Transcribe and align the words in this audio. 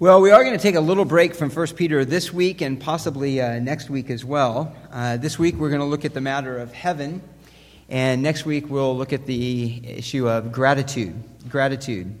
Well, 0.00 0.22
we 0.22 0.30
are 0.30 0.42
going 0.42 0.56
to 0.56 0.62
take 0.62 0.76
a 0.76 0.80
little 0.80 1.04
break 1.04 1.34
from 1.34 1.50
1 1.50 1.66
Peter 1.74 2.06
this 2.06 2.32
week 2.32 2.62
and 2.62 2.80
possibly 2.80 3.38
uh, 3.38 3.58
next 3.58 3.90
week 3.90 4.08
as 4.08 4.24
well. 4.24 4.74
Uh, 4.90 5.18
this 5.18 5.38
week 5.38 5.56
we're 5.56 5.68
going 5.68 5.82
to 5.82 5.86
look 5.86 6.06
at 6.06 6.14
the 6.14 6.22
matter 6.22 6.56
of 6.56 6.72
heaven, 6.72 7.20
and 7.90 8.22
next 8.22 8.46
week 8.46 8.70
we'll 8.70 8.96
look 8.96 9.12
at 9.12 9.26
the 9.26 9.82
issue 9.84 10.26
of 10.26 10.52
gratitude. 10.52 11.22
Gratitude. 11.50 12.18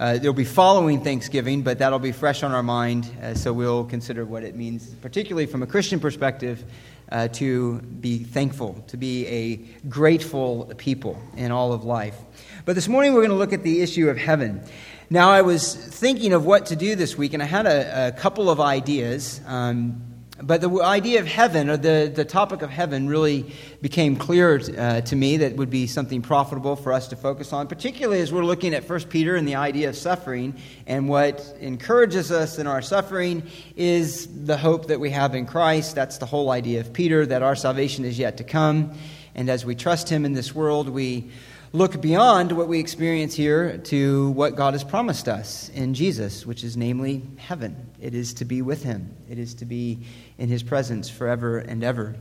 Uh, 0.00 0.14
it'll 0.16 0.32
be 0.32 0.46
following 0.46 1.04
Thanksgiving, 1.04 1.60
but 1.60 1.80
that'll 1.80 1.98
be 1.98 2.12
fresh 2.12 2.42
on 2.42 2.52
our 2.52 2.62
mind, 2.62 3.10
uh, 3.22 3.34
so 3.34 3.52
we'll 3.52 3.84
consider 3.84 4.24
what 4.24 4.42
it 4.42 4.56
means, 4.56 4.94
particularly 5.02 5.44
from 5.44 5.62
a 5.62 5.66
Christian 5.66 6.00
perspective, 6.00 6.64
uh, 7.12 7.28
to 7.28 7.78
be 7.80 8.20
thankful, 8.20 8.82
to 8.86 8.96
be 8.96 9.26
a 9.26 9.56
grateful 9.86 10.72
people 10.78 11.20
in 11.36 11.52
all 11.52 11.74
of 11.74 11.84
life. 11.84 12.16
But 12.64 12.74
this 12.74 12.88
morning 12.88 13.12
we're 13.12 13.20
going 13.20 13.30
to 13.30 13.36
look 13.36 13.52
at 13.52 13.62
the 13.62 13.82
issue 13.82 14.08
of 14.08 14.16
heaven. 14.16 14.62
Now, 15.10 15.30
I 15.30 15.40
was 15.40 15.74
thinking 15.74 16.34
of 16.34 16.44
what 16.44 16.66
to 16.66 16.76
do 16.76 16.94
this 16.94 17.16
week, 17.16 17.32
and 17.32 17.42
I 17.42 17.46
had 17.46 17.64
a, 17.64 18.08
a 18.08 18.12
couple 18.12 18.50
of 18.50 18.60
ideas. 18.60 19.40
Um, 19.46 20.02
but 20.42 20.60
the 20.60 20.82
idea 20.82 21.20
of 21.20 21.26
heaven, 21.26 21.70
or 21.70 21.78
the, 21.78 22.12
the 22.14 22.26
topic 22.26 22.60
of 22.60 22.68
heaven, 22.68 23.08
really 23.08 23.50
became 23.80 24.16
clear 24.16 24.60
uh, 24.76 25.00
to 25.00 25.16
me 25.16 25.38
that 25.38 25.56
would 25.56 25.70
be 25.70 25.86
something 25.86 26.20
profitable 26.20 26.76
for 26.76 26.92
us 26.92 27.08
to 27.08 27.16
focus 27.16 27.54
on, 27.54 27.68
particularly 27.68 28.20
as 28.20 28.30
we're 28.30 28.44
looking 28.44 28.74
at 28.74 28.86
1 28.86 29.04
Peter 29.04 29.34
and 29.34 29.48
the 29.48 29.54
idea 29.54 29.88
of 29.88 29.96
suffering. 29.96 30.54
And 30.86 31.08
what 31.08 31.56
encourages 31.58 32.30
us 32.30 32.58
in 32.58 32.66
our 32.66 32.82
suffering 32.82 33.44
is 33.76 34.44
the 34.44 34.58
hope 34.58 34.88
that 34.88 35.00
we 35.00 35.08
have 35.08 35.34
in 35.34 35.46
Christ. 35.46 35.94
That's 35.94 36.18
the 36.18 36.26
whole 36.26 36.50
idea 36.50 36.80
of 36.80 36.92
Peter, 36.92 37.24
that 37.24 37.42
our 37.42 37.56
salvation 37.56 38.04
is 38.04 38.18
yet 38.18 38.36
to 38.36 38.44
come. 38.44 38.92
And 39.34 39.48
as 39.48 39.64
we 39.64 39.74
trust 39.74 40.10
Him 40.10 40.26
in 40.26 40.34
this 40.34 40.54
world, 40.54 40.90
we 40.90 41.30
look 41.72 42.00
beyond 42.00 42.52
what 42.52 42.68
we 42.68 42.78
experience 42.78 43.34
here 43.34 43.78
to 43.78 44.30
what 44.30 44.56
God 44.56 44.74
has 44.74 44.84
promised 44.84 45.28
us 45.28 45.68
in 45.70 45.94
Jesus, 45.94 46.46
which 46.46 46.64
is 46.64 46.76
namely 46.76 47.22
heaven. 47.36 47.90
It 48.00 48.14
is 48.14 48.34
to 48.34 48.44
be 48.44 48.62
with 48.62 48.82
Him, 48.82 49.14
it 49.28 49.38
is 49.38 49.54
to 49.54 49.64
be 49.64 50.00
in 50.38 50.48
His 50.48 50.62
presence 50.62 51.10
forever 51.10 51.58
and 51.58 51.84
ever. 51.84 52.16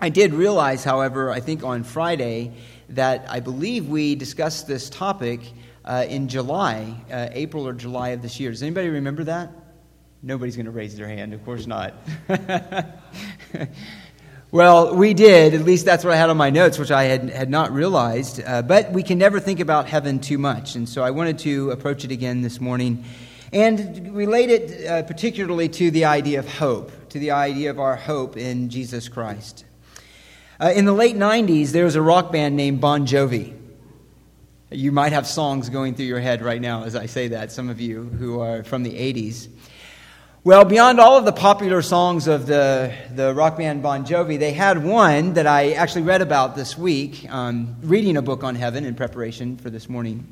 I 0.00 0.08
did 0.08 0.34
realize, 0.34 0.82
however, 0.82 1.30
I 1.30 1.38
think 1.38 1.62
on 1.62 1.84
Friday, 1.84 2.52
that 2.88 3.24
I 3.28 3.38
believe 3.38 3.88
we 3.88 4.16
discussed 4.16 4.66
this 4.66 4.90
topic 4.90 5.40
uh, 5.84 6.04
in 6.08 6.28
July, 6.28 6.94
uh, 7.10 7.28
April 7.30 7.66
or 7.66 7.72
July 7.72 8.10
of 8.10 8.20
this 8.20 8.40
year. 8.40 8.50
Does 8.50 8.62
anybody 8.62 8.88
remember 8.88 9.24
that? 9.24 9.50
Nobody's 10.22 10.56
going 10.56 10.66
to 10.66 10.72
raise 10.72 10.96
their 10.96 11.08
hand, 11.08 11.32
of 11.34 11.44
course 11.44 11.66
not. 11.66 11.94
Well, 14.52 14.94
we 14.94 15.14
did. 15.14 15.54
At 15.54 15.64
least 15.64 15.86
that's 15.86 16.04
what 16.04 16.12
I 16.12 16.16
had 16.16 16.28
on 16.28 16.36
my 16.36 16.50
notes, 16.50 16.78
which 16.78 16.90
I 16.90 17.04
had, 17.04 17.30
had 17.30 17.48
not 17.48 17.72
realized. 17.72 18.42
Uh, 18.44 18.60
but 18.60 18.92
we 18.92 19.02
can 19.02 19.16
never 19.16 19.40
think 19.40 19.60
about 19.60 19.88
heaven 19.88 20.18
too 20.18 20.36
much. 20.36 20.74
And 20.74 20.86
so 20.86 21.02
I 21.02 21.10
wanted 21.10 21.38
to 21.38 21.70
approach 21.70 22.04
it 22.04 22.10
again 22.10 22.42
this 22.42 22.60
morning 22.60 23.02
and 23.50 24.14
relate 24.14 24.50
it 24.50 24.86
uh, 24.86 25.02
particularly 25.04 25.70
to 25.70 25.90
the 25.90 26.04
idea 26.04 26.38
of 26.38 26.46
hope, 26.46 26.92
to 27.08 27.18
the 27.18 27.30
idea 27.30 27.70
of 27.70 27.80
our 27.80 27.96
hope 27.96 28.36
in 28.36 28.68
Jesus 28.68 29.08
Christ. 29.08 29.64
Uh, 30.60 30.70
in 30.76 30.84
the 30.84 30.92
late 30.92 31.16
90s, 31.16 31.70
there 31.70 31.86
was 31.86 31.94
a 31.94 32.02
rock 32.02 32.30
band 32.30 32.54
named 32.54 32.78
Bon 32.78 33.06
Jovi. 33.06 33.56
You 34.70 34.92
might 34.92 35.14
have 35.14 35.26
songs 35.26 35.70
going 35.70 35.94
through 35.94 36.04
your 36.04 36.20
head 36.20 36.42
right 36.42 36.60
now 36.60 36.84
as 36.84 36.94
I 36.94 37.06
say 37.06 37.28
that, 37.28 37.52
some 37.52 37.70
of 37.70 37.80
you 37.80 38.02
who 38.02 38.40
are 38.40 38.64
from 38.64 38.82
the 38.82 38.92
80s. 38.92 39.48
Well, 40.44 40.64
beyond 40.64 40.98
all 40.98 41.16
of 41.18 41.24
the 41.24 41.32
popular 41.32 41.82
songs 41.82 42.26
of 42.26 42.46
the, 42.46 42.92
the 43.14 43.32
rock 43.32 43.58
band 43.58 43.80
Bon 43.80 44.04
Jovi, 44.04 44.40
they 44.40 44.52
had 44.52 44.84
one 44.84 45.34
that 45.34 45.46
I 45.46 45.74
actually 45.74 46.02
read 46.02 46.20
about 46.20 46.56
this 46.56 46.76
week, 46.76 47.32
um, 47.32 47.76
reading 47.80 48.16
a 48.16 48.22
book 48.22 48.42
on 48.42 48.56
heaven 48.56 48.84
in 48.84 48.96
preparation 48.96 49.56
for 49.56 49.70
this 49.70 49.88
morning. 49.88 50.26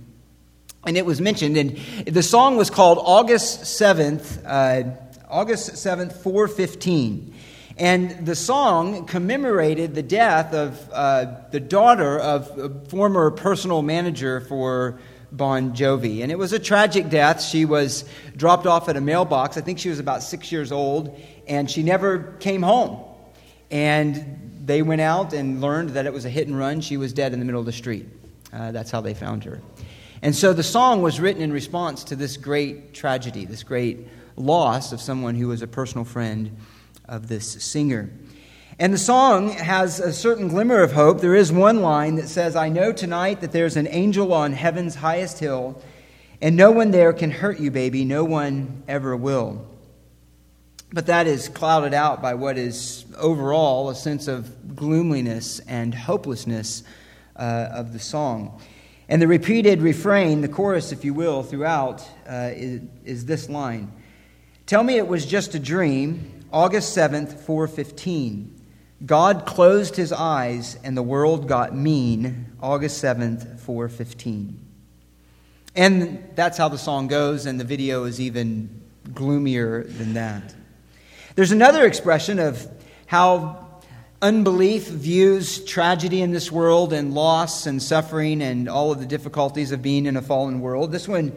And 0.84 0.96
it 0.96 1.06
was 1.06 1.20
mentioned, 1.20 1.56
and 1.56 1.76
the 2.08 2.24
song 2.24 2.56
was 2.56 2.70
called 2.70 2.98
August 3.00 3.60
7th, 3.80 4.42
uh, 4.44 4.90
August 5.28 5.74
7th, 5.74 6.14
415. 6.14 7.32
And 7.76 8.26
the 8.26 8.34
song 8.34 9.06
commemorated 9.06 9.94
the 9.94 10.02
death 10.02 10.52
of 10.52 10.90
uh, 10.92 11.36
the 11.52 11.60
daughter 11.60 12.18
of 12.18 12.58
a 12.58 12.68
former 12.88 13.30
personal 13.30 13.80
manager 13.80 14.40
for 14.40 14.98
Bon 15.32 15.74
Jovi. 15.74 16.22
And 16.22 16.32
it 16.32 16.38
was 16.38 16.52
a 16.52 16.58
tragic 16.58 17.08
death. 17.08 17.42
She 17.42 17.64
was 17.64 18.04
dropped 18.36 18.66
off 18.66 18.88
at 18.88 18.96
a 18.96 19.00
mailbox. 19.00 19.56
I 19.56 19.60
think 19.60 19.78
she 19.78 19.88
was 19.88 19.98
about 19.98 20.22
six 20.22 20.50
years 20.50 20.72
old, 20.72 21.18
and 21.46 21.70
she 21.70 21.82
never 21.82 22.34
came 22.40 22.62
home. 22.62 23.04
And 23.70 24.60
they 24.64 24.82
went 24.82 25.00
out 25.00 25.32
and 25.32 25.60
learned 25.60 25.90
that 25.90 26.06
it 26.06 26.12
was 26.12 26.24
a 26.24 26.30
hit 26.30 26.46
and 26.48 26.58
run. 26.58 26.80
She 26.80 26.96
was 26.96 27.12
dead 27.12 27.32
in 27.32 27.38
the 27.38 27.44
middle 27.44 27.60
of 27.60 27.66
the 27.66 27.72
street. 27.72 28.08
Uh, 28.52 28.72
that's 28.72 28.90
how 28.90 29.00
they 29.00 29.14
found 29.14 29.44
her. 29.44 29.60
And 30.22 30.34
so 30.34 30.52
the 30.52 30.62
song 30.62 31.02
was 31.02 31.18
written 31.18 31.42
in 31.42 31.52
response 31.52 32.04
to 32.04 32.16
this 32.16 32.36
great 32.36 32.92
tragedy, 32.92 33.46
this 33.46 33.62
great 33.62 34.06
loss 34.36 34.92
of 34.92 35.00
someone 35.00 35.34
who 35.34 35.48
was 35.48 35.62
a 35.62 35.66
personal 35.66 36.04
friend 36.04 36.56
of 37.08 37.28
this 37.28 37.62
singer. 37.62 38.10
And 38.80 38.94
the 38.94 38.98
song 38.98 39.50
has 39.50 40.00
a 40.00 40.10
certain 40.10 40.48
glimmer 40.48 40.82
of 40.82 40.92
hope. 40.92 41.20
There 41.20 41.36
is 41.36 41.52
one 41.52 41.82
line 41.82 42.14
that 42.14 42.28
says, 42.28 42.56
I 42.56 42.70
know 42.70 42.92
tonight 42.92 43.42
that 43.42 43.52
there's 43.52 43.76
an 43.76 43.86
angel 43.90 44.32
on 44.32 44.54
heaven's 44.54 44.94
highest 44.94 45.38
hill, 45.38 45.82
and 46.40 46.56
no 46.56 46.70
one 46.70 46.90
there 46.90 47.12
can 47.12 47.30
hurt 47.30 47.60
you, 47.60 47.70
baby. 47.70 48.06
No 48.06 48.24
one 48.24 48.82
ever 48.88 49.14
will. 49.14 49.66
But 50.94 51.04
that 51.08 51.26
is 51.26 51.50
clouded 51.50 51.92
out 51.92 52.22
by 52.22 52.32
what 52.32 52.56
is 52.56 53.04
overall 53.18 53.90
a 53.90 53.94
sense 53.94 54.28
of 54.28 54.74
gloomliness 54.74 55.58
and 55.68 55.94
hopelessness 55.94 56.82
uh, 57.36 57.68
of 57.72 57.92
the 57.92 57.98
song. 57.98 58.62
And 59.10 59.20
the 59.20 59.28
repeated 59.28 59.82
refrain, 59.82 60.40
the 60.40 60.48
chorus, 60.48 60.90
if 60.90 61.04
you 61.04 61.12
will, 61.12 61.42
throughout, 61.42 62.00
uh, 62.26 62.52
is, 62.54 62.80
is 63.04 63.26
this 63.26 63.50
line 63.50 63.92
Tell 64.64 64.82
me 64.82 64.96
it 64.96 65.06
was 65.06 65.26
just 65.26 65.54
a 65.54 65.58
dream, 65.58 66.46
August 66.50 66.96
7th, 66.96 67.40
415. 67.40 68.56
God 69.04 69.46
closed 69.46 69.96
his 69.96 70.12
eyes 70.12 70.78
and 70.84 70.96
the 70.96 71.02
world 71.02 71.48
got 71.48 71.74
mean, 71.74 72.52
August 72.60 73.02
7th, 73.02 73.58
415. 73.60 74.58
And 75.74 76.28
that's 76.34 76.58
how 76.58 76.68
the 76.68 76.78
song 76.78 77.06
goes, 77.06 77.46
and 77.46 77.58
the 77.58 77.64
video 77.64 78.04
is 78.04 78.20
even 78.20 78.82
gloomier 79.14 79.84
than 79.84 80.14
that. 80.14 80.54
There's 81.36 81.52
another 81.52 81.86
expression 81.86 82.38
of 82.38 82.66
how 83.06 83.80
unbelief 84.20 84.88
views 84.88 85.64
tragedy 85.64 86.20
in 86.20 86.32
this 86.32 86.52
world 86.52 86.92
and 86.92 87.14
loss 87.14 87.66
and 87.66 87.82
suffering 87.82 88.42
and 88.42 88.68
all 88.68 88.92
of 88.92 89.00
the 89.00 89.06
difficulties 89.06 89.72
of 89.72 89.80
being 89.80 90.04
in 90.04 90.16
a 90.16 90.22
fallen 90.22 90.60
world. 90.60 90.92
This 90.92 91.08
one 91.08 91.32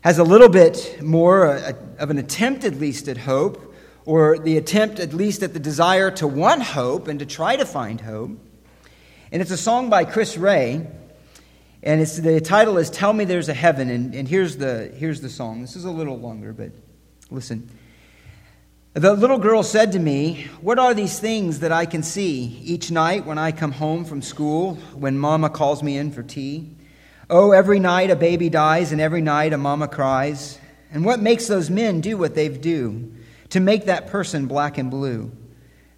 has 0.00 0.18
a 0.18 0.24
little 0.24 0.48
bit 0.48 1.02
more 1.02 1.48
uh, 1.48 1.72
of 1.98 2.10
an 2.10 2.18
attempt, 2.18 2.64
at 2.64 2.76
least, 2.76 3.08
at 3.08 3.18
hope 3.18 3.65
or 4.06 4.38
the 4.38 4.56
attempt, 4.56 5.00
at 5.00 5.12
least 5.12 5.42
at 5.42 5.52
the 5.52 5.58
desire 5.58 6.10
to 6.12 6.26
want 6.26 6.62
hope 6.62 7.08
and 7.08 7.18
to 7.18 7.26
try 7.26 7.56
to 7.56 7.66
find 7.66 8.00
hope. 8.00 8.30
And 9.32 9.42
it's 9.42 9.50
a 9.50 9.56
song 9.56 9.90
by 9.90 10.04
Chris 10.04 10.38
Rea, 10.38 10.86
and 11.82 12.00
it's, 12.00 12.16
the 12.16 12.40
title 12.40 12.78
is 12.78 12.88
Tell 12.88 13.12
Me 13.12 13.24
There's 13.24 13.48
a 13.48 13.54
Heaven. 13.54 13.90
And, 13.90 14.14
and 14.14 14.26
here's, 14.26 14.56
the, 14.56 14.92
here's 14.96 15.20
the 15.20 15.28
song. 15.28 15.60
This 15.60 15.76
is 15.76 15.84
a 15.84 15.90
little 15.90 16.18
longer, 16.18 16.52
but 16.52 16.70
listen. 17.30 17.68
The 18.94 19.12
little 19.12 19.38
girl 19.38 19.62
said 19.62 19.92
to 19.92 19.98
me, 19.98 20.46
What 20.60 20.78
are 20.78 20.94
these 20.94 21.18
things 21.18 21.58
that 21.58 21.72
I 21.72 21.84
can 21.84 22.02
see 22.02 22.60
each 22.64 22.90
night 22.90 23.26
when 23.26 23.38
I 23.38 23.52
come 23.52 23.72
home 23.72 24.04
from 24.04 24.22
school, 24.22 24.76
when 24.94 25.18
mama 25.18 25.50
calls 25.50 25.82
me 25.82 25.98
in 25.98 26.12
for 26.12 26.22
tea? 26.22 26.74
Oh, 27.28 27.50
every 27.50 27.80
night 27.80 28.10
a 28.10 28.16
baby 28.16 28.48
dies, 28.48 28.92
and 28.92 29.00
every 29.00 29.20
night 29.20 29.52
a 29.52 29.58
mama 29.58 29.88
cries. 29.88 30.58
And 30.92 31.04
what 31.04 31.20
makes 31.20 31.46
those 31.46 31.68
men 31.68 32.00
do 32.00 32.16
what 32.16 32.34
they 32.34 32.48
do? 32.48 33.12
To 33.50 33.60
make 33.60 33.86
that 33.86 34.08
person 34.08 34.46
black 34.46 34.78
and 34.78 34.90
blue. 34.90 35.30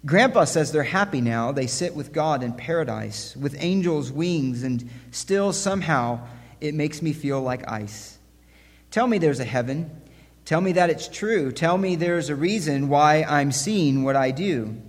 Grandpa 0.05 0.45
says 0.45 0.71
they're 0.71 0.83
happy 0.83 1.19
now. 1.19 1.51
They 1.51 1.67
sit 1.67 1.93
with 1.93 2.13
God 2.13 2.41
in 2.41 2.53
paradise 2.53 3.35
with 3.35 3.55
angels' 3.59 4.11
wings, 4.11 4.63
and 4.63 4.89
still 5.11 5.51
somehow 5.51 6.25
it 6.61 6.73
makes 6.73 7.01
me 7.01 7.11
feel 7.11 7.41
like 7.41 7.69
ice. 7.69 8.17
Tell 8.91 9.07
me 9.07 9.17
there's 9.17 9.41
a 9.41 9.45
heaven. 9.45 9.91
Tell 10.45 10.61
me 10.61 10.71
that 10.73 10.89
it's 10.89 11.07
true. 11.07 11.51
Tell 11.51 11.77
me 11.77 11.95
there's 11.95 12.29
a 12.29 12.35
reason 12.35 12.87
why 12.87 13.23
I'm 13.23 13.51
seeing 13.51 14.03
what 14.03 14.15
I 14.15 14.31
do. 14.31 14.81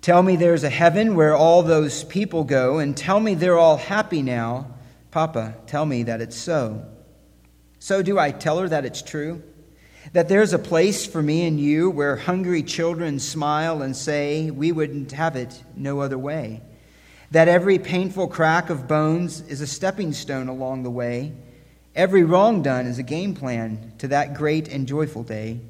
Tell 0.00 0.22
me 0.22 0.36
there's 0.36 0.64
a 0.64 0.70
heaven 0.70 1.16
where 1.16 1.36
all 1.36 1.62
those 1.62 2.04
people 2.04 2.44
go, 2.44 2.78
and 2.78 2.96
tell 2.96 3.20
me 3.20 3.34
they're 3.34 3.58
all 3.58 3.76
happy 3.76 4.22
now. 4.22 4.74
Papa, 5.10 5.54
tell 5.66 5.84
me 5.84 6.04
that 6.04 6.20
it's 6.20 6.36
so. 6.36 6.86
So, 7.78 8.02
do 8.02 8.18
I 8.18 8.30
tell 8.30 8.58
her 8.58 8.68
that 8.68 8.84
it's 8.84 9.02
true? 9.02 9.42
That 10.12 10.28
there's 10.28 10.52
a 10.52 10.58
place 10.58 11.06
for 11.06 11.22
me 11.22 11.46
and 11.46 11.58
you 11.58 11.90
where 11.90 12.16
hungry 12.16 12.62
children 12.62 13.18
smile 13.18 13.82
and 13.82 13.96
say, 13.96 14.50
We 14.50 14.72
wouldn't 14.72 15.12
have 15.12 15.36
it 15.36 15.62
no 15.74 16.00
other 16.00 16.18
way. 16.18 16.62
That 17.32 17.48
every 17.48 17.78
painful 17.78 18.28
crack 18.28 18.70
of 18.70 18.86
bones 18.86 19.40
is 19.42 19.60
a 19.60 19.66
stepping 19.66 20.12
stone 20.12 20.48
along 20.48 20.84
the 20.84 20.90
way. 20.90 21.32
Every 21.94 22.24
wrong 22.24 22.62
done 22.62 22.86
is 22.86 22.98
a 22.98 23.02
game 23.02 23.34
plan 23.34 23.92
to 23.98 24.08
that 24.08 24.34
great 24.34 24.68
and 24.68 24.86
joyful 24.86 25.22
day. 25.22 25.60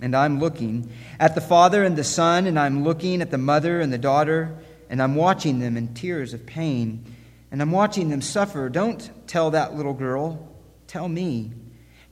And 0.00 0.14
I'm 0.14 0.40
looking 0.40 0.92
at 1.18 1.34
the 1.34 1.40
Father 1.40 1.82
and 1.82 1.96
the 1.96 2.04
Son, 2.04 2.46
and 2.46 2.58
I'm 2.58 2.84
looking 2.84 3.20
at 3.20 3.30
the 3.30 3.38
mother 3.38 3.80
and 3.80 3.92
the 3.92 3.98
daughter, 3.98 4.56
and 4.88 5.02
I'm 5.02 5.14
watching 5.14 5.58
them 5.58 5.76
in 5.76 5.94
tears 5.94 6.34
of 6.34 6.46
pain, 6.46 7.04
and 7.50 7.60
I'm 7.60 7.72
watching 7.72 8.10
them 8.10 8.20
suffer. 8.20 8.68
Don't 8.68 9.10
tell 9.26 9.50
that 9.50 9.74
little 9.74 9.94
girl, 9.94 10.48
tell 10.86 11.08
me. 11.08 11.52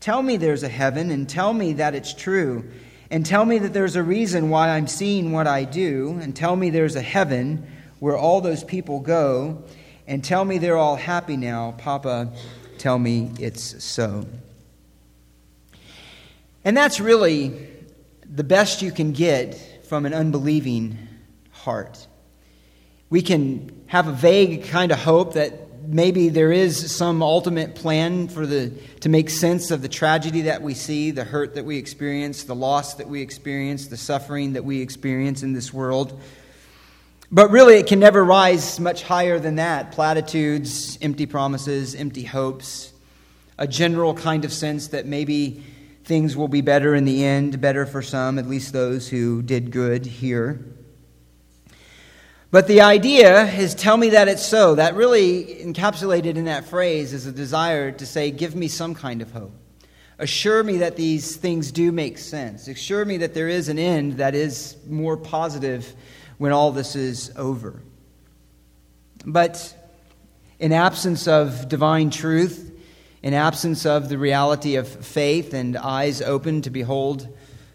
Tell 0.04 0.22
me 0.22 0.36
there's 0.36 0.62
a 0.62 0.68
heaven 0.68 1.10
and 1.10 1.26
tell 1.26 1.54
me 1.54 1.72
that 1.72 1.94
it's 1.94 2.12
true. 2.12 2.70
And 3.10 3.24
tell 3.24 3.46
me 3.46 3.56
that 3.60 3.72
there's 3.72 3.96
a 3.96 4.02
reason 4.02 4.50
why 4.50 4.68
I'm 4.68 4.86
seeing 4.86 5.32
what 5.32 5.46
I 5.46 5.64
do. 5.64 6.18
And 6.20 6.36
tell 6.36 6.56
me 6.56 6.68
there's 6.68 6.94
a 6.94 7.00
heaven 7.00 7.66
where 8.00 8.14
all 8.14 8.42
those 8.42 8.62
people 8.62 9.00
go. 9.00 9.64
And 10.06 10.22
tell 10.22 10.44
me 10.44 10.58
they're 10.58 10.76
all 10.76 10.96
happy 10.96 11.38
now. 11.38 11.74
Papa, 11.78 12.30
tell 12.76 12.98
me 12.98 13.32
it's 13.40 13.82
so. 13.82 14.26
And 16.66 16.76
that's 16.76 17.00
really 17.00 17.66
the 18.30 18.44
best 18.44 18.82
you 18.82 18.92
can 18.92 19.12
get 19.12 19.86
from 19.86 20.04
an 20.04 20.12
unbelieving 20.12 20.98
heart. 21.50 22.06
We 23.08 23.22
can 23.22 23.84
have 23.86 24.06
a 24.06 24.12
vague 24.12 24.64
kind 24.64 24.92
of 24.92 24.98
hope 24.98 25.32
that 25.32 25.63
maybe 25.86 26.28
there 26.28 26.52
is 26.52 26.94
some 26.94 27.22
ultimate 27.22 27.74
plan 27.74 28.28
for 28.28 28.46
the 28.46 28.70
to 29.00 29.08
make 29.08 29.30
sense 29.30 29.70
of 29.70 29.82
the 29.82 29.88
tragedy 29.88 30.42
that 30.42 30.62
we 30.62 30.74
see, 30.74 31.10
the 31.10 31.24
hurt 31.24 31.54
that 31.54 31.64
we 31.64 31.76
experience, 31.76 32.44
the 32.44 32.54
loss 32.54 32.94
that 32.94 33.08
we 33.08 33.20
experience, 33.20 33.88
the 33.88 33.96
suffering 33.96 34.54
that 34.54 34.64
we 34.64 34.80
experience 34.80 35.42
in 35.42 35.52
this 35.52 35.72
world. 35.72 36.20
But 37.30 37.50
really 37.50 37.76
it 37.76 37.86
can 37.86 37.98
never 37.98 38.24
rise 38.24 38.78
much 38.78 39.02
higher 39.02 39.38
than 39.38 39.56
that. 39.56 39.92
Platitudes, 39.92 40.98
empty 41.02 41.26
promises, 41.26 41.94
empty 41.94 42.24
hopes, 42.24 42.92
a 43.58 43.66
general 43.66 44.14
kind 44.14 44.44
of 44.44 44.52
sense 44.52 44.88
that 44.88 45.06
maybe 45.06 45.62
things 46.04 46.36
will 46.36 46.48
be 46.48 46.60
better 46.60 46.94
in 46.94 47.04
the 47.04 47.24
end, 47.24 47.60
better 47.60 47.86
for 47.86 48.02
some, 48.02 48.38
at 48.38 48.48
least 48.48 48.72
those 48.72 49.08
who 49.08 49.42
did 49.42 49.70
good 49.70 50.06
here. 50.06 50.64
But 52.54 52.68
the 52.68 52.82
idea 52.82 53.46
is 53.46 53.74
tell 53.74 53.96
me 53.96 54.10
that 54.10 54.28
it's 54.28 54.46
so. 54.46 54.76
That 54.76 54.94
really 54.94 55.44
encapsulated 55.44 56.36
in 56.36 56.44
that 56.44 56.66
phrase 56.66 57.12
is 57.12 57.26
a 57.26 57.32
desire 57.32 57.90
to 57.90 58.06
say, 58.06 58.30
give 58.30 58.54
me 58.54 58.68
some 58.68 58.94
kind 58.94 59.22
of 59.22 59.32
hope. 59.32 59.50
Assure 60.20 60.62
me 60.62 60.76
that 60.76 60.94
these 60.94 61.34
things 61.34 61.72
do 61.72 61.90
make 61.90 62.16
sense. 62.16 62.68
Assure 62.68 63.04
me 63.04 63.16
that 63.16 63.34
there 63.34 63.48
is 63.48 63.68
an 63.68 63.80
end 63.80 64.18
that 64.18 64.36
is 64.36 64.76
more 64.88 65.16
positive 65.16 65.96
when 66.38 66.52
all 66.52 66.70
this 66.70 66.94
is 66.94 67.32
over. 67.34 67.82
But 69.26 69.76
in 70.60 70.70
absence 70.70 71.26
of 71.26 71.68
divine 71.68 72.10
truth, 72.10 72.72
in 73.20 73.34
absence 73.34 73.84
of 73.84 74.08
the 74.08 74.16
reality 74.16 74.76
of 74.76 74.86
faith 74.86 75.54
and 75.54 75.76
eyes 75.76 76.22
open 76.22 76.62
to 76.62 76.70
behold 76.70 77.26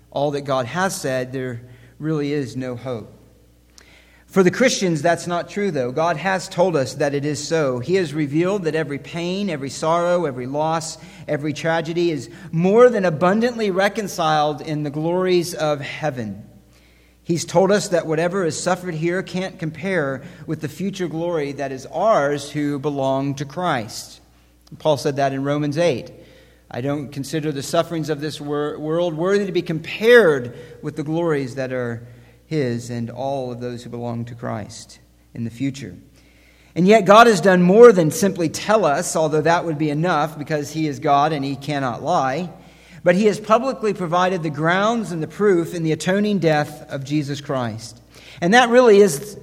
all 0.10 0.32
that 0.32 0.44
God 0.44 0.68
has 0.68 0.96
said, 0.96 1.34
there 1.34 1.64
really 2.00 2.32
is 2.32 2.56
no 2.56 2.78
hope. 2.78 3.19
For 4.30 4.44
the 4.44 4.52
Christians, 4.52 5.02
that's 5.02 5.26
not 5.26 5.50
true, 5.50 5.72
though. 5.72 5.92
God 5.92 6.16
has 6.18 6.48
told 6.48 6.76
us 6.76 6.94
that 6.96 7.16
it 7.16 7.26
is 7.26 7.46
so. 7.46 7.80
He 7.80 7.96
has 7.96 8.14
revealed 8.14 8.66
that 8.66 8.76
every 8.76 9.00
pain, 9.00 9.50
every 9.50 9.72
sorrow, 9.72 10.26
every 10.26 10.46
loss, 10.46 11.00
every 11.28 11.52
tragedy 11.52 12.12
is 12.12 12.30
more 12.52 12.90
than 12.90 13.06
abundantly 13.06 13.72
reconciled 13.72 14.62
in 14.62 14.84
the 14.84 14.92
glories 14.92 15.56
of 15.56 15.82
heaven. 15.82 16.48
He's 17.24 17.44
told 17.44 17.72
us 17.72 17.88
that 17.88 18.06
whatever 18.06 18.46
is 18.46 18.62
suffered 18.62 18.94
here 18.94 19.24
can't 19.24 19.58
compare 19.58 20.22
with 20.46 20.62
the 20.62 20.68
future 20.68 21.08
glory 21.08 21.54
that 21.54 21.72
is 21.72 21.88
ours 21.88 22.52
who 22.52 22.78
belong 22.78 23.34
to 23.36 23.46
Christ. 23.46 24.22
Paul 24.78 24.98
said 24.98 25.16
that 25.16 25.34
in 25.34 25.44
Romans 25.44 25.80
8. 25.80 26.12
I 26.70 26.82
don't 26.82 27.12
consider 27.12 27.52
the 27.52 27.64
sufferings 27.64 28.10
of 28.10 28.22
this 28.22 28.40
world 28.40 29.16
worthy 29.16 29.48
to 29.48 29.52
be 29.52 29.64
compared 29.64 30.56
with 30.84 30.98
the 30.98 31.04
glories 31.04 31.56
that 31.56 31.74
are 31.74 32.08
his 32.50 32.90
and 32.90 33.12
all 33.12 33.52
of 33.52 33.60
those 33.60 33.84
who 33.84 33.92
belong 33.92 34.26
to 34.26 34.34
Christ 34.34 35.00
in 35.36 35.44
the 35.44 35.52
future. 35.52 35.96
And 36.74 36.88
yet, 36.88 37.06
God 37.06 37.28
has 37.28 37.42
done 37.42 37.62
more 37.62 37.92
than 37.92 38.10
simply 38.10 38.50
tell 38.50 38.86
us, 38.86 39.16
although 39.16 39.42
that 39.42 39.66
would 39.66 39.78
be 39.78 39.92
enough 39.92 40.36
because 40.38 40.72
He 40.72 40.88
is 40.88 40.98
God 40.98 41.32
and 41.32 41.46
He 41.46 41.56
cannot 41.56 42.02
lie. 42.02 42.52
But 43.04 43.14
He 43.14 43.26
has 43.26 43.40
publicly 43.40 43.94
provided 43.94 44.42
the 44.42 44.50
grounds 44.50 45.12
and 45.12 45.22
the 45.22 45.28
proof 45.28 45.76
in 45.76 45.84
the 45.84 45.92
atoning 45.92 46.40
death 46.40 46.90
of 46.92 47.04
Jesus 47.04 47.40
Christ. 47.40 48.02
And 48.42 48.56
that 48.56 48.70
really 48.70 48.98
is 48.98 49.38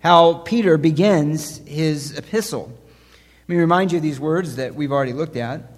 how 0.00 0.34
Peter 0.38 0.76
begins 0.76 1.58
his 1.58 2.18
epistle. 2.18 2.72
Let 3.46 3.54
me 3.54 3.56
remind 3.56 3.92
you 3.92 3.98
of 3.98 4.02
these 4.02 4.18
words 4.18 4.56
that 4.56 4.74
we've 4.74 4.92
already 4.92 5.12
looked 5.12 5.36
at. 5.36 5.77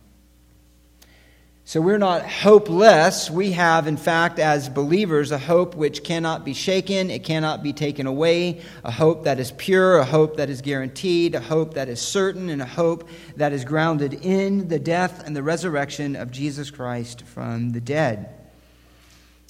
So 1.63 1.79
we're 1.79 1.99
not 1.99 2.27
hopeless. 2.27 3.29
We 3.29 3.51
have, 3.51 3.87
in 3.87 3.95
fact, 3.95 4.39
as 4.39 4.67
believers, 4.67 5.31
a 5.31 5.37
hope 5.37 5.75
which 5.75 6.03
cannot 6.03 6.43
be 6.43 6.53
shaken, 6.53 7.09
it 7.09 7.23
cannot 7.23 7.63
be 7.63 7.71
taken 7.71 8.07
away, 8.07 8.61
a 8.83 8.91
hope 8.91 9.23
that 9.23 9.39
is 9.39 9.51
pure, 9.51 9.99
a 9.99 10.03
hope 10.03 10.37
that 10.37 10.49
is 10.49 10.61
guaranteed, 10.61 11.35
a 11.35 11.39
hope 11.39 11.75
that 11.75 11.87
is 11.87 12.01
certain, 12.01 12.49
and 12.49 12.61
a 12.61 12.65
hope 12.65 13.07
that 13.37 13.53
is 13.53 13.63
grounded 13.63 14.13
in 14.25 14.67
the 14.67 14.79
death 14.79 15.25
and 15.25 15.35
the 15.35 15.43
resurrection 15.43 16.15
of 16.15 16.31
Jesus 16.31 16.71
Christ 16.71 17.21
from 17.21 17.71
the 17.71 17.81
dead. 17.81 18.29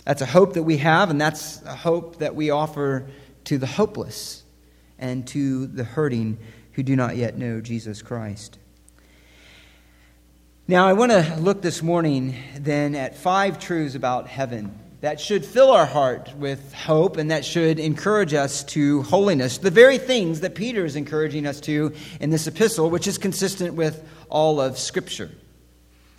That's 0.05 0.21
a 0.21 0.27
hope 0.27 0.53
that 0.53 0.63
we 0.63 0.77
have, 0.77 1.09
and 1.09 1.19
that's 1.19 1.61
a 1.63 1.75
hope 1.75 2.17
that 2.17 2.35
we 2.35 2.49
offer 2.49 3.07
to 3.45 3.57
the 3.57 3.67
hopeless 3.67 4.43
and 4.99 5.25
to 5.29 5.65
the 5.65 5.85
hurting 5.85 6.37
who 6.73 6.83
do 6.83 6.95
not 6.95 7.15
yet 7.15 7.37
know 7.37 7.61
Jesus 7.61 8.01
Christ. 8.01 8.57
Now, 10.71 10.87
I 10.87 10.93
want 10.93 11.11
to 11.11 11.35
look 11.37 11.61
this 11.61 11.83
morning 11.83 12.33
then 12.57 12.95
at 12.95 13.17
five 13.17 13.59
truths 13.59 13.93
about 13.93 14.29
heaven 14.29 14.79
that 15.01 15.19
should 15.19 15.43
fill 15.43 15.69
our 15.69 15.85
heart 15.85 16.33
with 16.37 16.73
hope 16.73 17.17
and 17.17 17.29
that 17.29 17.43
should 17.43 17.77
encourage 17.77 18.33
us 18.33 18.63
to 18.75 19.01
holiness. 19.01 19.57
The 19.57 19.69
very 19.69 19.97
things 19.97 20.39
that 20.39 20.55
Peter 20.55 20.85
is 20.85 20.95
encouraging 20.95 21.45
us 21.45 21.59
to 21.59 21.93
in 22.21 22.29
this 22.29 22.47
epistle, 22.47 22.89
which 22.89 23.05
is 23.05 23.17
consistent 23.17 23.73
with 23.73 24.01
all 24.29 24.61
of 24.61 24.77
Scripture. 24.77 25.29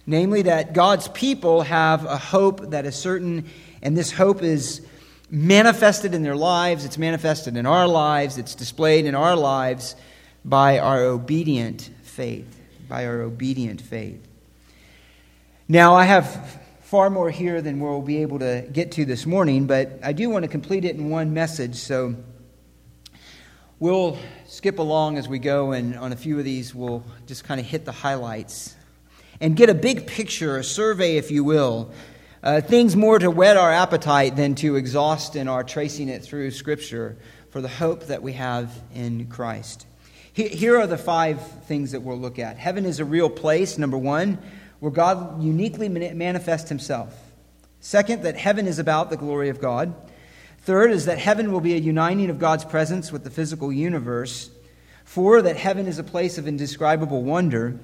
Namely, 0.07 0.43
that 0.43 0.75
God's 0.75 1.09
people 1.09 1.63
have 1.63 2.05
a 2.05 2.19
hope 2.19 2.73
that 2.73 2.85
is 2.85 2.95
certain, 2.95 3.49
and 3.81 3.97
this 3.97 4.13
hope 4.13 4.43
is 4.43 4.87
manifested 5.31 6.13
in 6.13 6.23
their 6.23 6.37
lives, 6.37 6.85
it's 6.85 6.99
manifested 6.99 7.57
in 7.57 7.65
our 7.65 7.89
lives, 7.89 8.37
it's 8.37 8.55
displayed 8.55 9.07
in 9.07 9.15
our 9.15 9.35
lives 9.35 9.97
by 10.45 10.79
our 10.79 11.05
obedient 11.05 11.89
faith. 12.03 12.61
By 12.87 13.07
our 13.07 13.23
obedient 13.23 13.81
faith. 13.81 14.29
Now, 15.73 15.95
I 15.95 16.05
have 16.05 16.61
far 16.83 17.09
more 17.09 17.31
here 17.31 17.63
than 17.63 17.81
we'll 17.81 18.03
be 18.03 18.19
able 18.19 18.41
to 18.41 18.69
get 18.71 18.93
to 18.93 19.07
this 19.07 19.25
morning, 19.25 19.67
but 19.67 20.01
I 20.03 20.13
do 20.13 20.29
want 20.29 20.43
to 20.43 20.49
complete 20.51 20.85
it 20.85 20.97
in 20.97 21.09
one 21.09 21.33
message, 21.33 21.77
so 21.77 22.15
we'll 23.79 24.19
skip 24.47 24.79
along 24.79 25.17
as 25.17 25.29
we 25.29 25.39
go, 25.39 25.73
and 25.73 25.97
on 25.97 26.13
a 26.13 26.17
few 26.17 26.39
of 26.39 26.45
these, 26.45 26.75
we'll 26.75 27.03
just 27.27 27.45
kind 27.45 27.59
of 27.59 27.65
hit 27.65 27.87
the 27.87 27.93
highlights 27.93 28.77
and 29.41 29.57
get 29.57 29.71
a 29.71 29.75
big 29.75 30.07
picture, 30.07 30.59
a 30.59 30.63
survey, 30.63 31.17
if 31.17 31.31
you 31.31 31.43
will. 31.43 31.91
Uh, 32.43 32.61
things 32.61 32.95
more 32.95 33.19
to 33.19 33.31
whet 33.31 33.57
our 33.57 33.73
appetite 33.73 34.37
than 34.37 34.55
to 34.57 34.77
exhaust 34.77 35.37
in 35.37 35.49
our 35.49 35.65
tracing 35.65 36.11
it 36.11 36.23
through 36.23 36.51
Scripture 36.51 37.17
for 37.49 37.63
the 37.63 37.69
hope 37.69 38.09
that 38.09 38.23
we 38.23 38.35
have 38.35 38.71
in 38.95 39.27
Christ. 39.29 39.87
Here 40.35 40.79
are 40.79 40.87
the 40.87 40.99
five 40.99 41.41
things 41.63 41.93
that 41.93 42.03
we'll 42.03 42.19
look 42.19 42.39
at. 42.39 42.59
Heaven 42.59 42.85
is 42.85 43.01
a 43.01 43.07
real 43.07 43.31
place, 43.31 43.79
number 43.79 43.97
one 43.97 44.37
where 44.83 44.91
God 44.91 45.41
uniquely 45.41 45.89
manifests 45.89 46.69
himself. 46.69 47.17
Second, 47.79 48.25
that 48.25 48.37
heaven 48.37 48.67
is 48.67 48.81
about 48.81 49.11
the 49.11 49.17
glory 49.17 49.49
of 49.49 49.61
God. 49.61 49.95
Third 50.63 50.91
is 50.91 51.05
that 51.05 51.19
heaven 51.19 51.53
will 51.53 51.61
be 51.61 51.75
a 51.75 51.79
uniting 51.79 52.31
of 52.31 52.41
God's 52.41 52.65
presence 52.65 53.13
with 53.13 53.23
the 53.23 53.31
physical 53.31 53.73
universe. 53.73 54.51
Four, 55.05 55.41
that 55.43 55.57
heaven 55.57 55.87
is 55.87 56.01
a 56.01 56.03
place 56.03 56.37
of 56.37 56.49
indescribable 56.49 57.23
wonder. 57.23 57.79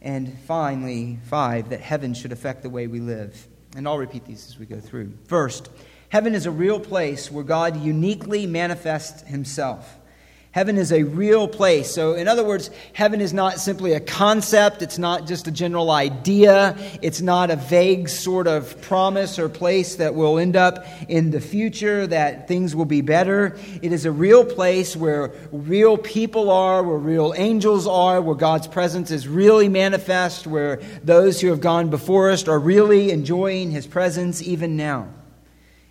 And 0.00 0.38
finally, 0.46 1.18
five, 1.24 1.68
that 1.68 1.80
heaven 1.80 2.14
should 2.14 2.32
affect 2.32 2.62
the 2.62 2.70
way 2.70 2.86
we 2.86 3.00
live. 3.00 3.46
And 3.76 3.86
I'll 3.86 3.98
repeat 3.98 4.24
these 4.24 4.46
as 4.48 4.58
we 4.58 4.64
go 4.64 4.80
through. 4.80 5.12
First, 5.26 5.68
heaven 6.08 6.34
is 6.34 6.46
a 6.46 6.50
real 6.50 6.80
place 6.80 7.30
where 7.30 7.44
God 7.44 7.76
uniquely 7.76 8.46
manifests 8.46 9.20
himself. 9.28 9.98
Heaven 10.52 10.76
is 10.76 10.92
a 10.92 11.04
real 11.04 11.48
place. 11.48 11.90
So, 11.90 12.12
in 12.12 12.28
other 12.28 12.44
words, 12.44 12.68
heaven 12.92 13.22
is 13.22 13.32
not 13.32 13.58
simply 13.58 13.94
a 13.94 14.00
concept. 14.00 14.82
It's 14.82 14.98
not 14.98 15.26
just 15.26 15.48
a 15.48 15.50
general 15.50 15.90
idea. 15.90 16.76
It's 17.00 17.22
not 17.22 17.50
a 17.50 17.56
vague 17.56 18.10
sort 18.10 18.46
of 18.46 18.78
promise 18.82 19.38
or 19.38 19.48
place 19.48 19.96
that 19.96 20.14
will 20.14 20.38
end 20.38 20.54
up 20.54 20.84
in 21.08 21.30
the 21.30 21.40
future, 21.40 22.06
that 22.06 22.48
things 22.48 22.76
will 22.76 22.84
be 22.84 23.00
better. 23.00 23.56
It 23.80 23.92
is 23.92 24.04
a 24.04 24.12
real 24.12 24.44
place 24.44 24.94
where 24.94 25.32
real 25.52 25.96
people 25.96 26.50
are, 26.50 26.82
where 26.82 26.98
real 26.98 27.32
angels 27.34 27.86
are, 27.86 28.20
where 28.20 28.36
God's 28.36 28.66
presence 28.66 29.10
is 29.10 29.26
really 29.26 29.70
manifest, 29.70 30.46
where 30.46 30.82
those 31.02 31.40
who 31.40 31.48
have 31.48 31.62
gone 31.62 31.88
before 31.88 32.30
us 32.30 32.46
are 32.46 32.58
really 32.58 33.10
enjoying 33.10 33.70
his 33.70 33.86
presence 33.86 34.42
even 34.42 34.76
now. 34.76 35.08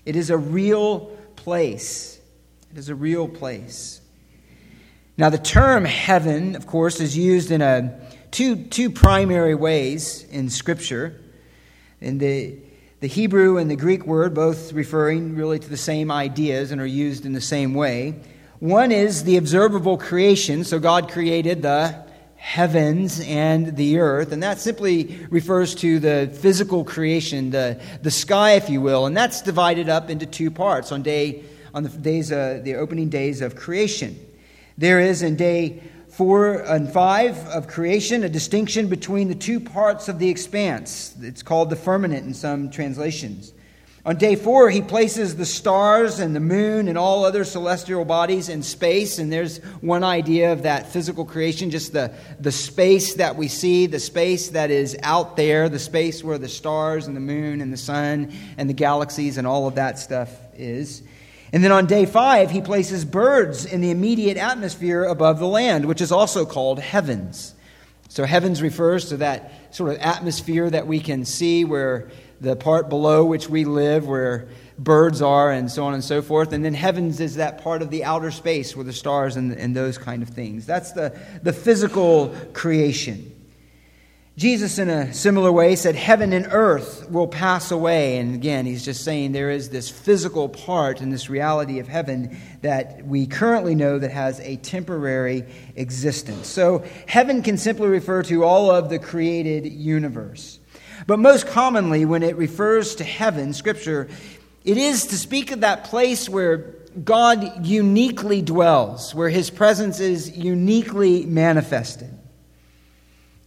It 0.05 0.15
is 0.15 0.29
a 0.29 0.37
real 0.37 1.17
place. 1.35 2.19
It 2.71 2.77
is 2.77 2.89
a 2.89 2.95
real 2.95 3.27
place. 3.27 4.00
Now, 5.21 5.29
the 5.29 5.37
term 5.37 5.85
heaven, 5.85 6.55
of 6.55 6.65
course, 6.65 6.99
is 6.99 7.15
used 7.15 7.51
in 7.51 7.61
a, 7.61 7.95
two, 8.31 8.55
two 8.55 8.89
primary 8.89 9.53
ways 9.53 10.25
in 10.31 10.49
Scripture. 10.49 11.21
In 11.99 12.17
the, 12.17 12.57
the 13.01 13.07
Hebrew 13.07 13.57
and 13.57 13.69
the 13.69 13.75
Greek 13.75 14.07
word, 14.07 14.33
both 14.33 14.73
referring 14.73 15.35
really 15.35 15.59
to 15.59 15.69
the 15.69 15.77
same 15.77 16.09
ideas 16.09 16.71
and 16.71 16.81
are 16.81 16.87
used 16.87 17.27
in 17.27 17.33
the 17.33 17.39
same 17.39 17.75
way. 17.75 18.19
One 18.57 18.91
is 18.91 19.23
the 19.23 19.37
observable 19.37 19.95
creation, 19.95 20.63
so 20.63 20.79
God 20.79 21.11
created 21.11 21.61
the 21.61 22.03
heavens 22.35 23.19
and 23.19 23.77
the 23.77 23.99
earth, 23.99 24.31
and 24.31 24.41
that 24.41 24.57
simply 24.57 25.19
refers 25.29 25.75
to 25.75 25.99
the 25.99 26.35
physical 26.41 26.83
creation, 26.83 27.51
the, 27.51 27.79
the 28.01 28.09
sky, 28.09 28.53
if 28.53 28.71
you 28.71 28.81
will, 28.81 29.05
and 29.05 29.15
that's 29.15 29.43
divided 29.43 29.87
up 29.87 30.09
into 30.09 30.25
two 30.25 30.49
parts 30.49 30.91
on 30.91 31.03
day 31.03 31.43
on 31.75 31.83
the 31.83 31.89
days, 31.89 32.31
uh, 32.31 32.59
the 32.63 32.73
opening 32.73 33.07
days 33.07 33.41
of 33.41 33.55
creation. 33.55 34.19
There 34.81 34.99
is 34.99 35.21
in 35.21 35.35
day 35.35 35.83
four 36.09 36.55
and 36.55 36.91
five 36.91 37.37
of 37.49 37.67
creation 37.67 38.23
a 38.23 38.29
distinction 38.29 38.87
between 38.87 39.27
the 39.27 39.35
two 39.35 39.59
parts 39.59 40.09
of 40.09 40.17
the 40.17 40.27
expanse. 40.27 41.13
It's 41.21 41.43
called 41.43 41.69
the 41.69 41.75
firmament 41.75 42.25
in 42.25 42.33
some 42.33 42.71
translations. 42.71 43.53
On 44.07 44.15
day 44.15 44.35
four, 44.35 44.71
he 44.71 44.81
places 44.81 45.35
the 45.35 45.45
stars 45.45 46.17
and 46.17 46.35
the 46.35 46.39
moon 46.39 46.87
and 46.87 46.97
all 46.97 47.25
other 47.25 47.43
celestial 47.43 48.05
bodies 48.05 48.49
in 48.49 48.63
space. 48.63 49.19
And 49.19 49.31
there's 49.31 49.59
one 49.81 50.03
idea 50.03 50.51
of 50.51 50.63
that 50.63 50.91
physical 50.91 51.25
creation 51.25 51.69
just 51.69 51.93
the, 51.93 52.11
the 52.39 52.51
space 52.51 53.13
that 53.13 53.35
we 53.35 53.49
see, 53.49 53.85
the 53.85 53.99
space 53.99 54.49
that 54.49 54.71
is 54.71 54.97
out 55.03 55.37
there, 55.37 55.69
the 55.69 55.77
space 55.77 56.23
where 56.23 56.39
the 56.39 56.49
stars 56.49 57.05
and 57.05 57.15
the 57.15 57.21
moon 57.21 57.61
and 57.61 57.71
the 57.71 57.77
sun 57.77 58.33
and 58.57 58.67
the 58.67 58.73
galaxies 58.73 59.37
and 59.37 59.45
all 59.45 59.67
of 59.67 59.75
that 59.75 59.99
stuff 59.99 60.35
is. 60.55 61.03
And 61.53 61.63
then 61.63 61.71
on 61.71 61.85
day 61.85 62.05
five, 62.05 62.51
he 62.51 62.61
places 62.61 63.03
birds 63.03 63.65
in 63.65 63.81
the 63.81 63.91
immediate 63.91 64.37
atmosphere 64.37 65.03
above 65.03 65.39
the 65.39 65.47
land, 65.47 65.85
which 65.85 66.01
is 66.01 66.11
also 66.11 66.45
called 66.45 66.79
heavens. 66.79 67.53
So, 68.07 68.25
heavens 68.25 68.61
refers 68.61 69.09
to 69.09 69.17
that 69.17 69.51
sort 69.73 69.91
of 69.91 69.97
atmosphere 69.99 70.69
that 70.69 70.87
we 70.87 70.99
can 70.99 71.25
see 71.25 71.65
where 71.65 72.09
the 72.41 72.55
part 72.55 72.89
below 72.89 73.23
which 73.23 73.49
we 73.49 73.65
live, 73.65 74.07
where 74.07 74.47
birds 74.79 75.21
are, 75.21 75.51
and 75.51 75.71
so 75.71 75.85
on 75.85 75.93
and 75.93 76.03
so 76.03 76.21
forth. 76.21 76.53
And 76.53 76.65
then 76.65 76.73
heavens 76.73 77.19
is 77.19 77.35
that 77.35 77.63
part 77.63 77.81
of 77.81 77.89
the 77.89 78.03
outer 78.03 78.31
space 78.31 78.75
where 78.75 78.83
the 78.83 78.93
stars 78.93 79.35
and, 79.35 79.53
and 79.53 79.75
those 79.75 79.97
kind 79.97 80.23
of 80.23 80.29
things. 80.29 80.65
That's 80.65 80.91
the, 80.91 81.17
the 81.43 81.53
physical 81.53 82.35
creation. 82.53 83.30
Jesus, 84.37 84.79
in 84.79 84.89
a 84.89 85.13
similar 85.13 85.51
way, 85.51 85.75
said, 85.75 85.93
Heaven 85.95 86.31
and 86.31 86.47
earth 86.49 87.09
will 87.11 87.27
pass 87.27 87.69
away. 87.69 88.17
And 88.17 88.33
again, 88.33 88.65
he's 88.65 88.83
just 88.83 89.03
saying 89.03 89.33
there 89.33 89.51
is 89.51 89.69
this 89.69 89.89
physical 89.89 90.47
part 90.47 91.01
in 91.01 91.09
this 91.09 91.29
reality 91.29 91.79
of 91.79 91.89
heaven 91.89 92.37
that 92.61 93.05
we 93.05 93.27
currently 93.27 93.75
know 93.75 93.99
that 93.99 94.11
has 94.11 94.39
a 94.39 94.55
temporary 94.55 95.45
existence. 95.75 96.47
So, 96.47 96.85
heaven 97.07 97.43
can 97.43 97.57
simply 97.57 97.87
refer 97.87 98.23
to 98.23 98.45
all 98.45 98.71
of 98.71 98.89
the 98.89 98.99
created 98.99 99.65
universe. 99.65 100.59
But 101.07 101.19
most 101.19 101.47
commonly, 101.47 102.05
when 102.05 102.23
it 102.23 102.37
refers 102.37 102.95
to 102.95 103.03
heaven, 103.03 103.53
Scripture, 103.53 104.07
it 104.63 104.77
is 104.77 105.07
to 105.07 105.17
speak 105.17 105.51
of 105.51 105.61
that 105.61 105.83
place 105.85 106.29
where 106.29 106.75
God 107.03 107.65
uniquely 107.65 108.41
dwells, 108.41 109.13
where 109.13 109.29
his 109.29 109.49
presence 109.49 109.99
is 109.99 110.37
uniquely 110.37 111.25
manifested. 111.25 112.17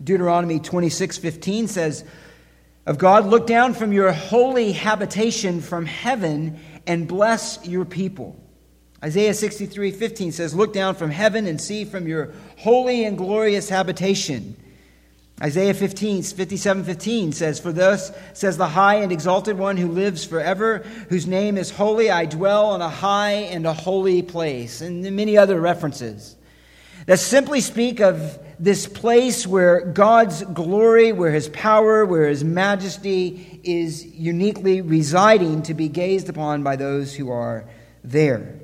Deuteronomy 0.05 0.61
26:15 0.61 1.67
says, 1.67 2.05
"Of 2.87 2.99
God, 2.99 3.27
look 3.27 3.47
down 3.47 3.75
from 3.75 3.93
your 3.93 4.13
holy 4.13 4.73
habitation 4.73 5.61
from 5.61 5.87
heaven 5.87 6.61
and 6.87 7.09
bless 7.09 7.59
your 7.65 7.87
people." 7.87 8.37
Isaiah 9.03 9.35
63:15 9.35 10.31
says, 10.31 10.55
"Look 10.55 10.73
down 10.73 10.95
from 10.95 11.11
heaven 11.11 11.47
and 11.47 11.61
see 11.61 11.85
from 11.85 12.07
your 12.07 12.31
holy 12.59 13.05
and 13.05 13.17
glorious 13.17 13.71
habitation." 13.71 14.57
Isaiah 15.43 15.75
15, 15.75 16.23
57, 16.23 16.85
15 16.85 17.33
says, 17.33 17.59
For 17.59 17.73
thus 17.73 18.13
says 18.35 18.57
the 18.57 18.69
high 18.69 18.97
and 18.97 19.11
exalted 19.11 19.59
one 19.59 19.77
who 19.77 19.89
lives 19.89 20.25
forever, 20.25 20.85
whose 21.09 21.27
name 21.27 21.59
is 21.59 21.71
holy, 21.71 22.09
I 22.09 22.27
dwell 22.27 22.67
on 22.67 22.81
a 22.81 22.89
high 22.89 23.33
and 23.33 23.67
a 23.67 23.73
holy 23.73 24.23
place. 24.23 24.81
And 24.81 25.03
many 25.17 25.37
other 25.37 25.61
references 25.61 26.34
that 27.07 27.19
simply 27.19 27.61
speak 27.61 28.01
of 28.01 28.39
this 28.59 28.87
place 28.87 29.47
where 29.47 29.81
God's 29.81 30.43
glory, 30.43 31.13
where 31.13 31.33
his 31.33 31.49
power, 31.49 32.05
where 32.05 32.29
his 32.29 32.45
majesty 32.45 33.61
is 33.65 34.05
uniquely 34.07 34.81
residing 34.81 35.63
to 35.63 35.75
be 35.75 35.89
gazed 35.89 36.29
upon 36.29 36.63
by 36.63 36.77
those 36.77 37.15
who 37.15 37.31
are 37.31 37.69
there. 38.03 38.61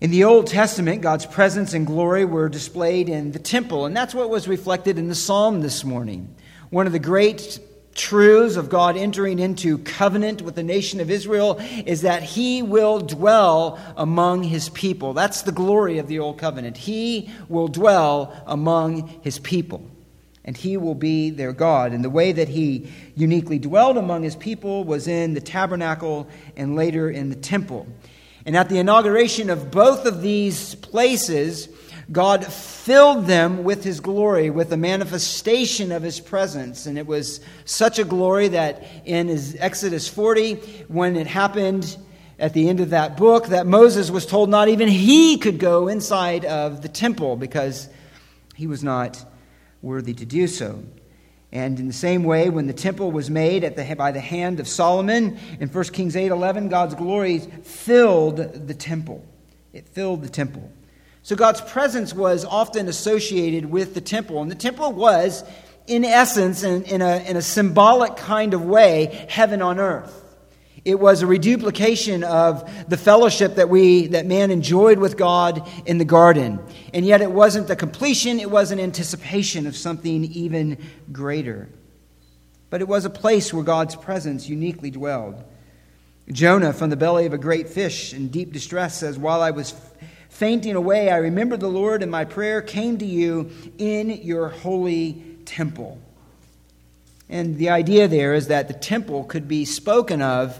In 0.00 0.10
the 0.10 0.24
Old 0.24 0.48
Testament, 0.48 1.02
God's 1.02 1.26
presence 1.26 1.74
and 1.74 1.86
glory 1.86 2.24
were 2.24 2.48
displayed 2.48 3.08
in 3.08 3.30
the 3.32 3.38
temple, 3.38 3.86
and 3.86 3.96
that's 3.96 4.14
what 4.14 4.30
was 4.30 4.48
reflected 4.48 4.98
in 4.98 5.08
the 5.08 5.14
psalm 5.14 5.60
this 5.60 5.84
morning. 5.84 6.34
One 6.70 6.86
of 6.86 6.92
the 6.92 6.98
great 6.98 7.60
truths 7.94 8.56
of 8.56 8.68
God 8.68 8.96
entering 8.96 9.38
into 9.38 9.78
covenant 9.78 10.42
with 10.42 10.54
the 10.54 10.62
nation 10.62 11.00
of 11.00 11.10
Israel 11.10 11.60
is 11.84 12.02
that 12.02 12.22
he 12.22 12.62
will 12.62 13.00
dwell 13.00 13.78
among 13.96 14.44
his 14.44 14.68
people. 14.70 15.12
That's 15.12 15.42
the 15.42 15.52
glory 15.52 15.98
of 15.98 16.08
the 16.08 16.18
old 16.18 16.38
covenant. 16.38 16.76
He 16.76 17.30
will 17.48 17.68
dwell 17.68 18.34
among 18.46 19.08
his 19.22 19.38
people. 19.38 19.88
And 20.44 20.56
he 20.56 20.76
will 20.76 20.96
be 20.96 21.30
their 21.30 21.52
God. 21.52 21.92
And 21.92 22.04
the 22.04 22.10
way 22.10 22.32
that 22.32 22.48
he 22.48 22.90
uniquely 23.14 23.58
dwelled 23.58 23.96
among 23.96 24.24
his 24.24 24.34
people 24.34 24.82
was 24.82 25.06
in 25.06 25.34
the 25.34 25.40
tabernacle 25.40 26.28
and 26.56 26.74
later 26.74 27.08
in 27.10 27.28
the 27.28 27.36
temple. 27.36 27.86
And 28.44 28.56
at 28.56 28.68
the 28.68 28.78
inauguration 28.78 29.50
of 29.50 29.70
both 29.70 30.04
of 30.04 30.20
these 30.20 30.74
places, 30.76 31.68
God 32.10 32.44
filled 32.44 33.26
them 33.26 33.64
with 33.64 33.84
his 33.84 34.00
glory, 34.00 34.50
with 34.50 34.72
a 34.72 34.76
manifestation 34.76 35.92
of 35.92 36.02
his 36.02 36.20
presence. 36.20 36.86
And 36.86 36.98
it 36.98 37.06
was 37.06 37.40
such 37.64 37.98
a 37.98 38.04
glory 38.04 38.48
that 38.48 38.82
in 39.04 39.30
Exodus 39.58 40.08
40, 40.08 40.54
when 40.88 41.16
it 41.16 41.26
happened 41.26 41.96
at 42.38 42.54
the 42.54 42.68
end 42.68 42.80
of 42.80 42.90
that 42.90 43.16
book, 43.16 43.46
that 43.48 43.66
Moses 43.66 44.10
was 44.10 44.26
told 44.26 44.50
not 44.50 44.68
even 44.68 44.88
he 44.88 45.38
could 45.38 45.58
go 45.58 45.88
inside 45.88 46.44
of 46.44 46.82
the 46.82 46.88
temple 46.88 47.36
because 47.36 47.88
he 48.56 48.66
was 48.66 48.82
not 48.82 49.24
worthy 49.80 50.14
to 50.14 50.24
do 50.24 50.46
so. 50.46 50.82
And 51.52 51.78
in 51.78 51.86
the 51.86 51.92
same 51.92 52.24
way, 52.24 52.48
when 52.48 52.66
the 52.66 52.72
temple 52.72 53.12
was 53.12 53.28
made 53.28 53.62
the, 53.62 53.94
by 53.94 54.10
the 54.10 54.20
hand 54.20 54.58
of 54.58 54.66
Solomon 54.66 55.38
in 55.60 55.68
1 55.68 55.84
Kings 55.84 56.16
8 56.16 56.28
11, 56.28 56.68
God's 56.68 56.94
glory 56.94 57.40
filled 57.40 58.36
the 58.36 58.74
temple. 58.74 59.22
It 59.72 59.86
filled 59.88 60.22
the 60.22 60.30
temple. 60.30 60.70
So 61.22 61.36
God's 61.36 61.60
presence 61.60 62.12
was 62.12 62.44
often 62.44 62.88
associated 62.88 63.66
with 63.66 63.94
the 63.94 64.00
temple. 64.00 64.42
And 64.42 64.50
the 64.50 64.56
temple 64.56 64.92
was, 64.92 65.44
in 65.86 66.04
essence, 66.04 66.64
in, 66.64 66.82
in, 66.84 67.00
a, 67.00 67.18
in 67.28 67.36
a 67.36 67.42
symbolic 67.42 68.16
kind 68.16 68.54
of 68.54 68.64
way, 68.64 69.26
heaven 69.28 69.62
on 69.62 69.78
earth. 69.78 70.18
It 70.84 70.98
was 70.98 71.22
a 71.22 71.28
reduplication 71.28 72.24
of 72.24 72.68
the 72.88 72.96
fellowship 72.96 73.54
that 73.54 73.68
we 73.68 74.08
that 74.08 74.26
man 74.26 74.50
enjoyed 74.50 74.98
with 74.98 75.16
God 75.16 75.68
in 75.86 75.98
the 75.98 76.04
garden. 76.04 76.58
And 76.92 77.06
yet 77.06 77.20
it 77.20 77.30
wasn't 77.30 77.68
the 77.68 77.76
completion, 77.76 78.40
it 78.40 78.50
was 78.50 78.72
an 78.72 78.80
anticipation 78.80 79.68
of 79.68 79.76
something 79.76 80.24
even 80.24 80.78
greater. 81.12 81.68
But 82.68 82.80
it 82.80 82.88
was 82.88 83.04
a 83.04 83.10
place 83.10 83.52
where 83.52 83.62
God's 83.62 83.94
presence 83.94 84.48
uniquely 84.48 84.90
dwelled. 84.90 85.44
Jonah, 86.32 86.72
from 86.72 86.90
the 86.90 86.96
belly 86.96 87.26
of 87.26 87.32
a 87.32 87.38
great 87.38 87.68
fish 87.68 88.12
in 88.12 88.28
deep 88.28 88.52
distress, 88.52 88.98
says, 88.98 89.18
While 89.18 89.40
I 89.40 89.52
was 89.52 89.70
Fainting 90.32 90.76
away, 90.76 91.10
I 91.10 91.18
remembered 91.18 91.60
the 91.60 91.68
Lord, 91.68 92.02
and 92.02 92.10
my 92.10 92.24
prayer 92.24 92.62
came 92.62 92.96
to 92.98 93.04
you 93.04 93.50
in 93.76 94.08
your 94.08 94.48
holy 94.48 95.22
temple. 95.44 96.00
And 97.28 97.58
the 97.58 97.68
idea 97.68 98.08
there 98.08 98.32
is 98.32 98.46
that 98.48 98.66
the 98.66 98.74
temple 98.74 99.24
could 99.24 99.46
be 99.46 99.66
spoken 99.66 100.22
of 100.22 100.58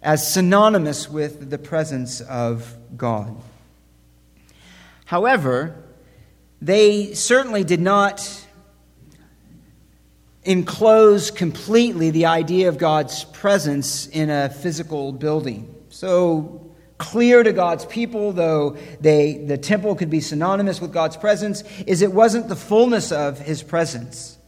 as 0.00 0.32
synonymous 0.32 1.10
with 1.10 1.50
the 1.50 1.58
presence 1.58 2.20
of 2.20 2.76
God. 2.96 3.36
However, 5.06 5.74
they 6.62 7.12
certainly 7.12 7.64
did 7.64 7.80
not 7.80 8.46
enclose 10.44 11.32
completely 11.32 12.10
the 12.10 12.26
idea 12.26 12.68
of 12.68 12.78
God's 12.78 13.24
presence 13.24 14.06
in 14.06 14.30
a 14.30 14.48
physical 14.48 15.10
building. 15.12 15.74
So 15.88 16.69
clear 17.00 17.42
to 17.42 17.52
God's 17.52 17.86
people, 17.86 18.32
though 18.32 18.76
they, 19.00 19.38
the 19.38 19.58
temple 19.58 19.96
could 19.96 20.10
be 20.10 20.20
synonymous 20.20 20.80
with 20.80 20.92
God's 20.92 21.16
presence, 21.16 21.64
is 21.86 22.02
it 22.02 22.12
wasn't 22.12 22.48
the 22.48 22.54
fullness 22.54 23.10
of 23.10 23.40
his 23.40 23.62
presence. 23.62 24.38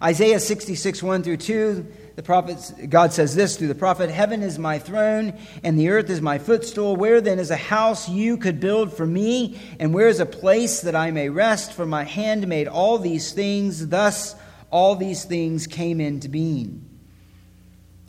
Isaiah 0.00 0.38
66, 0.38 1.02
1 1.02 1.22
through 1.22 1.38
2, 1.38 1.86
the 2.16 2.22
prophet, 2.22 2.90
God 2.90 3.14
says 3.14 3.34
this 3.34 3.56
through 3.56 3.68
the 3.68 3.74
prophet 3.74 4.10
Heaven 4.10 4.42
is 4.42 4.58
my 4.58 4.78
throne, 4.78 5.38
and 5.64 5.78
the 5.78 5.88
earth 5.88 6.10
is 6.10 6.20
my 6.20 6.36
footstool. 6.36 6.96
Where 6.96 7.22
then 7.22 7.38
is 7.38 7.50
a 7.50 7.56
house 7.56 8.08
you 8.08 8.36
could 8.36 8.60
build 8.60 8.92
for 8.92 9.06
me? 9.06 9.58
And 9.80 9.94
where 9.94 10.08
is 10.08 10.20
a 10.20 10.26
place 10.26 10.82
that 10.82 10.94
I 10.94 11.10
may 11.10 11.30
rest? 11.30 11.72
For 11.72 11.86
my 11.86 12.04
hand 12.04 12.46
made 12.46 12.68
all 12.68 12.98
these 12.98 13.32
things. 13.32 13.88
Thus 13.88 14.34
all 14.70 14.96
these 14.96 15.24
things 15.24 15.66
came 15.66 16.00
into 16.00 16.28
being. 16.28 16.86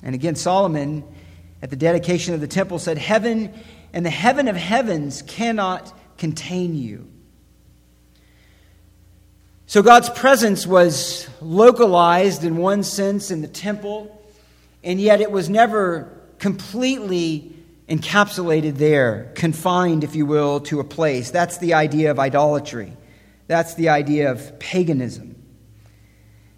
And 0.03 0.13
again, 0.13 0.35
Solomon, 0.35 1.05
at 1.61 1.69
the 1.69 1.75
dedication 1.75 2.33
of 2.33 2.41
the 2.41 2.47
temple, 2.47 2.79
said, 2.79 2.97
Heaven 2.97 3.53
and 3.97 4.05
the 4.05 4.11
heaven 4.11 4.47
of 4.47 4.55
heavens 4.55 5.23
cannot 5.23 5.91
contain 6.19 6.75
you. 6.75 7.09
So 9.65 9.81
God's 9.81 10.11
presence 10.11 10.67
was 10.67 11.27
localized 11.41 12.43
in 12.43 12.57
one 12.57 12.83
sense 12.83 13.31
in 13.31 13.41
the 13.41 13.47
temple, 13.47 14.21
and 14.83 15.01
yet 15.01 15.19
it 15.19 15.31
was 15.31 15.49
never 15.49 16.15
completely 16.37 17.55
encapsulated 17.89 18.75
there, 18.75 19.31
confined, 19.33 20.03
if 20.03 20.15
you 20.15 20.27
will, 20.27 20.59
to 20.59 20.79
a 20.79 20.83
place. 20.83 21.31
That's 21.31 21.57
the 21.57 21.73
idea 21.73 22.11
of 22.11 22.19
idolatry. 22.19 22.95
That's 23.47 23.73
the 23.73 23.89
idea 23.89 24.29
of 24.29 24.59
paganism. 24.59 25.43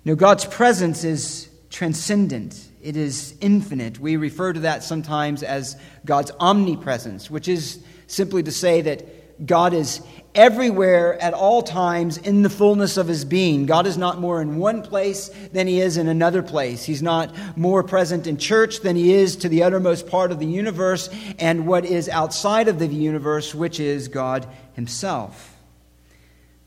Know, 0.04 0.16
God's 0.16 0.44
presence 0.44 1.06
is 1.06 1.50
transcendent, 1.70 2.69
it 2.82 2.96
is 2.96 3.36
infinite. 3.42 4.00
We 4.00 4.16
refer 4.16 4.54
to 4.54 4.62
that 4.62 4.84
sometimes 4.84 5.44
as 5.44 5.78
God's 6.06 6.32
omnipresence, 6.40 7.30
which 7.30 7.48
is 7.48 7.84
simply 8.08 8.44
to 8.44 8.52
say 8.52 8.82
that 8.82 9.46
God 9.46 9.74
is 9.74 10.02
everywhere 10.36 11.22
at 11.22 11.34
all 11.34 11.62
times 11.62 12.18
in 12.18 12.42
the 12.42 12.50
fullness 12.50 12.98
of 12.98 13.08
his 13.08 13.26
being. 13.26 13.66
God 13.66 13.88
is 13.88 13.98
not 13.98 14.20
more 14.20 14.42
in 14.42 14.58
one 14.58 14.82
place 14.82 15.30
than 15.54 15.66
he 15.66 15.80
is 15.80 15.98
in 15.98 16.08
another 16.08 16.44
place. 16.44 16.84
He's 16.84 17.02
not 17.02 17.34
more 17.58 17.84
present 17.84 18.28
in 18.28 18.38
church 18.38 18.82
than 18.82 18.96
he 18.96 19.14
is 19.14 19.38
to 19.38 19.50
the 19.50 19.64
uttermost 19.64 20.08
part 20.08 20.32
of 20.32 20.40
the 20.40 20.46
universe 20.46 21.10
and 21.40 21.68
what 21.68 21.86
is 21.86 22.10
outside 22.10 22.68
of 22.68 22.80
the 22.80 22.88
universe, 22.88 23.56
which 23.56 23.80
is 23.80 24.08
God 24.08 24.48
himself. 24.74 25.56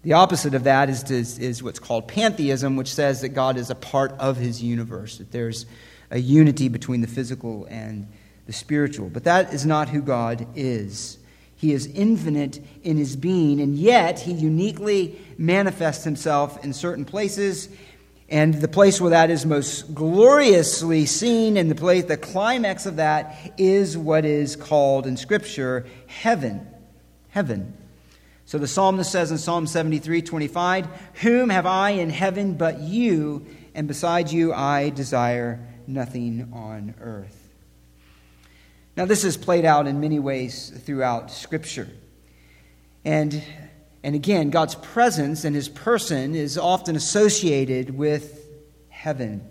The 0.02 0.14
opposite 0.14 0.54
of 0.54 0.64
that 0.64 0.90
is, 0.90 1.08
is, 1.10 1.38
is 1.38 1.62
what's 1.62 1.78
called 1.78 2.08
pantheism, 2.08 2.76
which 2.76 2.92
says 2.92 3.20
that 3.20 3.30
God 3.30 3.56
is 3.56 3.70
a 3.70 3.74
part 3.76 4.12
of 4.12 4.36
his 4.36 4.62
universe, 4.62 5.18
that 5.18 5.30
there's 5.30 5.66
a 6.12 6.18
unity 6.18 6.68
between 6.68 7.00
the 7.00 7.06
physical 7.08 7.66
and 7.70 8.06
the 8.46 8.52
spiritual. 8.52 9.08
But 9.08 9.24
that 9.24 9.52
is 9.52 9.66
not 9.66 9.88
who 9.88 10.02
God 10.02 10.46
is. 10.54 11.18
He 11.56 11.72
is 11.72 11.86
infinite 11.86 12.60
in 12.82 12.98
his 12.98 13.16
being, 13.16 13.60
and 13.60 13.76
yet 13.76 14.20
he 14.20 14.32
uniquely 14.32 15.18
manifests 15.38 16.04
himself 16.04 16.62
in 16.64 16.74
certain 16.74 17.04
places. 17.04 17.68
And 18.28 18.54
the 18.54 18.68
place 18.68 19.00
where 19.00 19.10
that 19.10 19.30
is 19.30 19.46
most 19.46 19.94
gloriously 19.94 21.06
seen, 21.06 21.56
and 21.56 21.70
the 21.70 21.74
place, 21.74 22.04
the 22.04 22.16
climax 22.16 22.84
of 22.84 22.96
that, 22.96 23.54
is 23.56 23.96
what 23.96 24.24
is 24.24 24.54
called 24.54 25.06
in 25.06 25.16
Scripture 25.16 25.86
heaven. 26.08 26.66
Heaven. 27.30 27.72
So 28.44 28.58
the 28.58 28.68
psalmist 28.68 29.10
says 29.10 29.30
in 29.30 29.38
Psalm 29.38 29.66
73 29.66 30.20
25, 30.20 30.88
Whom 31.22 31.48
have 31.48 31.64
I 31.64 31.90
in 31.90 32.10
heaven 32.10 32.54
but 32.54 32.80
you, 32.80 33.46
and 33.74 33.88
besides 33.88 34.34
you 34.34 34.52
I 34.52 34.90
desire 34.90 35.58
nothing 35.92 36.50
on 36.52 36.94
earth. 37.00 37.48
Now, 38.96 39.06
this 39.06 39.24
is 39.24 39.36
played 39.36 39.64
out 39.64 39.86
in 39.86 40.00
many 40.00 40.18
ways 40.18 40.70
throughout 40.84 41.30
Scripture. 41.30 41.88
And, 43.04 43.42
and 44.02 44.14
again, 44.14 44.50
God's 44.50 44.74
presence 44.74 45.44
and 45.44 45.54
his 45.56 45.68
person 45.68 46.34
is 46.34 46.58
often 46.58 46.96
associated 46.96 47.96
with 47.96 48.48
heaven. 48.90 49.48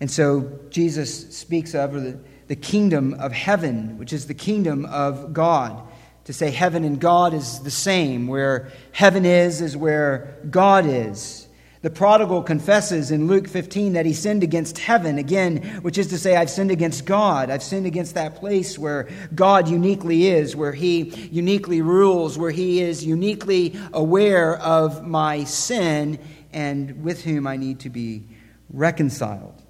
And 0.00 0.10
so 0.10 0.60
Jesus 0.70 1.36
speaks 1.36 1.74
of 1.74 1.92
the, 1.92 2.18
the 2.46 2.56
kingdom 2.56 3.14
of 3.14 3.32
heaven, 3.32 3.98
which 3.98 4.12
is 4.12 4.26
the 4.26 4.34
kingdom 4.34 4.86
of 4.86 5.32
God 5.32 5.82
to 6.28 6.34
say 6.34 6.50
heaven 6.50 6.84
and 6.84 7.00
God 7.00 7.32
is 7.32 7.60
the 7.60 7.70
same. 7.70 8.26
Where 8.26 8.70
heaven 8.92 9.24
is, 9.24 9.62
is 9.62 9.74
where 9.74 10.36
God 10.50 10.84
is. 10.84 11.47
The 11.80 11.90
prodigal 11.90 12.42
confesses 12.42 13.12
in 13.12 13.28
Luke 13.28 13.46
15 13.46 13.92
that 13.92 14.04
he 14.04 14.12
sinned 14.12 14.42
against 14.42 14.78
heaven, 14.78 15.16
again, 15.16 15.62
which 15.82 15.96
is 15.96 16.08
to 16.08 16.18
say, 16.18 16.36
I've 16.36 16.50
sinned 16.50 16.72
against 16.72 17.04
God. 17.04 17.50
I've 17.50 17.62
sinned 17.62 17.86
against 17.86 18.14
that 18.14 18.34
place 18.34 18.76
where 18.76 19.08
God 19.32 19.68
uniquely 19.68 20.26
is, 20.26 20.56
where 20.56 20.72
he 20.72 21.28
uniquely 21.30 21.80
rules, 21.80 22.36
where 22.36 22.50
he 22.50 22.80
is 22.80 23.04
uniquely 23.04 23.78
aware 23.92 24.56
of 24.56 25.06
my 25.06 25.44
sin 25.44 26.18
and 26.52 27.04
with 27.04 27.22
whom 27.22 27.46
I 27.46 27.56
need 27.56 27.80
to 27.80 27.90
be 27.90 28.24
reconciled. 28.70 29.62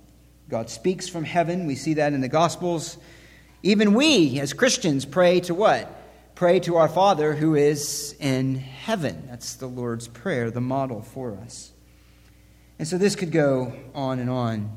God 0.49 0.71
speaks 0.71 1.09
from 1.09 1.25
heaven. 1.25 1.67
We 1.67 1.75
see 1.75 1.95
that 1.95 2.15
in 2.15 2.23
the 2.23 2.29
Gospels. 2.29 2.97
Even 3.63 3.93
we, 3.93 4.41
as 4.41 4.55
Christians, 4.55 5.05
pray 5.05 5.41
to 5.41 5.53
what? 5.55 5.95
Pray 6.35 6.61
to 6.61 6.77
our 6.77 6.89
Father 6.89 7.35
who 7.35 7.55
is 7.55 8.17
in 8.19 8.55
heaven. 8.55 9.27
That's 9.29 9.57
the 9.57 9.67
Lord's 9.67 10.09
Prayer, 10.09 10.51
the 10.51 10.63
model 10.63 11.03
for 11.03 11.37
us. 11.37 11.73
And 12.79 12.87
so 12.87 12.99
this 12.99 13.17
could 13.17 13.33
go 13.33 13.73
on 13.95 14.19
and 14.19 14.31
on. 14.31 14.71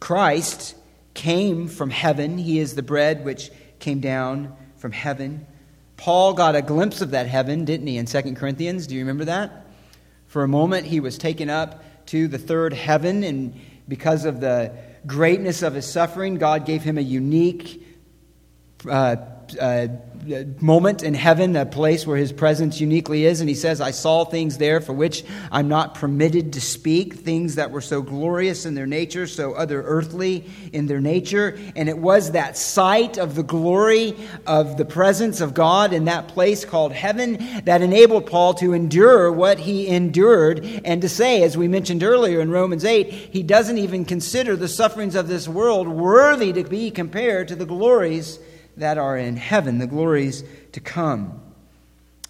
Christ 0.00 0.74
came 1.14 1.68
from 1.68 1.90
heaven, 1.90 2.38
He 2.38 2.58
is 2.58 2.74
the 2.74 2.82
bread 2.82 3.24
which 3.24 3.50
came 3.78 4.00
down 4.00 4.56
from 4.76 4.92
heaven. 4.92 5.46
Paul 5.96 6.32
got 6.34 6.56
a 6.56 6.62
glimpse 6.62 7.00
of 7.00 7.10
that 7.10 7.26
heaven, 7.26 7.64
didn't 7.64 7.86
he, 7.86 7.98
in 7.98 8.06
2 8.06 8.34
Corinthians? 8.34 8.86
Do 8.86 8.94
you 8.94 9.02
remember 9.02 9.26
that? 9.26 9.66
For 10.26 10.42
a 10.42 10.48
moment, 10.48 10.86
he 10.86 11.00
was 11.00 11.18
taken 11.18 11.50
up 11.50 11.84
to 12.06 12.26
the 12.26 12.38
third 12.38 12.72
heaven, 12.72 13.22
and 13.22 13.54
because 13.86 14.24
of 14.24 14.40
the 14.40 14.72
greatness 15.06 15.62
of 15.62 15.74
his 15.74 15.90
suffering, 15.90 16.36
God 16.36 16.66
gave 16.66 16.82
him 16.82 16.98
a 16.98 17.02
unique 17.02 17.86
uh, 18.90 19.16
uh, 19.56 19.88
moment 20.60 21.02
in 21.02 21.14
heaven, 21.14 21.56
a 21.56 21.66
place 21.66 22.06
where 22.06 22.16
his 22.16 22.32
presence 22.32 22.80
uniquely 22.80 23.26
is. 23.26 23.40
And 23.40 23.48
he 23.48 23.54
says, 23.54 23.80
I 23.80 23.90
saw 23.90 24.24
things 24.24 24.58
there 24.58 24.80
for 24.80 24.92
which 24.92 25.24
I'm 25.50 25.68
not 25.68 25.94
permitted 25.94 26.52
to 26.52 26.60
speak, 26.60 27.14
things 27.14 27.56
that 27.56 27.70
were 27.70 27.80
so 27.80 28.02
glorious 28.02 28.64
in 28.64 28.74
their 28.74 28.86
nature, 28.86 29.26
so 29.26 29.52
other 29.54 29.82
earthly 29.82 30.48
in 30.72 30.86
their 30.86 31.00
nature. 31.00 31.58
And 31.74 31.88
it 31.88 31.98
was 31.98 32.32
that 32.32 32.56
sight 32.56 33.18
of 33.18 33.34
the 33.34 33.42
glory 33.42 34.14
of 34.46 34.76
the 34.76 34.84
presence 34.84 35.40
of 35.40 35.54
God 35.54 35.92
in 35.92 36.04
that 36.04 36.28
place 36.28 36.64
called 36.64 36.92
heaven 36.92 37.62
that 37.64 37.82
enabled 37.82 38.26
Paul 38.26 38.54
to 38.54 38.72
endure 38.72 39.32
what 39.32 39.58
he 39.58 39.88
endured 39.88 40.64
and 40.84 41.02
to 41.02 41.08
say, 41.08 41.42
as 41.42 41.56
we 41.56 41.66
mentioned 41.66 42.02
earlier 42.02 42.40
in 42.40 42.50
Romans 42.50 42.84
8, 42.84 43.10
he 43.10 43.42
doesn't 43.42 43.78
even 43.78 44.04
consider 44.04 44.54
the 44.54 44.68
sufferings 44.68 45.14
of 45.16 45.26
this 45.26 45.48
world 45.48 45.88
worthy 45.88 46.52
to 46.52 46.64
be 46.64 46.90
compared 46.90 47.48
to 47.48 47.56
the 47.56 47.66
glories 47.66 48.38
that 48.76 48.98
are 48.98 49.16
in 49.16 49.36
heaven, 49.36 49.78
the 49.78 49.86
glories 49.86 50.44
to 50.72 50.80
come. 50.80 51.40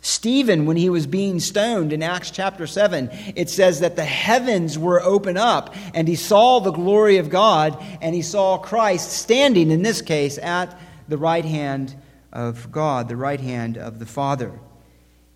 Stephen, 0.00 0.66
when 0.66 0.76
he 0.76 0.90
was 0.90 1.06
being 1.06 1.38
stoned 1.38 1.92
in 1.92 2.02
Acts 2.02 2.32
chapter 2.32 2.66
7, 2.66 3.08
it 3.36 3.48
says 3.48 3.80
that 3.80 3.94
the 3.94 4.04
heavens 4.04 4.76
were 4.76 5.00
open 5.00 5.36
up 5.36 5.74
and 5.94 6.08
he 6.08 6.16
saw 6.16 6.58
the 6.58 6.72
glory 6.72 7.18
of 7.18 7.30
God 7.30 7.80
and 8.00 8.12
he 8.12 8.22
saw 8.22 8.58
Christ 8.58 9.12
standing, 9.12 9.70
in 9.70 9.82
this 9.82 10.02
case, 10.02 10.38
at 10.38 10.76
the 11.06 11.18
right 11.18 11.44
hand 11.44 11.94
of 12.32 12.72
God, 12.72 13.08
the 13.08 13.16
right 13.16 13.40
hand 13.40 13.78
of 13.78 14.00
the 14.00 14.06
Father. 14.06 14.58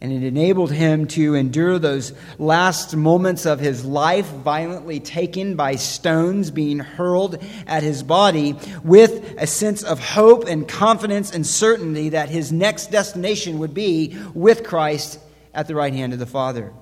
And 0.00 0.12
it 0.12 0.22
enabled 0.22 0.72
him 0.72 1.06
to 1.08 1.34
endure 1.34 1.78
those 1.78 2.12
last 2.38 2.94
moments 2.94 3.46
of 3.46 3.60
his 3.60 3.82
life, 3.84 4.26
violently 4.26 5.00
taken 5.00 5.56
by 5.56 5.76
stones 5.76 6.50
being 6.50 6.80
hurled 6.80 7.42
at 7.66 7.82
his 7.82 8.02
body, 8.02 8.56
with 8.84 9.34
a 9.38 9.46
sense 9.46 9.82
of 9.82 9.98
hope 9.98 10.46
and 10.46 10.68
confidence 10.68 11.34
and 11.34 11.46
certainty 11.46 12.10
that 12.10 12.28
his 12.28 12.52
next 12.52 12.90
destination 12.90 13.58
would 13.58 13.72
be 13.72 14.18
with 14.34 14.64
Christ 14.64 15.18
at 15.54 15.66
the 15.66 15.74
right 15.74 15.94
hand 15.94 16.12
of 16.12 16.18
the 16.18 16.26
Father 16.26 16.74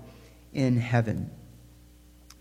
in 0.52 0.76
heaven. 0.76 1.30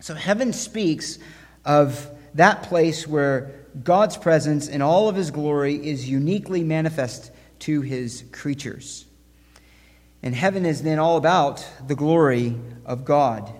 So, 0.00 0.14
heaven 0.14 0.52
speaks 0.52 1.18
of 1.64 2.10
that 2.34 2.64
place 2.64 3.06
where 3.06 3.52
God's 3.82 4.16
presence 4.16 4.68
in 4.68 4.82
all 4.82 5.08
of 5.08 5.16
his 5.16 5.30
glory 5.30 5.74
is 5.74 6.08
uniquely 6.08 6.64
manifest 6.64 7.30
to 7.60 7.80
his 7.80 8.24
creatures. 8.32 9.06
And 10.24 10.34
heaven 10.34 10.64
is 10.64 10.82
then 10.82 10.98
all 10.98 11.18
about 11.18 11.68
the 11.86 11.94
glory 11.94 12.56
of 12.86 13.04
God. 13.04 13.52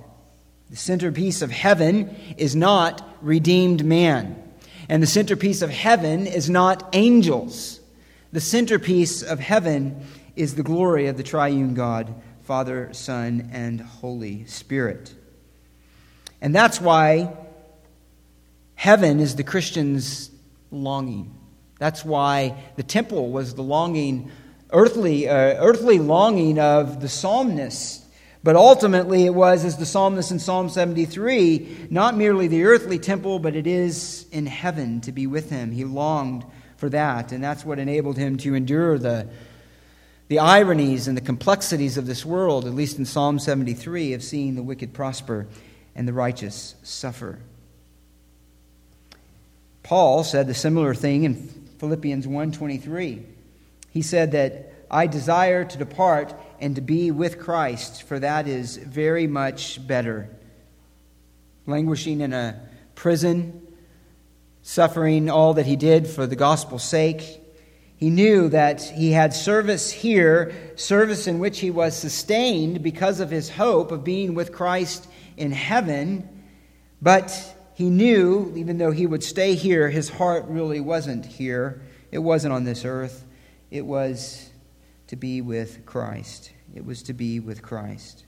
The 0.70 0.77
centerpiece 0.77 1.42
of 1.42 1.50
heaven 1.50 2.16
is 2.38 2.57
not 2.57 3.07
redeemed 3.20 3.85
man. 3.85 4.42
And 4.88 5.03
the 5.03 5.07
centerpiece 5.07 5.61
of 5.61 5.68
heaven 5.68 6.27
is 6.27 6.48
not 6.48 6.88
angels. 6.94 7.81
The 8.33 8.40
centerpiece 8.40 9.22
of 9.22 9.40
heaven 9.40 10.07
is 10.37 10.55
the 10.55 10.62
glory 10.62 11.07
of 11.09 11.18
the 11.18 11.22
triune 11.22 11.74
God, 11.74 12.14
Father, 12.44 12.88
Son, 12.94 13.50
and 13.53 13.83
Holy 13.83 14.46
Spirit. 14.46 15.12
And 16.40 16.55
that's 16.55 16.81
why 16.81 17.37
heaven 18.74 19.20
is 19.20 19.37
the 19.37 19.44
Christian's 19.44 20.31
longing. 20.70 21.38
That's 21.79 22.07
why 22.07 22.57
the 22.77 22.83
temple 22.83 23.31
was 23.31 23.55
the 23.55 23.62
longing 23.62 24.31
earthly, 24.74 25.28
uh, 25.28 25.34
earthly 25.34 25.98
longing 25.98 26.58
of 26.58 27.00
the 27.00 27.08
psalmist. 27.08 28.02
But 28.42 28.56
ultimately, 28.56 29.24
it 29.24 29.34
was, 29.34 29.64
as 29.64 29.78
the 29.78 29.87
psalmist 29.87 30.30
in 30.30 30.38
Psalm 30.38 30.68
73, 30.68 31.87
not 31.88 32.14
merely 32.14 32.46
the 32.46 32.64
earthly 32.64 32.98
temple, 32.98 33.38
but 33.38 33.56
it 33.56 33.66
is 33.66 34.26
in 34.30 34.44
heaven 34.44 35.00
to 35.02 35.12
be 35.12 35.26
with 35.26 35.48
him. 35.48 35.72
He 35.72 35.84
longed 35.84 36.44
for 36.76 36.90
that, 36.90 37.32
and 37.32 37.42
that's 37.42 37.64
what 37.64 37.78
enabled 37.78 38.18
him 38.18 38.37
to 38.38 38.54
endure 38.54 38.98
the, 38.98 39.30
the 40.28 40.40
ironies 40.40 41.08
and 41.08 41.16
the 41.16 41.22
complexities 41.22 41.96
of 41.96 42.06
this 42.06 42.26
world, 42.26 42.66
at 42.66 42.74
least 42.74 42.98
in 42.98 43.06
Psalm 43.06 43.38
73, 43.38 44.12
of 44.12 44.22
seeing 44.22 44.56
the 44.56 44.62
wicked 44.62 44.92
prosper 44.92 45.46
and 45.94 46.06
the 46.06 46.12
righteous 46.12 46.74
suffer. 46.82 47.38
Paul 49.82 50.22
said 50.24 50.48
the 50.48 50.54
similar 50.54 50.94
thing 50.94 51.24
in 51.24 51.34
Philippians 51.78 52.26
1:23. 52.26 53.34
He 53.94 54.02
said 54.02 54.33
that 54.33 54.72
I 54.90 55.07
desire 55.07 55.64
to 55.64 55.78
depart 55.78 56.35
and 56.61 56.74
to 56.74 56.80
be 56.80 57.12
with 57.12 57.38
Christ, 57.38 58.02
for 58.02 58.18
that 58.18 58.48
is 58.48 58.76
very 58.76 59.28
much 59.28 59.87
better. 59.87 60.28
Languishing 61.64 62.20
in 62.20 62.33
a 62.33 62.61
prison, 62.96 63.64
suffering 64.62 65.30
all 65.30 65.54
that 65.54 65.66
he 65.66 65.76
did 65.76 66.09
for 66.09 66.26
the 66.26 66.35
gospel's 66.35 66.83
sake, 66.83 67.40
he 67.96 68.11
knew 68.11 68.48
that 68.48 68.83
he 68.83 69.12
had 69.12 69.33
service 69.33 69.92
here, 69.92 70.52
service 70.74 71.28
in 71.28 71.38
which 71.38 71.61
he 71.61 71.70
was 71.70 71.96
sustained 71.96 72.83
because 72.83 73.20
of 73.20 73.30
his 73.30 73.48
hope 73.48 73.92
of 73.92 74.02
being 74.02 74.35
with 74.35 74.50
Christ 74.50 75.07
in 75.37 75.52
heaven, 75.52 76.28
but 77.00 77.33
he 77.74 77.88
knew, 77.88 78.52
even 78.57 78.78
though 78.78 78.90
he 78.90 79.07
would 79.07 79.22
stay 79.22 79.54
here, 79.54 79.88
his 79.88 80.09
heart 80.09 80.46
really 80.48 80.80
wasn't 80.80 81.24
here. 81.24 81.80
It 82.11 82.18
wasn't 82.18 82.54
on 82.54 82.64
this 82.64 82.85
earth. 82.85 83.23
It 83.74 83.84
was 83.84 84.50
to 85.08 85.16
be 85.16 85.40
with 85.40 85.84
Christ. 85.84 86.52
It 86.76 86.87
was 86.87 87.02
to 87.02 87.12
be 87.12 87.40
with 87.40 87.60
Christ. 87.60 88.24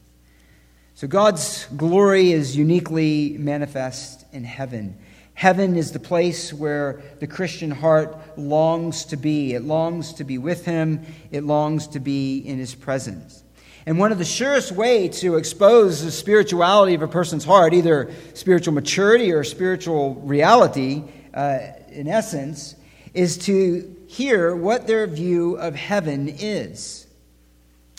So 0.95 1.07
God's 1.07 1.67
glory 1.67 2.33
is 2.33 2.57
uniquely 2.57 3.37
manifest 3.39 4.27
in 4.33 4.43
heaven. 4.43 4.99
Heaven 5.35 5.77
is 5.77 5.93
the 5.93 6.01
place 6.01 6.53
where 6.53 7.01
the 7.21 7.29
Christian 7.29 7.71
heart 7.71 8.37
longs 8.37 9.05
to 9.05 9.17
be. 9.17 9.55
It 9.55 9.63
longs 9.63 10.15
to 10.15 10.25
be 10.25 10.37
with 10.37 10.65
Him, 10.65 11.07
it 11.31 11.45
longs 11.45 11.87
to 11.89 12.01
be 12.01 12.39
in 12.39 12.59
His 12.59 12.75
presence. 12.75 13.45
And 13.87 14.01
one 14.01 14.11
of 14.11 14.19
the 14.19 14.25
surest 14.25 14.73
ways 14.73 15.21
to 15.21 15.37
expose 15.37 16.03
the 16.03 16.11
spirituality 16.11 16.95
of 16.95 17.03
a 17.03 17.09
person's 17.09 17.45
heart, 17.45 17.73
either 17.73 18.11
spiritual 18.35 18.75
maturity 18.75 19.31
or 19.31 19.45
spiritual 19.45 20.17
reality, 20.17 21.05
uh, 21.33 21.61
in 21.93 22.09
essence, 22.09 22.75
is 23.15 23.39
to 23.39 23.96
hear 24.07 24.55
what 24.55 24.87
their 24.87 25.07
view 25.07 25.57
of 25.57 25.75
heaven 25.75 26.29
is. 26.29 27.07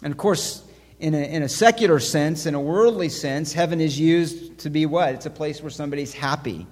And 0.03 0.11
of 0.11 0.17
course, 0.17 0.63
in 0.99 1.13
a, 1.13 1.17
in 1.17 1.43
a 1.43 1.49
secular 1.49 1.99
sense, 1.99 2.45
in 2.45 2.55
a 2.55 2.61
worldly 2.61 3.09
sense, 3.09 3.53
heaven 3.53 3.81
is 3.81 3.99
used 3.99 4.59
to 4.59 4.69
be 4.69 4.85
what? 4.85 5.13
It's 5.15 5.25
a 5.25 5.31
place 5.31 5.61
where 5.61 5.69
somebody's 5.69 6.13
happy 6.13 6.67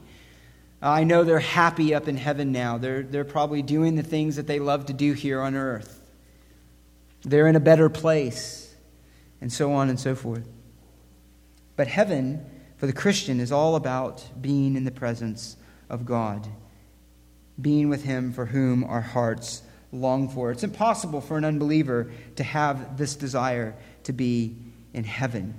I 0.85 1.03
know 1.03 1.23
they're 1.23 1.39
happy 1.39 1.95
up 1.95 2.07
in 2.07 2.15
heaven 2.15 2.51
now. 2.51 2.77
They're, 2.77 3.01
they're 3.01 3.25
probably 3.25 3.63
doing 3.63 3.95
the 3.95 4.03
things 4.03 4.35
that 4.35 4.45
they 4.45 4.59
love 4.59 4.85
to 4.87 4.93
do 4.93 5.13
here 5.13 5.41
on 5.41 5.55
earth. 5.55 5.99
They're 7.23 7.47
in 7.47 7.55
a 7.55 7.61
better 7.61 7.89
place, 7.89 8.73
and 9.41 9.51
so 9.51 9.73
on 9.73 9.89
and 9.89 9.99
so 9.99 10.13
forth. 10.13 10.47
But 11.75 11.87
heaven, 11.87 12.45
for 12.77 12.85
the 12.85 12.93
Christian, 12.93 13.39
is 13.39 13.51
all 13.51 13.75
about 13.75 14.23
being 14.39 14.75
in 14.75 14.83
the 14.83 14.91
presence 14.91 15.57
of 15.89 16.05
God, 16.05 16.47
being 17.59 17.89
with 17.89 18.03
Him 18.03 18.33
for 18.33 18.45
whom 18.45 18.83
our 18.83 19.01
hearts 19.01 19.63
long 19.91 20.29
for. 20.29 20.51
It's 20.51 20.63
impossible 20.63 21.21
for 21.21 21.37
an 21.37 21.45
unbeliever 21.45 22.11
to 22.35 22.43
have 22.43 22.97
this 22.97 23.15
desire 23.15 23.75
to 24.03 24.13
be 24.13 24.55
in 24.93 25.03
heaven. 25.03 25.55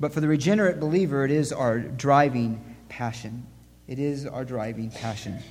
But 0.00 0.12
for 0.12 0.20
the 0.20 0.28
regenerate 0.28 0.80
believer, 0.80 1.24
it 1.24 1.30
is 1.30 1.52
our 1.52 1.78
driving 1.78 2.76
passion. 2.88 3.46
It 3.86 3.98
is 3.98 4.26
our 4.26 4.44
driving 4.44 4.90
passion. 4.90 5.34
Let 5.34 5.42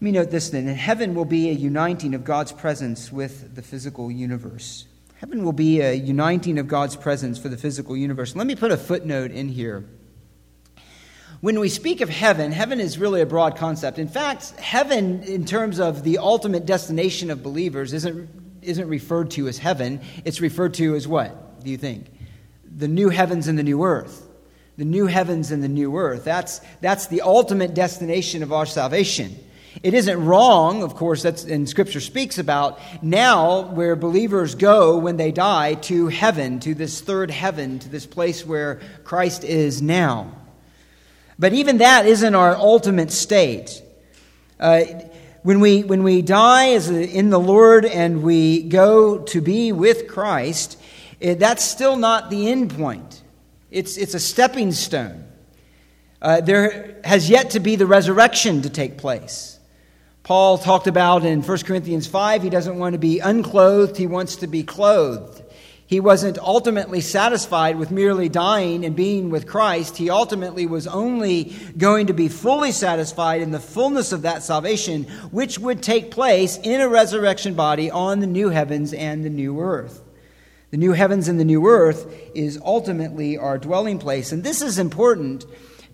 me 0.00 0.12
note 0.12 0.30
this 0.30 0.50
then. 0.50 0.66
Heaven 0.66 1.14
will 1.14 1.24
be 1.24 1.50
a 1.50 1.52
uniting 1.52 2.14
of 2.14 2.24
God's 2.24 2.52
presence 2.52 3.12
with 3.12 3.54
the 3.54 3.62
physical 3.62 4.10
universe. 4.10 4.86
Heaven 5.16 5.44
will 5.44 5.52
be 5.52 5.80
a 5.80 5.92
uniting 5.92 6.58
of 6.58 6.66
God's 6.66 6.96
presence 6.96 7.38
for 7.38 7.48
the 7.48 7.56
physical 7.56 7.96
universe. 7.96 8.34
Let 8.34 8.48
me 8.48 8.56
put 8.56 8.72
a 8.72 8.76
footnote 8.76 9.30
in 9.30 9.48
here. 9.48 9.84
When 11.42 11.58
we 11.58 11.68
speak 11.68 12.00
of 12.00 12.08
heaven, 12.08 12.52
heaven 12.52 12.78
is 12.78 12.98
really 12.98 13.20
a 13.20 13.26
broad 13.26 13.56
concept. 13.56 13.98
In 13.98 14.06
fact, 14.06 14.50
heaven, 14.52 15.24
in 15.24 15.44
terms 15.44 15.80
of 15.80 16.04
the 16.04 16.18
ultimate 16.18 16.66
destination 16.66 17.32
of 17.32 17.42
believers, 17.42 17.92
isn't, 17.92 18.30
isn't 18.62 18.88
referred 18.88 19.32
to 19.32 19.48
as 19.48 19.58
heaven. 19.58 20.00
It's 20.24 20.40
referred 20.40 20.74
to 20.74 20.94
as 20.94 21.08
what, 21.08 21.64
do 21.64 21.70
you 21.70 21.76
think? 21.76 22.06
The 22.64 22.86
new 22.86 23.08
heavens 23.08 23.48
and 23.48 23.58
the 23.58 23.64
new 23.64 23.82
earth 23.82 24.28
the 24.78 24.84
new 24.84 25.06
heavens 25.06 25.50
and 25.50 25.62
the 25.62 25.68
new 25.68 25.96
earth. 25.96 26.24
That's, 26.24 26.60
that's 26.80 27.06
the 27.08 27.20
ultimate 27.20 27.74
destination 27.74 28.42
of 28.42 28.52
our 28.52 28.66
salvation. 28.66 29.36
It 29.82 29.94
isn't 29.94 30.24
wrong, 30.24 30.82
of 30.82 30.94
course, 30.94 31.22
that's 31.22 31.44
and 31.44 31.68
scripture 31.68 32.00
speaks 32.00 32.38
about 32.38 32.78
now 33.02 33.70
where 33.70 33.96
believers 33.96 34.54
go 34.54 34.98
when 34.98 35.16
they 35.16 35.30
die 35.32 35.74
to 35.74 36.08
heaven, 36.08 36.60
to 36.60 36.74
this 36.74 37.00
third 37.00 37.30
heaven, 37.30 37.78
to 37.80 37.88
this 37.88 38.06
place 38.06 38.44
where 38.44 38.80
Christ 39.04 39.44
is 39.44 39.80
now. 39.80 40.32
But 41.42 41.54
even 41.54 41.78
that 41.78 42.06
isn't 42.06 42.36
our 42.36 42.54
ultimate 42.54 43.10
state. 43.10 43.82
Uh, 44.60 44.84
when 45.42 45.58
we, 45.58 45.82
when 45.82 46.04
we 46.04 46.22
die 46.22 46.74
as 46.74 46.88
a, 46.88 47.04
in 47.04 47.30
the 47.30 47.40
Lord 47.40 47.84
and 47.84 48.22
we 48.22 48.62
go 48.62 49.18
to 49.18 49.40
be 49.40 49.72
with 49.72 50.06
Christ, 50.06 50.80
it, 51.18 51.40
that's 51.40 51.64
still 51.64 51.96
not 51.96 52.30
the 52.30 52.48
end 52.48 52.72
point. 52.72 53.24
It's, 53.72 53.96
it's 53.96 54.14
a 54.14 54.20
stepping 54.20 54.70
stone. 54.70 55.24
Uh, 56.22 56.42
there 56.42 57.00
has 57.02 57.28
yet 57.28 57.50
to 57.50 57.58
be 57.58 57.74
the 57.74 57.86
resurrection 57.86 58.62
to 58.62 58.70
take 58.70 58.96
place. 58.96 59.58
Paul 60.22 60.58
talked 60.58 60.86
about 60.86 61.24
in 61.24 61.42
1 61.42 61.58
Corinthians 61.64 62.06
5, 62.06 62.44
he 62.44 62.50
doesn't 62.50 62.78
want 62.78 62.92
to 62.92 63.00
be 63.00 63.18
unclothed, 63.18 63.96
he 63.96 64.06
wants 64.06 64.36
to 64.36 64.46
be 64.46 64.62
clothed. 64.62 65.42
He 65.92 66.00
wasn't 66.00 66.38
ultimately 66.38 67.02
satisfied 67.02 67.76
with 67.76 67.90
merely 67.90 68.30
dying 68.30 68.86
and 68.86 68.96
being 68.96 69.28
with 69.28 69.46
Christ. 69.46 69.98
He 69.98 70.08
ultimately 70.08 70.64
was 70.64 70.86
only 70.86 71.54
going 71.76 72.06
to 72.06 72.14
be 72.14 72.28
fully 72.28 72.72
satisfied 72.72 73.42
in 73.42 73.50
the 73.50 73.60
fullness 73.60 74.10
of 74.10 74.22
that 74.22 74.42
salvation, 74.42 75.04
which 75.32 75.58
would 75.58 75.82
take 75.82 76.10
place 76.10 76.56
in 76.56 76.80
a 76.80 76.88
resurrection 76.88 77.52
body 77.52 77.90
on 77.90 78.20
the 78.20 78.26
new 78.26 78.48
heavens 78.48 78.94
and 78.94 79.22
the 79.22 79.28
new 79.28 79.60
earth. 79.60 80.02
The 80.70 80.78
new 80.78 80.92
heavens 80.92 81.28
and 81.28 81.38
the 81.38 81.44
new 81.44 81.66
earth 81.66 82.10
is 82.34 82.58
ultimately 82.64 83.36
our 83.36 83.58
dwelling 83.58 83.98
place. 83.98 84.32
And 84.32 84.42
this 84.42 84.62
is 84.62 84.78
important 84.78 85.44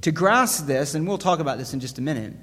to 0.03 0.13
grasp 0.13 0.67
this, 0.67 0.95
and 0.95 1.09
we'll 1.09 1.19
talk 1.19 1.41
about 1.41 1.59
this 1.59 1.75
in 1.75 1.81
just 1.81 1.99
a 1.99 2.03
minute. 2.03 2.35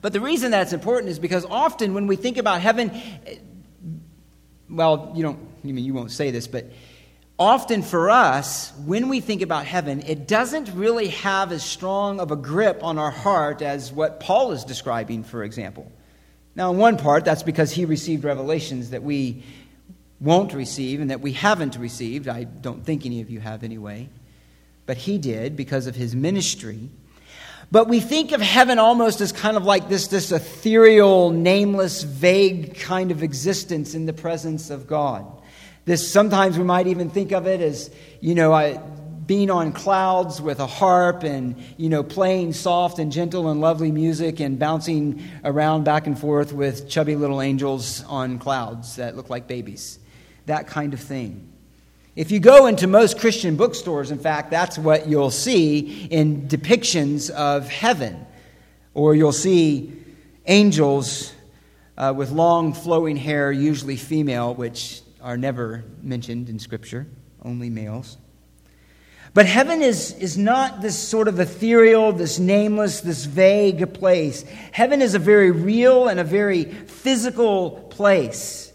But 0.00 0.14
the 0.14 0.20
reason 0.20 0.50
that's 0.50 0.72
important 0.72 1.10
is 1.10 1.18
because 1.18 1.44
often 1.44 1.92
when 1.92 2.06
we 2.06 2.16
think 2.16 2.38
about 2.38 2.62
heaven, 2.62 2.90
well, 4.72 5.12
you 5.14 5.22
don't, 5.22 5.38
I 5.62 5.66
mean, 5.68 5.84
you 5.84 5.94
won't 5.94 6.10
say 6.10 6.30
this, 6.30 6.46
but 6.46 6.66
often 7.38 7.82
for 7.82 8.10
us, 8.10 8.72
when 8.84 9.08
we 9.08 9.20
think 9.20 9.42
about 9.42 9.66
heaven, 9.66 10.02
it 10.06 10.26
doesn't 10.26 10.72
really 10.74 11.08
have 11.08 11.52
as 11.52 11.62
strong 11.62 12.20
of 12.20 12.30
a 12.30 12.36
grip 12.36 12.82
on 12.82 12.98
our 12.98 13.10
heart 13.10 13.62
as 13.62 13.92
what 13.92 14.20
Paul 14.20 14.52
is 14.52 14.64
describing, 14.64 15.24
for 15.24 15.44
example. 15.44 15.90
Now, 16.54 16.70
in 16.70 16.78
one 16.78 16.96
part, 16.96 17.24
that's 17.24 17.42
because 17.42 17.72
he 17.72 17.84
received 17.84 18.24
revelations 18.24 18.90
that 18.90 19.02
we 19.02 19.42
won't 20.20 20.52
receive 20.52 21.00
and 21.00 21.10
that 21.10 21.20
we 21.20 21.32
haven't 21.32 21.76
received. 21.76 22.28
I 22.28 22.44
don't 22.44 22.84
think 22.84 23.06
any 23.06 23.20
of 23.20 23.30
you 23.30 23.40
have 23.40 23.64
anyway. 23.64 24.08
But 24.86 24.96
he 24.96 25.18
did 25.18 25.56
because 25.56 25.86
of 25.86 25.94
his 25.94 26.14
ministry. 26.14 26.90
But 27.72 27.88
we 27.88 28.00
think 28.00 28.32
of 28.32 28.42
heaven 28.42 28.78
almost 28.78 29.22
as 29.22 29.32
kind 29.32 29.56
of 29.56 29.64
like 29.64 29.88
this, 29.88 30.08
this 30.08 30.30
ethereal, 30.30 31.30
nameless, 31.30 32.02
vague 32.02 32.78
kind 32.78 33.10
of 33.10 33.22
existence 33.22 33.94
in 33.94 34.04
the 34.04 34.12
presence 34.12 34.68
of 34.68 34.86
God. 34.86 35.26
This 35.86 36.06
sometimes 36.06 36.58
we 36.58 36.64
might 36.64 36.86
even 36.86 37.08
think 37.08 37.32
of 37.32 37.46
it 37.46 37.62
as, 37.62 37.90
you 38.20 38.34
know, 38.34 38.52
I, 38.52 38.76
being 39.24 39.50
on 39.50 39.72
clouds 39.72 40.38
with 40.38 40.60
a 40.60 40.66
harp 40.66 41.22
and 41.22 41.56
you 41.78 41.88
know 41.88 42.02
playing 42.02 42.52
soft 42.52 42.98
and 42.98 43.10
gentle 43.10 43.48
and 43.48 43.60
lovely 43.60 43.90
music 43.90 44.40
and 44.40 44.58
bouncing 44.58 45.22
around 45.44 45.84
back 45.84 46.06
and 46.06 46.18
forth 46.18 46.52
with 46.52 46.88
chubby 46.88 47.16
little 47.16 47.40
angels 47.40 48.04
on 48.04 48.38
clouds 48.38 48.96
that 48.96 49.16
look 49.16 49.30
like 49.30 49.46
babies 49.46 49.98
that 50.46 50.66
kind 50.66 50.92
of 50.92 51.00
thing. 51.00 51.51
If 52.14 52.30
you 52.30 52.40
go 52.40 52.66
into 52.66 52.86
most 52.86 53.18
Christian 53.18 53.56
bookstores, 53.56 54.10
in 54.10 54.18
fact, 54.18 54.50
that's 54.50 54.76
what 54.76 55.08
you'll 55.08 55.30
see 55.30 56.06
in 56.10 56.46
depictions 56.46 57.30
of 57.30 57.68
heaven. 57.68 58.26
Or 58.92 59.14
you'll 59.14 59.32
see 59.32 59.94
angels 60.44 61.32
uh, 61.96 62.12
with 62.14 62.30
long 62.30 62.74
flowing 62.74 63.16
hair, 63.16 63.50
usually 63.50 63.96
female, 63.96 64.54
which 64.54 65.00
are 65.22 65.38
never 65.38 65.84
mentioned 66.02 66.50
in 66.50 66.58
Scripture, 66.58 67.06
only 67.42 67.70
males. 67.70 68.18
But 69.32 69.46
heaven 69.46 69.80
is, 69.80 70.12
is 70.18 70.36
not 70.36 70.82
this 70.82 70.98
sort 70.98 71.28
of 71.28 71.40
ethereal, 71.40 72.12
this 72.12 72.38
nameless, 72.38 73.00
this 73.00 73.24
vague 73.24 73.94
place. 73.94 74.44
Heaven 74.72 75.00
is 75.00 75.14
a 75.14 75.18
very 75.18 75.50
real 75.50 76.08
and 76.08 76.20
a 76.20 76.24
very 76.24 76.64
physical 76.64 77.70
place. 77.70 78.71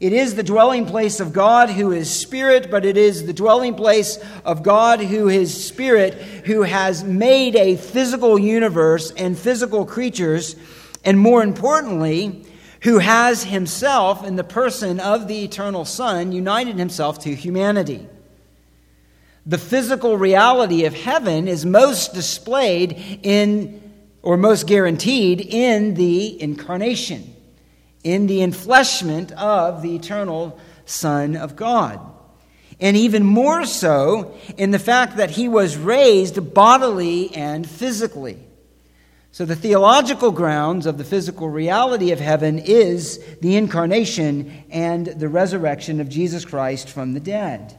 It 0.00 0.12
is 0.12 0.36
the 0.36 0.44
dwelling 0.44 0.86
place 0.86 1.18
of 1.18 1.32
God 1.32 1.70
who 1.70 1.90
is 1.90 2.08
spirit, 2.08 2.70
but 2.70 2.84
it 2.84 2.96
is 2.96 3.26
the 3.26 3.32
dwelling 3.32 3.74
place 3.74 4.18
of 4.44 4.62
God 4.62 5.00
who 5.00 5.28
is 5.28 5.66
spirit, 5.66 6.14
who 6.14 6.62
has 6.62 7.02
made 7.02 7.56
a 7.56 7.76
physical 7.76 8.38
universe 8.38 9.10
and 9.10 9.36
physical 9.36 9.84
creatures, 9.84 10.54
and 11.04 11.18
more 11.18 11.42
importantly, 11.42 12.44
who 12.82 12.98
has 12.98 13.42
himself, 13.42 14.24
in 14.24 14.36
the 14.36 14.44
person 14.44 15.00
of 15.00 15.26
the 15.26 15.42
eternal 15.42 15.84
Son, 15.84 16.30
united 16.30 16.76
himself 16.76 17.18
to 17.24 17.34
humanity. 17.34 18.06
The 19.46 19.58
physical 19.58 20.16
reality 20.16 20.84
of 20.84 20.94
heaven 20.94 21.48
is 21.48 21.66
most 21.66 22.14
displayed 22.14 23.18
in, 23.24 23.82
or 24.22 24.36
most 24.36 24.68
guaranteed, 24.68 25.40
in 25.40 25.94
the 25.94 26.40
incarnation 26.40 27.34
in 28.08 28.26
the 28.26 28.40
enfleshment 28.40 29.32
of 29.32 29.82
the 29.82 29.94
eternal 29.94 30.58
Son 30.86 31.36
of 31.36 31.56
God. 31.56 32.00
And 32.80 32.96
even 32.96 33.22
more 33.22 33.66
so 33.66 34.34
in 34.56 34.70
the 34.70 34.78
fact 34.78 35.16
that 35.16 35.30
he 35.30 35.48
was 35.48 35.76
raised 35.76 36.54
bodily 36.54 37.34
and 37.34 37.68
physically. 37.68 38.38
So, 39.30 39.44
the 39.44 39.56
theological 39.56 40.32
grounds 40.32 40.86
of 40.86 40.96
the 40.96 41.04
physical 41.04 41.48
reality 41.50 42.12
of 42.12 42.18
heaven 42.18 42.58
is 42.58 43.22
the 43.42 43.56
incarnation 43.56 44.64
and 44.70 45.06
the 45.06 45.28
resurrection 45.28 46.00
of 46.00 46.08
Jesus 46.08 46.44
Christ 46.44 46.88
from 46.88 47.12
the 47.12 47.20
dead. 47.20 47.78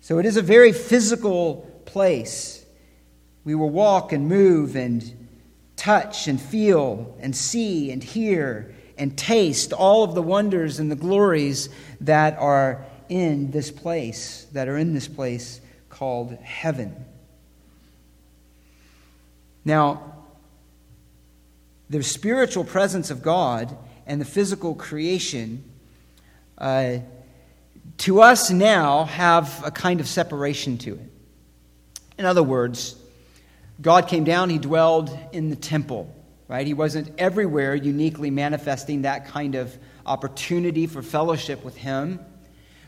So, 0.00 0.18
it 0.18 0.26
is 0.26 0.36
a 0.36 0.42
very 0.42 0.72
physical 0.72 1.82
place. 1.86 2.64
We 3.44 3.54
will 3.54 3.70
walk 3.70 4.12
and 4.12 4.28
move 4.28 4.76
and 4.76 5.19
touch 5.80 6.28
and 6.28 6.38
feel 6.38 7.16
and 7.20 7.34
see 7.34 7.90
and 7.90 8.04
hear 8.04 8.74
and 8.98 9.16
taste 9.16 9.72
all 9.72 10.04
of 10.04 10.14
the 10.14 10.20
wonders 10.20 10.78
and 10.78 10.90
the 10.90 10.96
glories 10.96 11.70
that 12.02 12.36
are 12.38 12.84
in 13.08 13.50
this 13.50 13.70
place, 13.70 14.46
that 14.52 14.68
are 14.68 14.76
in 14.76 14.92
this 14.92 15.08
place 15.08 15.62
called 15.88 16.34
heaven. 16.42 16.94
Now, 19.64 20.16
the 21.88 22.02
spiritual 22.02 22.64
presence 22.64 23.10
of 23.10 23.22
God 23.22 23.74
and 24.06 24.20
the 24.20 24.26
physical 24.26 24.74
creation 24.74 25.64
uh, 26.58 26.98
to 27.98 28.20
us 28.20 28.50
now 28.50 29.04
have 29.04 29.62
a 29.64 29.70
kind 29.70 30.00
of 30.00 30.06
separation 30.06 30.76
to 30.76 30.92
it. 30.92 31.10
In 32.18 32.26
other 32.26 32.42
words, 32.42 32.99
God 33.80 34.08
came 34.08 34.24
down, 34.24 34.50
he 34.50 34.58
dwelled 34.58 35.16
in 35.32 35.48
the 35.48 35.56
temple, 35.56 36.14
right? 36.48 36.66
He 36.66 36.74
wasn't 36.74 37.18
everywhere 37.18 37.74
uniquely 37.74 38.30
manifesting 38.30 39.02
that 39.02 39.26
kind 39.26 39.54
of 39.54 39.76
opportunity 40.04 40.86
for 40.86 41.02
fellowship 41.02 41.64
with 41.64 41.76
him. 41.76 42.20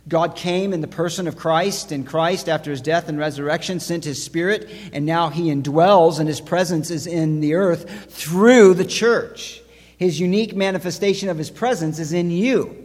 God 0.08 0.34
came 0.34 0.72
in 0.72 0.80
the 0.80 0.88
person 0.88 1.28
of 1.28 1.36
Christ, 1.36 1.92
and 1.92 2.06
Christ, 2.06 2.48
after 2.48 2.70
his 2.70 2.80
death 2.80 3.08
and 3.08 3.16
resurrection, 3.18 3.78
sent 3.78 4.04
his 4.04 4.22
Spirit, 4.22 4.68
and 4.92 5.06
now 5.06 5.28
he 5.28 5.44
indwells, 5.44 6.18
and 6.18 6.28
his 6.28 6.40
presence 6.40 6.90
is 6.90 7.06
in 7.06 7.40
the 7.40 7.54
earth 7.54 8.12
through 8.12 8.74
the 8.74 8.84
church. 8.84 9.62
His 9.96 10.18
unique 10.18 10.56
manifestation 10.56 11.28
of 11.28 11.38
his 11.38 11.50
presence 11.50 12.00
is 12.00 12.12
in 12.12 12.32
you 12.32 12.81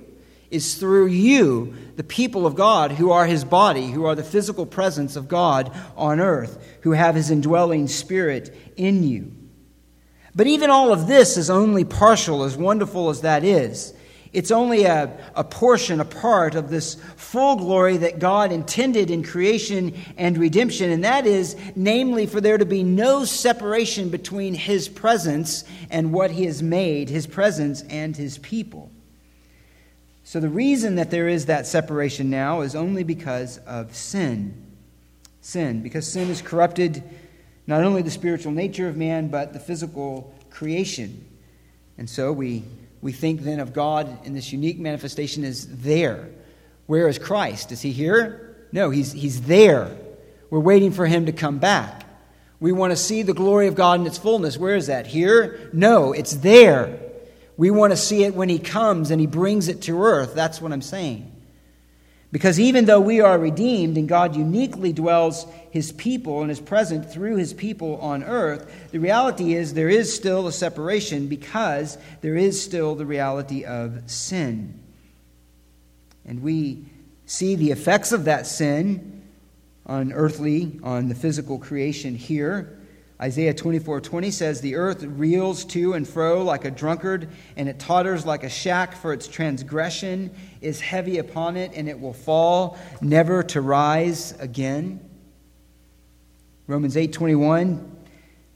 is 0.50 0.76
through 0.76 1.08
you, 1.08 1.74
the 1.96 2.04
people 2.04 2.46
of 2.46 2.56
God, 2.56 2.92
who 2.92 3.12
are 3.12 3.26
his 3.26 3.44
body, 3.44 3.88
who 3.88 4.06
are 4.06 4.16
the 4.16 4.24
physical 4.24 4.66
presence 4.66 5.16
of 5.16 5.28
God 5.28 5.76
on 5.96 6.20
earth, 6.20 6.78
who 6.82 6.92
have 6.92 7.16
his 7.16 7.32
indwelling 7.32 7.88
spirit 7.88 8.56
in 8.78 9.04
you. 9.04 9.34
But 10.36 10.48
even 10.48 10.70
all 10.70 10.94
of 10.94 11.08
this 11.08 11.36
is 11.36 11.50
only 11.50 11.84
partial, 11.84 12.44
as 12.44 12.56
wonderful 12.56 13.10
as 13.10 13.22
that 13.22 13.44
is. 13.44 13.94
It's 14.34 14.52
only 14.52 14.84
a, 14.84 15.18
a 15.36 15.44
portion, 15.44 16.00
a 16.00 16.06
part 16.06 16.54
of 16.54 16.70
this 16.70 16.96
full 17.16 17.56
glory 17.56 17.98
that 17.98 18.20
God 18.20 18.52
intended 18.52 19.10
in 19.10 19.24
creation 19.24 19.96
and 20.18 20.38
redemption, 20.38 20.92
and 20.92 21.04
that 21.04 21.26
is, 21.26 21.56
namely, 21.76 22.26
for 22.26 22.40
there 22.40 22.58
to 22.58 22.66
be 22.66 22.84
no 22.84 23.26
separation 23.26 24.10
between 24.10 24.54
His 24.54 24.88
presence 24.88 25.64
and 25.90 26.14
what 26.14 26.30
He 26.30 26.46
has 26.46 26.62
made, 26.62 27.10
His 27.10 27.26
presence 27.26 27.82
and 27.84 28.16
His 28.16 28.38
people. 28.38 28.92
So 30.28 30.42
the 30.42 30.50
reason 30.50 30.96
that 30.96 31.10
there 31.10 31.30
is 31.30 31.46
that 31.46 31.66
separation 31.66 32.30
now 32.30 32.60
is 32.60 32.76
only 32.76 33.06
because 33.06 33.60
of 33.60 33.96
sin. 33.96 34.62
Sin, 35.40 35.82
because 35.82 36.06
sin 36.06 36.28
has 36.28 36.42
corrupted 36.42 37.02
not 37.66 37.82
only 37.82 38.02
the 38.02 38.12
spiritual 38.12 38.52
nature 38.52 38.90
of 38.90 38.98
man, 38.98 39.30
but 39.30 39.54
the 39.54 39.60
physical 39.62 40.36
creation. 40.50 41.26
And 41.98 42.10
so 42.10 42.34
we, 42.34 42.66
we 43.02 43.14
think 43.14 43.40
then 43.40 43.62
of 43.62 43.72
God 43.72 44.26
in 44.26 44.34
this 44.34 44.52
unique 44.52 44.78
manifestation 44.80 45.46
as 45.46 45.66
there. 45.78 46.28
Where 46.88 47.08
is 47.08 47.18
Christ? 47.18 47.72
Is 47.72 47.82
he 47.82 47.94
here? 47.94 48.68
No, 48.74 48.90
he's, 48.90 49.14
he's 49.14 49.44
there. 49.44 49.96
We're 50.50 50.60
waiting 50.60 50.92
for 50.92 51.06
him 51.06 51.28
to 51.28 51.32
come 51.32 51.58
back. 51.58 52.04
We 52.60 52.74
want 52.74 52.92
to 52.92 52.98
see 52.98 53.22
the 53.22 53.34
glory 53.34 53.68
of 53.68 53.76
God 53.76 54.02
in 54.02 54.06
its 54.06 54.18
fullness. 54.18 54.58
Where 54.58 54.76
is 54.76 54.88
that? 54.88 55.08
Here? 55.08 55.70
No, 55.72 56.12
it's 56.12 56.34
there. 56.34 57.00
We 57.58 57.72
want 57.72 57.92
to 57.92 57.98
see 57.98 58.24
it 58.24 58.36
when 58.36 58.50
He 58.50 58.60
comes 58.60 59.12
and 59.12 59.20
He 59.20 59.28
brings 59.28 59.68
it 59.68 59.82
to 59.84 60.02
earth. 60.04 60.36
That's 60.36 60.62
what 60.62 60.72
I'm 60.72 60.82
saying. 60.82 61.34
Because 62.32 62.60
even 62.60 62.86
though 62.86 63.00
we 63.00 63.22
are 63.22 63.40
redeemed 63.40 63.98
and 63.98 64.08
God 64.08 64.36
uniquely 64.36 64.94
dwells 64.94 65.48
His 65.72 65.92
people 65.92 66.42
and 66.42 66.52
is 66.52 66.60
present 66.60 67.12
through 67.12 67.38
His 67.38 67.54
people 67.54 67.98
on 67.98 68.24
earth, 68.24 68.90
the 68.92 69.00
reality 69.00 69.54
is 69.54 69.74
there 69.74 69.90
is 69.90 70.14
still 70.14 70.48
a 70.48 70.52
separation 70.52 71.28
because 71.28 71.98
there 72.22 72.36
is 72.36 72.62
still 72.62 72.96
the 72.96 73.06
reality 73.06 73.64
of 73.64 74.10
sin. 74.10 74.80
And 76.26 76.44
we 76.44 76.86
see 77.26 77.56
the 77.56 77.72
effects 77.72 78.12
of 78.12 78.26
that 78.26 78.46
sin 78.46 79.24
on 79.86 80.12
earthly, 80.12 80.80
on 80.84 81.08
the 81.08 81.16
physical 81.16 81.58
creation 81.58 82.14
here. 82.14 82.77
Isaiah 83.20 83.54
24 83.54 84.02
20 84.02 84.30
says, 84.30 84.62
The 84.62 84.76
earth 84.76 85.04
reels 85.04 85.66
to 85.66 85.94
and 85.94 86.08
fro 86.08 86.44
like 86.44 86.66
a 86.66 86.72
drunkard, 86.72 87.30
and 87.56 87.68
it 87.68 87.80
totters 87.80 88.26
like 88.26 88.44
a 88.44 88.50
shack, 88.50 88.96
for 88.96 89.12
its 89.12 89.28
transgression 89.28 90.32
is 90.62 90.80
heavy 90.80 91.18
upon 91.18 91.58
it, 91.58 91.72
and 91.74 91.90
it 91.90 92.00
will 92.00 92.14
fall, 92.14 92.78
never 93.02 93.42
to 93.44 93.62
rise 93.62 94.40
again. 94.40 95.00
Romans 96.68 96.96
8 96.96 97.12
21 97.12 97.97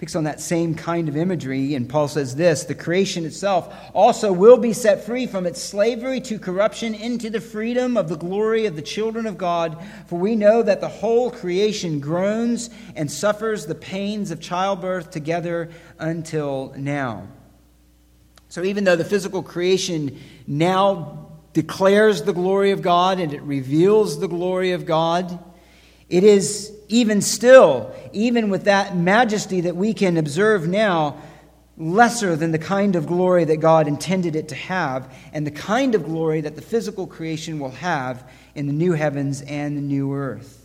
picks 0.02 0.16
on 0.16 0.24
that 0.24 0.42
same 0.42 0.74
kind 0.74 1.08
of 1.08 1.16
imagery, 1.16 1.76
and 1.76 1.88
Paul 1.88 2.08
says 2.08 2.36
this 2.36 2.64
the 2.64 2.74
creation 2.74 3.24
itself 3.24 3.72
also 3.94 4.34
will 4.34 4.58
be 4.58 4.74
set 4.74 5.06
free 5.06 5.28
from 5.28 5.46
its 5.46 5.62
slavery 5.62 6.20
to 6.22 6.40
corruption 6.40 6.96
into 6.96 7.30
the 7.30 7.40
freedom 7.40 7.96
of 7.96 8.10
the 8.10 8.18
glory 8.18 8.66
of 8.66 8.76
the 8.76 8.82
children 8.82 9.28
of 9.28 9.38
God. 9.38 9.78
For 10.08 10.18
we 10.18 10.36
know 10.36 10.64
that 10.64 10.82
the 10.82 10.88
whole 10.88 11.30
creation 11.30 12.00
groans 12.00 12.72
and 12.96 13.12
suffers 13.12 13.68
the 13.68 13.76
pains 13.76 14.32
of 14.32 14.42
childbirth 14.42 15.12
together 15.12 15.70
until 16.00 16.74
now. 16.76 17.28
So 18.50 18.64
even 18.64 18.86
though 18.86 18.96
the 18.96 19.06
physical 19.06 19.44
creation 19.44 20.20
now 20.48 21.30
declares 21.54 22.24
the 22.24 22.34
glory 22.34 22.72
of 22.72 22.82
God 22.82 23.20
and 23.20 23.36
it 23.36 23.44
reveals 23.44 24.20
the 24.20 24.28
glory 24.28 24.72
of 24.72 24.88
God, 24.88 25.38
it 26.10 26.24
is 26.24 26.76
even 26.92 27.22
still, 27.22 27.96
even 28.12 28.50
with 28.50 28.66
that 28.66 28.96
majesty 28.98 29.62
that 29.62 29.76
we 29.76 29.94
can 29.94 30.18
observe 30.18 30.68
now, 30.68 31.18
lesser 31.78 32.36
than 32.36 32.52
the 32.52 32.60
kind 32.60 32.98
of 32.98 33.08
glory 33.08 33.46
that 33.46 33.58
God 33.58 33.88
intended 33.88 34.36
it 34.36 34.50
to 34.50 34.56
have, 34.56 35.12
and 35.32 35.48
the 35.48 35.52
kind 35.52 35.96
of 35.96 36.04
glory 36.04 36.42
that 36.42 36.56
the 36.56 36.62
physical 36.62 37.08
creation 37.08 37.60
will 37.60 37.72
have 37.72 38.30
in 38.56 38.68
the 38.68 38.74
new 38.74 38.92
heavens 38.92 39.42
and 39.42 39.78
the 39.78 39.82
new 39.82 40.14
earth. 40.14 40.58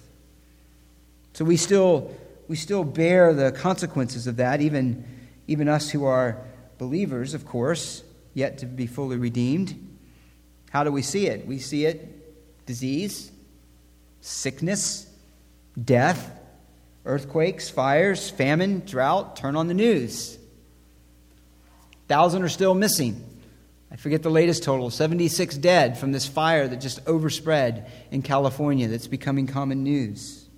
So 1.34 1.44
we 1.44 1.56
still, 1.56 2.12
we 2.48 2.56
still 2.56 2.82
bear 2.82 3.32
the 3.32 3.52
consequences 3.52 4.26
of 4.26 4.36
that, 4.36 4.60
even, 4.60 5.04
even 5.46 5.68
us 5.68 5.90
who 5.90 6.04
are 6.04 6.38
believers, 6.76 7.34
of 7.34 7.46
course, 7.46 8.02
yet 8.34 8.58
to 8.58 8.66
be 8.66 8.88
fully 8.88 9.16
redeemed. 9.16 9.80
How 10.70 10.82
do 10.82 10.90
we 10.90 11.02
see 11.02 11.28
it? 11.28 11.46
We 11.46 11.60
see 11.60 11.86
it 11.86 12.66
disease, 12.66 13.30
sickness, 14.20 15.05
death, 15.82 16.30
earthquakes, 17.04 17.68
fires, 17.68 18.30
famine, 18.30 18.82
drought. 18.86 19.36
Turn 19.36 19.56
on 19.56 19.68
the 19.68 19.74
news. 19.74 20.38
Thousand 22.08 22.42
are 22.42 22.48
still 22.48 22.74
missing. 22.74 23.22
I 23.90 23.96
forget 23.96 24.22
the 24.22 24.30
latest 24.30 24.62
total 24.62 24.90
76 24.90 25.56
dead 25.58 25.96
from 25.96 26.12
this 26.12 26.26
fire 26.26 26.66
that 26.66 26.80
just 26.80 27.04
overspread 27.06 27.90
in 28.10 28.22
California 28.22 28.88
that's 28.88 29.06
becoming 29.06 29.46
common 29.46 29.84
news. 29.84 30.48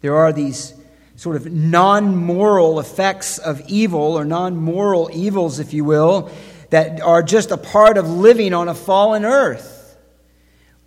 There 0.00 0.16
are 0.16 0.32
these 0.32 0.74
sort 1.16 1.36
of 1.36 1.52
non 1.52 2.16
moral 2.16 2.80
effects 2.80 3.36
of 3.38 3.60
evil, 3.68 4.18
or 4.18 4.24
non 4.24 4.56
moral 4.56 5.10
evils, 5.12 5.58
if 5.58 5.74
you 5.74 5.84
will, 5.84 6.30
that 6.70 7.00
are 7.02 7.22
just 7.22 7.50
a 7.50 7.58
part 7.58 7.98
of 7.98 8.08
living 8.08 8.54
on 8.54 8.68
a 8.68 8.74
fallen 8.74 9.24
earth. 9.24 9.76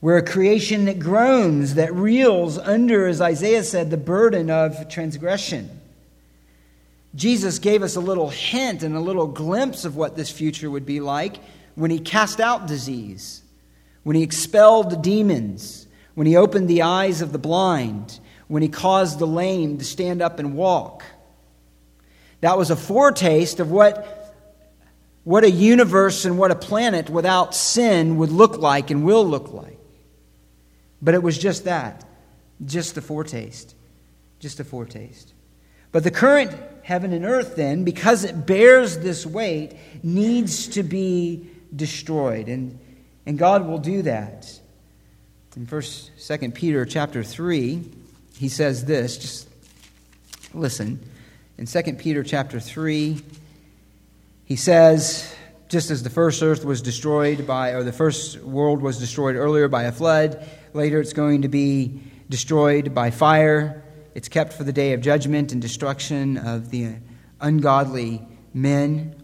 We're 0.03 0.17
a 0.17 0.21
creation 0.21 0.83
that 0.85 0.99
groans, 0.99 1.75
that 1.75 1.93
reels 1.93 2.57
under, 2.57 3.07
as 3.07 3.21
Isaiah 3.21 3.63
said, 3.63 3.89
the 3.89 3.95
burden 3.95 4.49
of 4.49 4.89
transgression. 4.89 5.79
Jesus 7.15 7.57
gave 7.57 7.81
us 7.81 7.95
a 7.95 8.01
little 8.01 8.29
hint 8.29 8.83
and 8.83 8.97
a 8.97 8.99
little 8.99 9.27
glimpse 9.27 9.85
of 9.85 9.95
what 9.95 10.17
this 10.17 10.29
future 10.29 10.69
would 10.69 10.85
be 10.85 10.99
like 10.99 11.37
when 11.75 11.89
he 11.89 11.99
cast 11.99 12.41
out 12.41 12.67
disease, 12.67 13.43
when 14.03 14.17
he 14.17 14.23
expelled 14.23 15.01
demons, 15.01 15.87
when 16.15 16.27
he 16.27 16.35
opened 16.35 16.67
the 16.67 16.81
eyes 16.81 17.21
of 17.21 17.31
the 17.31 17.39
blind, 17.39 18.19
when 18.49 18.61
he 18.61 18.67
caused 18.67 19.19
the 19.19 19.25
lame 19.25 19.77
to 19.77 19.85
stand 19.85 20.21
up 20.21 20.37
and 20.37 20.53
walk. 20.53 21.05
That 22.41 22.57
was 22.57 22.71
a 22.71 22.75
foretaste 22.75 23.61
of 23.61 23.71
what, 23.71 24.35
what 25.23 25.45
a 25.45 25.49
universe 25.49 26.25
and 26.25 26.37
what 26.37 26.51
a 26.51 26.55
planet 26.55 27.09
without 27.09 27.55
sin 27.55 28.17
would 28.17 28.33
look 28.33 28.57
like 28.57 28.91
and 28.91 29.05
will 29.05 29.25
look 29.25 29.53
like. 29.53 29.72
But 31.03 31.13
it 31.13 31.21
was 31.21 31.37
just 31.37 31.65
that, 31.65 32.05
just 32.65 32.97
a 32.97 33.01
foretaste. 33.01 33.75
Just 34.39 34.61
a 34.61 34.63
foretaste. 34.63 35.33
But 35.91 36.05
the 36.05 36.11
current 36.11 36.55
heaven 36.81 37.11
and 37.11 37.25
earth, 37.25 37.57
then, 37.57 37.83
because 37.83 38.23
it 38.23 38.45
bears 38.45 38.97
this 38.99 39.25
weight, 39.25 39.73
needs 40.01 40.67
to 40.69 40.81
be 40.81 41.49
destroyed. 41.75 42.47
And, 42.47 42.79
and 43.25 43.37
God 43.37 43.67
will 43.67 43.77
do 43.79 44.01
that. 44.03 44.59
In 45.57 45.67
first, 45.67 46.11
second 46.17 46.55
Peter 46.55 46.85
chapter 46.85 47.21
3, 47.21 47.83
he 48.37 48.49
says 48.49 48.85
this, 48.85 49.17
just 49.17 49.49
listen. 50.53 50.99
In 51.57 51.67
second 51.67 51.99
Peter 51.99 52.23
chapter 52.23 52.59
3, 52.59 53.21
he 54.45 54.55
says, 54.55 55.35
just 55.69 55.91
as 55.91 56.01
the 56.01 56.09
first 56.09 56.41
earth 56.41 56.65
was 56.65 56.81
destroyed 56.81 57.45
by, 57.45 57.71
or 57.71 57.83
the 57.83 57.93
first 57.93 58.39
world 58.41 58.81
was 58.81 58.99
destroyed 58.99 59.35
earlier 59.35 59.67
by 59.67 59.83
a 59.83 59.91
flood, 59.91 60.47
later 60.73 60.99
it's 60.99 61.13
going 61.13 61.43
to 61.43 61.47
be 61.47 62.01
destroyed 62.29 62.93
by 62.93 63.11
fire. 63.11 63.83
It's 64.15 64.29
kept 64.29 64.53
for 64.53 64.63
the 64.63 64.73
day 64.73 64.93
of 64.93 65.01
judgment 65.01 65.51
and 65.51 65.61
destruction 65.61 66.37
of 66.37 66.69
the 66.69 66.95
ungodly 67.39 68.25
men. 68.53 69.15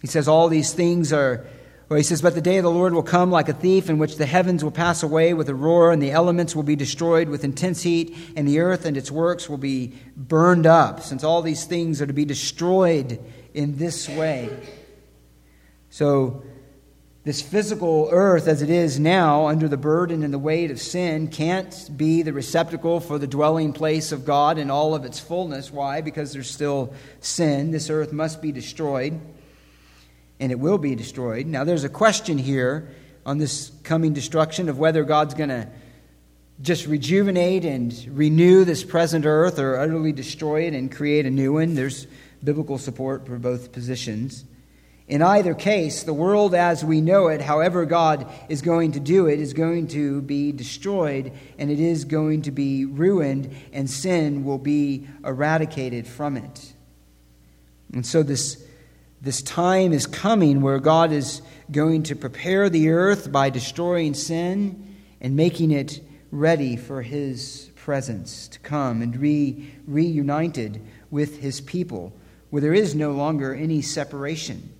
He 0.00 0.06
says 0.06 0.28
all 0.28 0.48
these 0.48 0.72
things 0.72 1.12
are, 1.12 1.46
well, 1.88 1.96
he 1.96 2.02
says, 2.02 2.20
but 2.20 2.34
the 2.34 2.42
day 2.42 2.58
of 2.58 2.64
the 2.64 2.70
Lord 2.70 2.92
will 2.92 3.02
come 3.02 3.30
like 3.30 3.48
a 3.48 3.54
thief, 3.54 3.88
in 3.88 3.98
which 3.98 4.16
the 4.16 4.26
heavens 4.26 4.62
will 4.62 4.70
pass 4.70 5.02
away 5.02 5.32
with 5.32 5.48
a 5.48 5.54
roar, 5.54 5.90
and 5.90 6.02
the 6.02 6.10
elements 6.10 6.54
will 6.54 6.62
be 6.62 6.76
destroyed 6.76 7.28
with 7.28 7.44
intense 7.44 7.82
heat, 7.82 8.16
and 8.36 8.46
the 8.46 8.60
earth 8.60 8.84
and 8.84 8.96
its 8.96 9.10
works 9.10 9.48
will 9.48 9.58
be 9.58 9.94
burned 10.16 10.66
up, 10.66 11.00
since 11.00 11.24
all 11.24 11.40
these 11.40 11.64
things 11.64 12.02
are 12.02 12.06
to 12.06 12.12
be 12.12 12.26
destroyed 12.26 13.18
in 13.54 13.78
this 13.78 14.08
way. 14.08 14.50
So, 15.90 16.42
this 17.24 17.42
physical 17.42 18.08
earth 18.10 18.46
as 18.46 18.62
it 18.62 18.70
is 18.70 18.98
now, 18.98 19.48
under 19.48 19.68
the 19.68 19.76
burden 19.76 20.22
and 20.22 20.32
the 20.32 20.38
weight 20.38 20.70
of 20.70 20.80
sin, 20.80 21.28
can't 21.28 21.90
be 21.96 22.22
the 22.22 22.32
receptacle 22.32 23.00
for 23.00 23.18
the 23.18 23.26
dwelling 23.26 23.72
place 23.72 24.12
of 24.12 24.24
God 24.24 24.56
in 24.56 24.70
all 24.70 24.94
of 24.94 25.04
its 25.04 25.18
fullness. 25.18 25.70
Why? 25.70 26.00
Because 26.00 26.32
there's 26.32 26.50
still 26.50 26.94
sin. 27.20 27.70
This 27.70 27.90
earth 27.90 28.12
must 28.12 28.40
be 28.40 28.52
destroyed, 28.52 29.20
and 30.40 30.52
it 30.52 30.58
will 30.58 30.78
be 30.78 30.94
destroyed. 30.94 31.46
Now, 31.46 31.64
there's 31.64 31.84
a 31.84 31.88
question 31.88 32.38
here 32.38 32.88
on 33.26 33.38
this 33.38 33.72
coming 33.82 34.14
destruction 34.14 34.68
of 34.68 34.78
whether 34.78 35.04
God's 35.04 35.34
going 35.34 35.50
to 35.50 35.68
just 36.62 36.86
rejuvenate 36.86 37.64
and 37.64 37.92
renew 38.10 38.64
this 38.64 38.82
present 38.82 39.26
earth 39.26 39.58
or 39.58 39.78
utterly 39.78 40.12
destroy 40.12 40.62
it 40.62 40.74
and 40.74 40.90
create 40.90 41.26
a 41.26 41.30
new 41.30 41.54
one. 41.54 41.74
There's 41.74 42.06
biblical 42.42 42.78
support 42.78 43.26
for 43.26 43.38
both 43.38 43.70
positions. 43.70 44.44
In 45.08 45.22
either 45.22 45.54
case, 45.54 46.02
the 46.02 46.12
world 46.12 46.54
as 46.54 46.84
we 46.84 47.00
know 47.00 47.28
it, 47.28 47.40
however 47.40 47.86
God 47.86 48.30
is 48.50 48.60
going 48.60 48.92
to 48.92 49.00
do 49.00 49.26
it, 49.26 49.40
is 49.40 49.54
going 49.54 49.86
to 49.88 50.20
be 50.20 50.52
destroyed 50.52 51.32
and 51.58 51.70
it 51.70 51.80
is 51.80 52.04
going 52.04 52.42
to 52.42 52.50
be 52.50 52.84
ruined, 52.84 53.50
and 53.72 53.88
sin 53.88 54.44
will 54.44 54.58
be 54.58 55.08
eradicated 55.24 56.06
from 56.06 56.36
it. 56.36 56.74
And 57.94 58.04
so, 58.04 58.22
this, 58.22 58.62
this 59.22 59.40
time 59.40 59.94
is 59.94 60.06
coming 60.06 60.60
where 60.60 60.78
God 60.78 61.10
is 61.10 61.40
going 61.72 62.02
to 62.04 62.14
prepare 62.14 62.68
the 62.68 62.90
earth 62.90 63.32
by 63.32 63.48
destroying 63.48 64.12
sin 64.12 64.94
and 65.22 65.34
making 65.34 65.70
it 65.70 66.02
ready 66.30 66.76
for 66.76 67.00
His 67.00 67.70
presence 67.76 68.46
to 68.48 68.58
come 68.58 69.00
and 69.00 69.18
be 69.18 69.70
reunited 69.86 70.82
with 71.10 71.40
His 71.40 71.62
people, 71.62 72.12
where 72.50 72.60
there 72.60 72.74
is 72.74 72.94
no 72.94 73.12
longer 73.12 73.54
any 73.54 73.80
separation. 73.80 74.74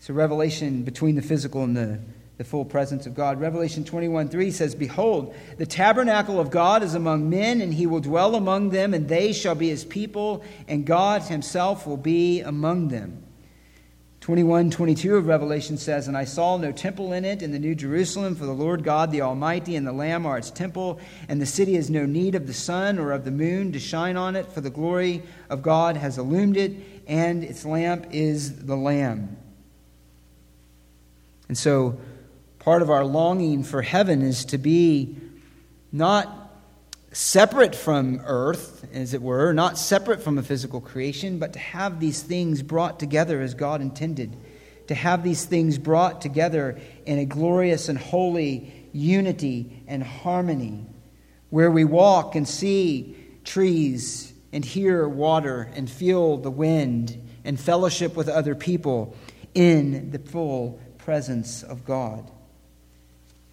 So, 0.00 0.14
revelation 0.14 0.82
between 0.82 1.16
the 1.16 1.22
physical 1.22 1.64
and 1.64 1.76
the, 1.76 2.00
the 2.38 2.44
full 2.44 2.64
presence 2.64 3.04
of 3.06 3.14
God. 3.14 3.40
Revelation 3.40 3.84
21 3.84 4.28
3 4.28 4.50
says, 4.52 4.74
Behold, 4.74 5.34
the 5.56 5.66
tabernacle 5.66 6.38
of 6.38 6.50
God 6.50 6.84
is 6.84 6.94
among 6.94 7.28
men, 7.28 7.60
and 7.60 7.74
he 7.74 7.86
will 7.86 8.00
dwell 8.00 8.36
among 8.36 8.70
them, 8.70 8.94
and 8.94 9.08
they 9.08 9.32
shall 9.32 9.56
be 9.56 9.68
his 9.68 9.84
people, 9.84 10.44
and 10.68 10.86
God 10.86 11.22
himself 11.22 11.86
will 11.86 11.96
be 11.96 12.40
among 12.40 12.88
them. 12.88 13.24
21 14.20 14.70
22 14.70 15.16
of 15.16 15.26
Revelation 15.26 15.76
says, 15.76 16.06
And 16.06 16.16
I 16.16 16.24
saw 16.24 16.56
no 16.56 16.70
temple 16.70 17.12
in 17.12 17.24
it 17.24 17.42
in 17.42 17.50
the 17.50 17.58
New 17.58 17.74
Jerusalem, 17.74 18.36
for 18.36 18.44
the 18.44 18.52
Lord 18.52 18.84
God 18.84 19.10
the 19.10 19.22
Almighty 19.22 19.74
and 19.74 19.86
the 19.86 19.92
Lamb 19.92 20.26
are 20.26 20.38
its 20.38 20.50
temple, 20.50 21.00
and 21.28 21.40
the 21.40 21.46
city 21.46 21.74
has 21.74 21.88
no 21.88 22.06
need 22.06 22.36
of 22.36 22.46
the 22.46 22.54
sun 22.54 23.00
or 23.00 23.10
of 23.10 23.24
the 23.24 23.30
moon 23.32 23.72
to 23.72 23.80
shine 23.80 24.16
on 24.16 24.36
it, 24.36 24.46
for 24.52 24.60
the 24.60 24.70
glory 24.70 25.22
of 25.50 25.62
God 25.62 25.96
has 25.96 26.18
illumined 26.18 26.56
it, 26.56 26.72
and 27.08 27.42
its 27.42 27.64
lamp 27.64 28.06
is 28.12 28.66
the 28.66 28.76
Lamb. 28.76 29.37
And 31.48 31.56
so, 31.56 31.98
part 32.58 32.82
of 32.82 32.90
our 32.90 33.04
longing 33.04 33.64
for 33.64 33.82
heaven 33.82 34.22
is 34.22 34.44
to 34.46 34.58
be 34.58 35.16
not 35.90 36.48
separate 37.12 37.74
from 37.74 38.20
earth, 38.24 38.86
as 38.92 39.14
it 39.14 39.22
were, 39.22 39.52
not 39.52 39.78
separate 39.78 40.22
from 40.22 40.38
a 40.38 40.42
physical 40.42 40.80
creation, 40.80 41.38
but 41.38 41.54
to 41.54 41.58
have 41.58 42.00
these 42.00 42.22
things 42.22 42.62
brought 42.62 43.00
together 43.00 43.40
as 43.40 43.54
God 43.54 43.80
intended. 43.80 44.36
To 44.88 44.94
have 44.94 45.22
these 45.22 45.44
things 45.44 45.78
brought 45.78 46.20
together 46.20 46.78
in 47.06 47.18
a 47.18 47.24
glorious 47.24 47.88
and 47.88 47.98
holy 47.98 48.88
unity 48.92 49.82
and 49.86 50.02
harmony, 50.02 50.86
where 51.50 51.70
we 51.70 51.84
walk 51.84 52.34
and 52.36 52.46
see 52.46 53.16
trees 53.44 54.32
and 54.52 54.64
hear 54.64 55.08
water 55.08 55.70
and 55.74 55.90
feel 55.90 56.36
the 56.36 56.50
wind 56.50 57.22
and 57.44 57.58
fellowship 57.58 58.16
with 58.16 58.28
other 58.28 58.54
people 58.54 59.16
in 59.54 60.10
the 60.10 60.18
full 60.18 60.80
presence 61.08 61.62
of 61.62 61.86
God. 61.86 62.30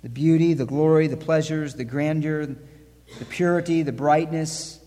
The 0.03 0.09
beauty, 0.09 0.55
the 0.55 0.65
glory, 0.65 1.07
the 1.07 1.15
pleasures, 1.15 1.73
the 1.75 1.85
grandeur, 1.85 2.47
the 2.47 3.25
purity, 3.29 3.81
the 3.81 3.93
brightness 3.93 4.77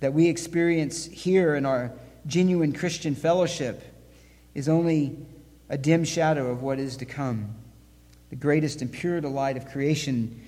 that 0.00 0.14
we 0.14 0.26
experience 0.28 1.04
here 1.04 1.54
in 1.54 1.66
our 1.66 1.92
genuine 2.26 2.72
Christian 2.72 3.14
fellowship 3.14 3.82
is 4.54 4.66
only 4.66 5.18
a 5.68 5.76
dim 5.76 6.04
shadow 6.04 6.50
of 6.50 6.62
what 6.62 6.78
is 6.78 6.96
to 6.96 7.04
come. 7.04 7.54
The 8.30 8.36
greatest 8.36 8.80
and 8.80 8.90
pure 8.90 9.20
delight 9.20 9.58
of 9.58 9.66
creation 9.66 10.40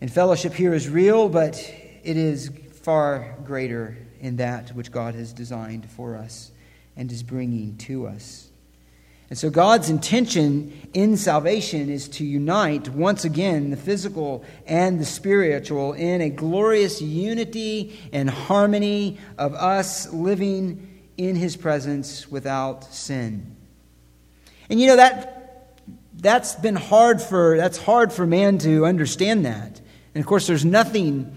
and 0.00 0.12
fellowship 0.12 0.54
here 0.54 0.74
is 0.74 0.88
real, 0.88 1.28
but 1.28 1.54
it 2.02 2.16
is 2.16 2.50
far 2.82 3.36
greater 3.44 3.96
in 4.18 4.38
that 4.38 4.74
which 4.74 4.90
God 4.90 5.14
has 5.14 5.32
designed 5.32 5.88
for 5.88 6.16
us 6.16 6.50
and 6.96 7.12
is 7.12 7.22
bringing 7.22 7.76
to 7.76 8.08
us. 8.08 8.50
And 9.30 9.38
so 9.38 9.48
God's 9.50 9.88
intention 9.88 10.88
in 10.92 11.16
salvation 11.16 11.88
is 11.88 12.08
to 12.08 12.24
unite 12.24 12.88
once 12.90 13.24
again 13.24 13.70
the 13.70 13.76
physical 13.76 14.44
and 14.66 15.00
the 15.00 15.04
spiritual 15.04 15.94
in 15.94 16.20
a 16.20 16.30
glorious 16.30 17.00
unity 17.00 17.98
and 18.12 18.28
harmony 18.28 19.18
of 19.38 19.54
us 19.54 20.12
living 20.12 21.02
in 21.16 21.36
his 21.36 21.56
presence 21.56 22.30
without 22.30 22.84
sin. 22.92 23.56
And 24.68 24.80
you 24.80 24.88
know 24.88 24.96
that 24.96 25.80
that's 26.14 26.54
been 26.54 26.76
hard 26.76 27.20
for 27.20 27.56
that's 27.56 27.78
hard 27.78 28.12
for 28.12 28.26
man 28.26 28.58
to 28.58 28.86
understand 28.86 29.46
that. 29.46 29.80
And 30.14 30.22
of 30.22 30.26
course 30.26 30.46
there's 30.46 30.64
nothing 30.64 31.36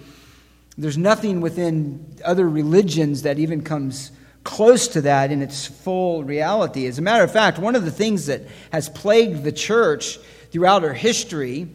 there's 0.78 0.98
nothing 0.98 1.42
within 1.42 2.06
other 2.24 2.48
religions 2.48 3.24
that 3.24 3.40
even 3.40 3.64
comes 3.64 4.12
close 4.48 4.88
to 4.88 5.02
that 5.02 5.30
in 5.30 5.42
its 5.42 5.68
full 5.68 6.24
reality. 6.24 6.88
As 6.88 6.98
a 6.98 7.02
matter 7.02 7.22
of 7.22 7.32
fact, 7.32 7.60
one 7.60 7.76
of 7.76 7.84
the 7.84 7.92
things 7.92 8.28
that 8.28 8.44
has 8.72 8.88
plagued 8.88 9.44
the 9.44 9.52
church 9.52 10.18
throughout 10.52 10.86
our 10.86 10.94
history 10.94 11.68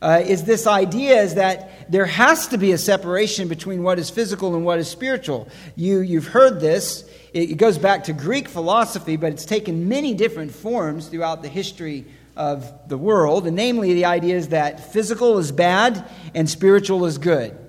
uh, 0.00 0.22
is 0.24 0.44
this 0.44 0.66
idea 0.66 1.20
is 1.20 1.34
that 1.34 1.92
there 1.92 2.06
has 2.06 2.48
to 2.48 2.56
be 2.56 2.72
a 2.72 2.78
separation 2.78 3.46
between 3.46 3.82
what 3.82 3.98
is 3.98 4.08
physical 4.08 4.54
and 4.54 4.64
what 4.64 4.78
is 4.78 4.88
spiritual. 4.88 5.48
You, 5.76 6.00
you've 6.00 6.26
heard 6.26 6.60
this. 6.60 7.04
It, 7.34 7.50
it 7.50 7.54
goes 7.56 7.76
back 7.76 8.04
to 8.04 8.14
Greek 8.14 8.48
philosophy, 8.48 9.16
but 9.16 9.30
it's 9.30 9.44
taken 9.44 9.86
many 9.90 10.14
different 10.14 10.52
forms 10.52 11.08
throughout 11.08 11.42
the 11.42 11.48
history 11.48 12.06
of 12.36 12.88
the 12.88 12.96
world. 12.96 13.46
And 13.46 13.54
namely, 13.54 13.92
the 13.92 14.06
idea 14.06 14.34
is 14.34 14.48
that 14.48 14.92
physical 14.92 15.36
is 15.36 15.52
bad 15.52 16.08
and 16.34 16.48
spiritual 16.48 17.04
is 17.04 17.18
good. 17.18 17.63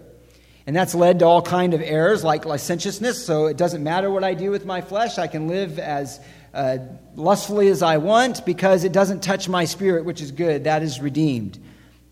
And 0.67 0.75
that's 0.75 0.95
led 0.95 1.19
to 1.19 1.25
all 1.25 1.41
kind 1.41 1.73
of 1.73 1.81
errors 1.81 2.23
like 2.23 2.45
licentiousness. 2.45 3.23
So 3.23 3.45
it 3.45 3.57
doesn't 3.57 3.83
matter 3.83 4.09
what 4.09 4.23
I 4.23 4.33
do 4.33 4.49
with 4.49 4.65
my 4.65 4.81
flesh. 4.81 5.17
I 5.17 5.27
can 5.27 5.47
live 5.47 5.77
as 5.77 6.19
uh, 6.53 6.77
lustfully 7.15 7.67
as 7.67 7.81
I 7.81 7.97
want 7.97 8.45
because 8.45 8.83
it 8.83 8.91
doesn't 8.91 9.21
touch 9.21 9.47
my 9.47 9.65
spirit, 9.65 10.05
which 10.05 10.21
is 10.21 10.31
good. 10.31 10.63
That 10.63 10.81
is 10.81 10.99
redeemed. 10.99 11.59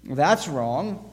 Well, 0.06 0.16
that's 0.16 0.48
wrong. 0.48 1.10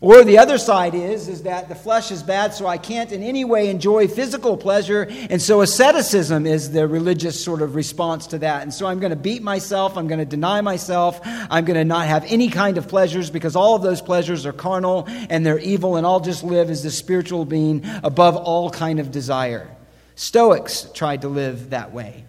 Or 0.00 0.24
the 0.24 0.38
other 0.38 0.58
side 0.58 0.94
is, 0.94 1.28
is 1.28 1.42
that 1.42 1.68
the 1.68 1.74
flesh 1.74 2.10
is 2.10 2.22
bad, 2.22 2.52
so 2.52 2.66
I 2.66 2.78
can't 2.78 3.12
in 3.12 3.22
any 3.22 3.44
way 3.44 3.70
enjoy 3.70 4.08
physical 4.08 4.56
pleasure. 4.56 5.06
And 5.30 5.40
so 5.40 5.60
asceticism 5.60 6.46
is 6.46 6.72
the 6.72 6.88
religious 6.88 7.42
sort 7.42 7.62
of 7.62 7.74
response 7.74 8.26
to 8.28 8.38
that. 8.38 8.62
And 8.62 8.74
so 8.74 8.86
I'm 8.86 8.98
going 8.98 9.10
to 9.10 9.16
beat 9.16 9.42
myself. 9.42 9.96
I'm 9.96 10.08
going 10.08 10.18
to 10.18 10.24
deny 10.24 10.60
myself. 10.60 11.20
I'm 11.24 11.64
going 11.64 11.76
to 11.76 11.84
not 11.84 12.06
have 12.06 12.24
any 12.26 12.48
kind 12.48 12.76
of 12.76 12.88
pleasures 12.88 13.30
because 13.30 13.54
all 13.54 13.76
of 13.76 13.82
those 13.82 14.02
pleasures 14.02 14.46
are 14.46 14.52
carnal 14.52 15.04
and 15.08 15.46
they're 15.46 15.60
evil. 15.60 15.96
And 15.96 16.06
I'll 16.06 16.20
just 16.20 16.42
live 16.42 16.70
as 16.70 16.82
the 16.82 16.90
spiritual 16.90 17.44
being 17.44 17.82
above 18.02 18.36
all 18.36 18.70
kind 18.70 18.98
of 18.98 19.12
desire. 19.12 19.74
Stoics 20.16 20.88
tried 20.92 21.22
to 21.22 21.28
live 21.28 21.70
that 21.70 21.92
way, 21.92 22.24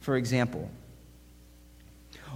for 0.00 0.16
example. 0.16 0.70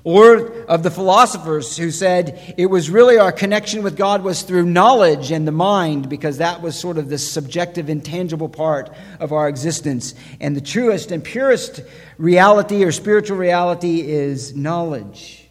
Or 0.05 0.53
of 0.65 0.83
the 0.83 0.91
philosophers 0.91 1.77
who 1.77 1.93
said 1.93 2.55
it 2.59 2.67
was 2.67 2.91
really 2.91 3.19
our 3.19 3.31
connection 3.31 3.85
with 3.85 3.97
God 3.97 4.25
was 4.25 4.43
through 4.43 4.67
knowledge 4.67 5.31
and 5.31 5.47
the 5.47 5.53
mind, 5.53 6.09
because 6.09 6.39
that 6.39 6.61
was 6.61 6.75
sort 6.77 6.99
of 6.99 7.09
the 7.09 7.19
subjective, 7.19 7.89
intangible 7.89 8.49
part 8.49 8.91
of 9.21 9.33
our 9.33 9.49
existence. 9.49 10.17
And 10.41 10.57
the 10.57 10.61
truest 10.61 11.13
and 11.13 11.23
purest 11.23 11.83
reality 12.19 12.83
or 12.83 12.91
spiritual 12.91 13.37
reality 13.37 14.01
is 14.01 14.57
knowledge. 14.57 15.49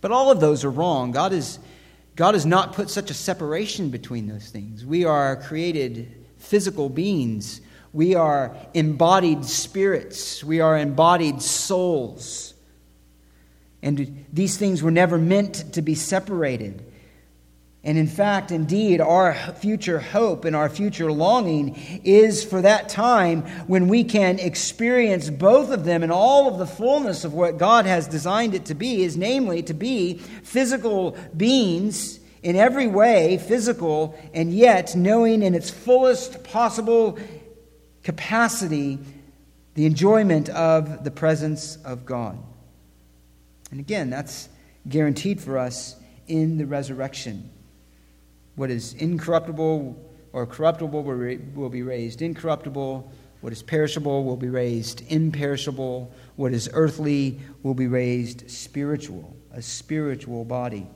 But 0.00 0.10
all 0.10 0.30
of 0.30 0.40
those 0.40 0.64
are 0.64 0.70
wrong. 0.70 1.12
God, 1.12 1.34
is, 1.34 1.58
God 2.14 2.32
has 2.32 2.46
not 2.46 2.72
put 2.72 2.88
such 2.88 3.10
a 3.10 3.14
separation 3.14 3.90
between 3.90 4.26
those 4.26 4.48
things. 4.48 4.86
We 4.86 5.04
are 5.04 5.36
created 5.36 6.14
physical 6.38 6.88
beings, 6.88 7.60
we 7.92 8.14
are 8.14 8.56
embodied 8.72 9.44
spirits, 9.44 10.42
we 10.44 10.60
are 10.60 10.78
embodied 10.78 11.42
souls. 11.42 12.54
And 13.86 14.26
these 14.32 14.56
things 14.56 14.82
were 14.82 14.90
never 14.90 15.16
meant 15.16 15.74
to 15.74 15.80
be 15.80 15.94
separated. 15.94 16.84
And 17.84 17.96
in 17.96 18.08
fact, 18.08 18.50
indeed, 18.50 19.00
our 19.00 19.32
future 19.32 20.00
hope 20.00 20.44
and 20.44 20.56
our 20.56 20.68
future 20.68 21.12
longing 21.12 21.76
is 22.02 22.42
for 22.42 22.60
that 22.62 22.88
time 22.88 23.42
when 23.68 23.86
we 23.86 24.02
can 24.02 24.40
experience 24.40 25.30
both 25.30 25.70
of 25.70 25.84
them 25.84 26.02
in 26.02 26.10
all 26.10 26.48
of 26.48 26.58
the 26.58 26.66
fullness 26.66 27.22
of 27.24 27.32
what 27.32 27.58
God 27.58 27.86
has 27.86 28.08
designed 28.08 28.56
it 28.56 28.64
to 28.64 28.74
be, 28.74 29.04
is 29.04 29.16
namely 29.16 29.62
to 29.62 29.72
be 29.72 30.14
physical 30.42 31.16
beings 31.36 32.18
in 32.42 32.56
every 32.56 32.88
way, 32.88 33.38
physical, 33.38 34.18
and 34.34 34.52
yet 34.52 34.96
knowing 34.96 35.44
in 35.44 35.54
its 35.54 35.70
fullest 35.70 36.42
possible 36.42 37.20
capacity 38.02 38.98
the 39.74 39.86
enjoyment 39.86 40.48
of 40.48 41.04
the 41.04 41.12
presence 41.12 41.76
of 41.84 42.04
God. 42.04 42.36
And 43.76 43.82
again, 43.82 44.08
that's 44.08 44.48
guaranteed 44.88 45.38
for 45.38 45.58
us 45.58 45.96
in 46.28 46.56
the 46.56 46.64
resurrection. 46.64 47.50
What 48.54 48.70
is 48.70 48.94
incorruptible 48.94 50.02
or 50.32 50.46
corruptible 50.46 51.02
will 51.02 51.68
be 51.68 51.82
raised 51.82 52.22
incorruptible. 52.22 53.12
What 53.42 53.52
is 53.52 53.62
perishable 53.62 54.24
will 54.24 54.38
be 54.38 54.48
raised 54.48 55.02
imperishable. 55.12 56.10
What 56.36 56.54
is 56.54 56.70
earthly 56.72 57.38
will 57.62 57.74
be 57.74 57.86
raised 57.86 58.50
spiritual, 58.50 59.36
a 59.52 59.60
spiritual 59.60 60.46
body. 60.46 60.86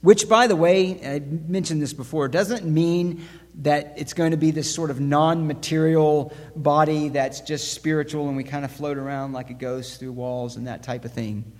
Which, 0.00 0.26
by 0.26 0.46
the 0.46 0.56
way, 0.56 0.98
I 1.06 1.18
mentioned 1.18 1.82
this 1.82 1.92
before, 1.92 2.28
doesn't 2.28 2.64
mean 2.64 3.26
that 3.56 3.92
it's 3.98 4.14
going 4.14 4.30
to 4.30 4.38
be 4.38 4.52
this 4.52 4.74
sort 4.74 4.90
of 4.90 5.00
non 5.00 5.46
material 5.46 6.32
body 6.56 7.10
that's 7.10 7.42
just 7.42 7.74
spiritual 7.74 8.28
and 8.28 8.38
we 8.38 8.44
kind 8.44 8.64
of 8.64 8.72
float 8.72 8.96
around 8.96 9.34
like 9.34 9.50
a 9.50 9.54
ghost 9.54 10.00
through 10.00 10.12
walls 10.12 10.56
and 10.56 10.66
that 10.66 10.82
type 10.82 11.04
of 11.04 11.12
thing. 11.12 11.52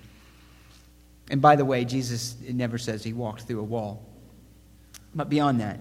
And 1.30 1.42
by 1.42 1.56
the 1.56 1.64
way, 1.64 1.84
Jesus 1.84 2.36
never 2.48 2.78
says 2.78 3.02
he 3.02 3.12
walked 3.12 3.42
through 3.42 3.60
a 3.60 3.64
wall. 3.64 4.04
But 5.14 5.28
beyond 5.28 5.60
that, 5.60 5.80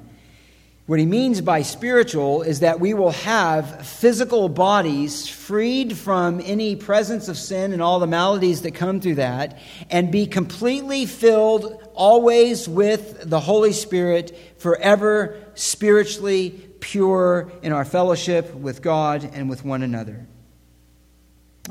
what 0.87 0.99
he 0.99 1.05
means 1.07 1.41
by 1.41 1.63
spiritual 1.63 2.43
is 2.43 2.59
that 2.59 2.79
we 2.79 2.93
will 2.93 3.11
have 3.11 3.87
physical 3.87 4.49
bodies 4.49 5.27
freed 5.27 5.97
from 5.97 6.39
any 6.43 6.75
presence 6.75 7.27
of 7.27 7.37
sin 7.37 7.73
and 7.73 7.81
all 7.81 7.99
the 7.99 8.05
maladies 8.05 8.61
that 8.61 8.75
come 8.75 9.01
through 9.01 9.15
that, 9.15 9.57
and 9.89 10.11
be 10.11 10.27
completely 10.27 11.07
filled 11.07 11.81
always 11.95 12.69
with 12.69 13.27
the 13.27 13.39
Holy 13.39 13.73
Spirit, 13.73 14.37
forever 14.59 15.43
spiritually 15.55 16.51
pure 16.79 17.51
in 17.63 17.71
our 17.71 17.85
fellowship 17.85 18.53
with 18.53 18.83
God 18.83 19.27
and 19.33 19.49
with 19.49 19.65
one 19.65 19.81
another. 19.81 20.27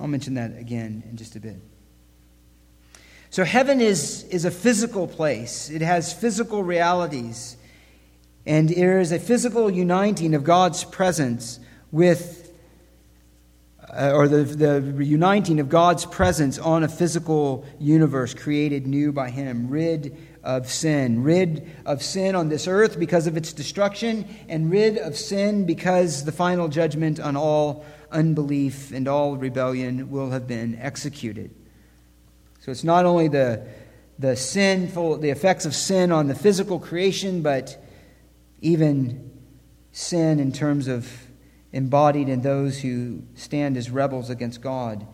I'll 0.01 0.09
mention 0.09 0.35
that 0.35 0.59
again 0.59 1.05
in 1.09 1.17
just 1.17 1.37
a 1.37 1.41
bit. 1.41 1.61
So, 3.35 3.43
heaven 3.43 3.81
is, 3.81 4.23
is 4.31 4.45
a 4.45 4.51
physical 4.53 5.09
place, 5.09 5.69
it 5.69 5.83
has 5.83 6.13
physical 6.13 6.63
realities, 6.63 7.57
and 8.47 8.69
there 8.69 9.01
is 9.01 9.11
a 9.11 9.19
physical 9.19 9.69
uniting 9.69 10.37
of 10.37 10.45
God's 10.45 10.85
presence 10.85 11.59
with, 11.91 12.53
uh, 13.93 14.13
or 14.15 14.29
the, 14.29 14.45
the 14.45 15.05
uniting 15.05 15.59
of 15.59 15.69
God's 15.69 16.07
presence 16.07 16.61
on 16.61 16.85
a 16.85 16.89
physical 16.89 17.67
universe 17.81 18.35
created 18.35 18.87
new 18.87 19.11
by 19.11 19.31
Him, 19.31 19.69
rid 19.69 20.17
of 20.45 20.71
sin, 20.71 21.25
rid 21.25 21.69
of 21.85 22.05
sin 22.05 22.37
on 22.37 22.51
this 22.51 22.69
earth 22.69 23.01
because 23.01 23.27
of 23.27 23.37
its 23.37 23.53
destruction, 23.53 24.29
and 24.49 24.71
rid 24.71 24.97
of 24.97 25.17
sin 25.17 25.67
because 25.67 26.25
the 26.25 26.31
final 26.31 26.69
judgment 26.69 27.19
on 27.19 27.37
all 27.37 27.85
unbelief 28.13 28.93
and 28.93 29.09
all 29.09 29.37
rebellion 29.37 30.09
will 30.09 30.31
have 30.31 30.47
been 30.47 30.79
executed. 30.81 31.51
So 32.65 32.71
it's 32.71 32.83
not 32.83 33.05
only 33.05 33.29
the, 33.29 33.67
the 34.19 34.37
sinful, 34.37 35.19
the 35.19 35.29
effects 35.29 35.67
of 35.67 35.75
sin 35.75 36.11
on 36.11 36.29
the 36.29 36.35
physical 36.35 36.79
creation, 36.79 37.43
but 37.43 37.77
even 38.63 39.39
sin 39.93 40.41
in 40.41 40.51
terms 40.51 40.89
of 40.89 41.07
embodied 41.75 42.31
in 42.31 42.41
those 42.41 42.81
who 42.81 43.23
stand 43.35 43.77
as 43.77 43.91
rebels 43.91 44.31
against 44.31 44.63
God 44.63 45.07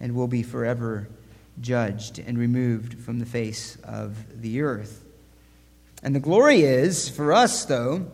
and 0.00 0.16
will 0.16 0.26
be 0.26 0.42
forever 0.42 1.08
judged 1.60 2.18
and 2.18 2.36
removed 2.36 2.98
from 2.98 3.20
the 3.20 3.24
face 3.24 3.78
of 3.84 4.42
the 4.42 4.62
earth. 4.62 5.04
And 6.02 6.12
the 6.12 6.18
glory 6.18 6.62
is, 6.62 7.08
for 7.08 7.32
us, 7.32 7.66
though, 7.66 8.10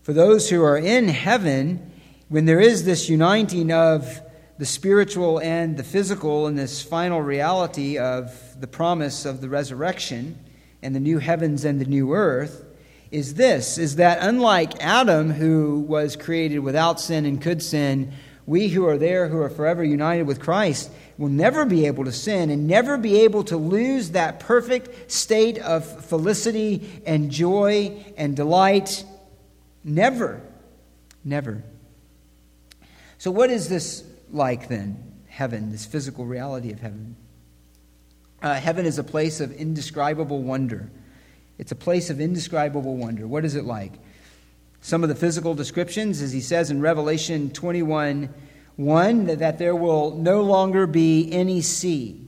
for 0.00 0.14
those 0.14 0.48
who 0.48 0.64
are 0.64 0.78
in 0.78 1.08
heaven, 1.08 1.92
when 2.30 2.46
there 2.46 2.60
is 2.60 2.86
this 2.86 3.10
uniting 3.10 3.70
of 3.70 4.22
the 4.58 4.66
spiritual 4.66 5.38
and 5.40 5.76
the 5.76 5.84
physical 5.84 6.46
in 6.46 6.56
this 6.56 6.82
final 6.82 7.20
reality 7.20 7.98
of 7.98 8.60
the 8.60 8.66
promise 8.66 9.24
of 9.24 9.40
the 9.40 9.48
resurrection 9.48 10.38
and 10.82 10.94
the 10.94 11.00
new 11.00 11.18
heavens 11.18 11.64
and 11.64 11.80
the 11.80 11.84
new 11.84 12.12
earth 12.14 12.64
is 13.10 13.34
this 13.34 13.78
is 13.78 13.96
that 13.96 14.18
unlike 14.20 14.82
Adam 14.82 15.30
who 15.30 15.80
was 15.80 16.16
created 16.16 16.58
without 16.60 17.00
sin 17.00 17.26
and 17.26 17.40
could 17.40 17.62
sin 17.62 18.12
we 18.46 18.68
who 18.68 18.86
are 18.86 18.98
there 18.98 19.28
who 19.28 19.38
are 19.38 19.50
forever 19.50 19.84
united 19.84 20.22
with 20.22 20.40
Christ 20.40 20.90
will 21.18 21.28
never 21.28 21.64
be 21.64 21.86
able 21.86 22.04
to 22.04 22.12
sin 22.12 22.50
and 22.50 22.66
never 22.66 22.98
be 22.98 23.20
able 23.20 23.42
to 23.44 23.56
lose 23.56 24.10
that 24.10 24.40
perfect 24.40 25.10
state 25.10 25.58
of 25.58 25.84
felicity 26.04 27.02
and 27.06 27.30
joy 27.30 28.04
and 28.16 28.36
delight. 28.36 29.04
Never. 29.82 30.42
Never. 31.24 31.62
So 33.18 33.30
what 33.30 33.50
is 33.50 33.68
this 33.68 34.04
like 34.30 34.68
then? 34.68 35.02
Heaven, 35.28 35.70
this 35.70 35.84
physical 35.84 36.24
reality 36.24 36.72
of 36.72 36.80
heaven. 36.80 37.16
Uh, 38.42 38.54
heaven 38.54 38.86
is 38.86 38.98
a 38.98 39.04
place 39.04 39.40
of 39.40 39.52
indescribable 39.52 40.42
wonder. 40.42 40.90
It's 41.58 41.72
a 41.72 41.76
place 41.76 42.10
of 42.10 42.20
indescribable 42.20 42.96
wonder. 42.96 43.26
What 43.26 43.44
is 43.44 43.54
it 43.54 43.64
like? 43.64 43.92
Some 44.80 45.02
of 45.02 45.08
the 45.08 45.14
physical 45.14 45.54
descriptions, 45.54 46.22
as 46.22 46.32
he 46.32 46.40
says 46.40 46.70
in 46.70 46.80
Revelation 46.80 47.50
21 47.50 48.32
1, 48.76 49.26
that 49.38 49.58
there 49.58 49.74
will 49.74 50.14
no 50.16 50.42
longer 50.42 50.86
be 50.86 51.32
any 51.32 51.62
sea. 51.62 52.26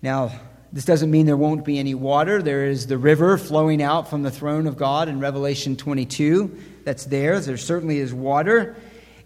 Now, 0.00 0.30
this 0.72 0.84
doesn't 0.84 1.10
mean 1.10 1.26
there 1.26 1.36
won't 1.36 1.64
be 1.64 1.78
any 1.78 1.94
water. 1.94 2.40
There 2.40 2.66
is 2.66 2.86
the 2.86 2.98
river 2.98 3.36
flowing 3.36 3.82
out 3.82 4.08
from 4.08 4.22
the 4.22 4.30
throne 4.30 4.66
of 4.66 4.76
God 4.76 5.08
in 5.08 5.20
Revelation 5.20 5.76
22 5.76 6.56
that's 6.84 7.04
there. 7.06 7.40
There 7.40 7.56
certainly 7.56 7.98
is 7.98 8.14
water. 8.14 8.76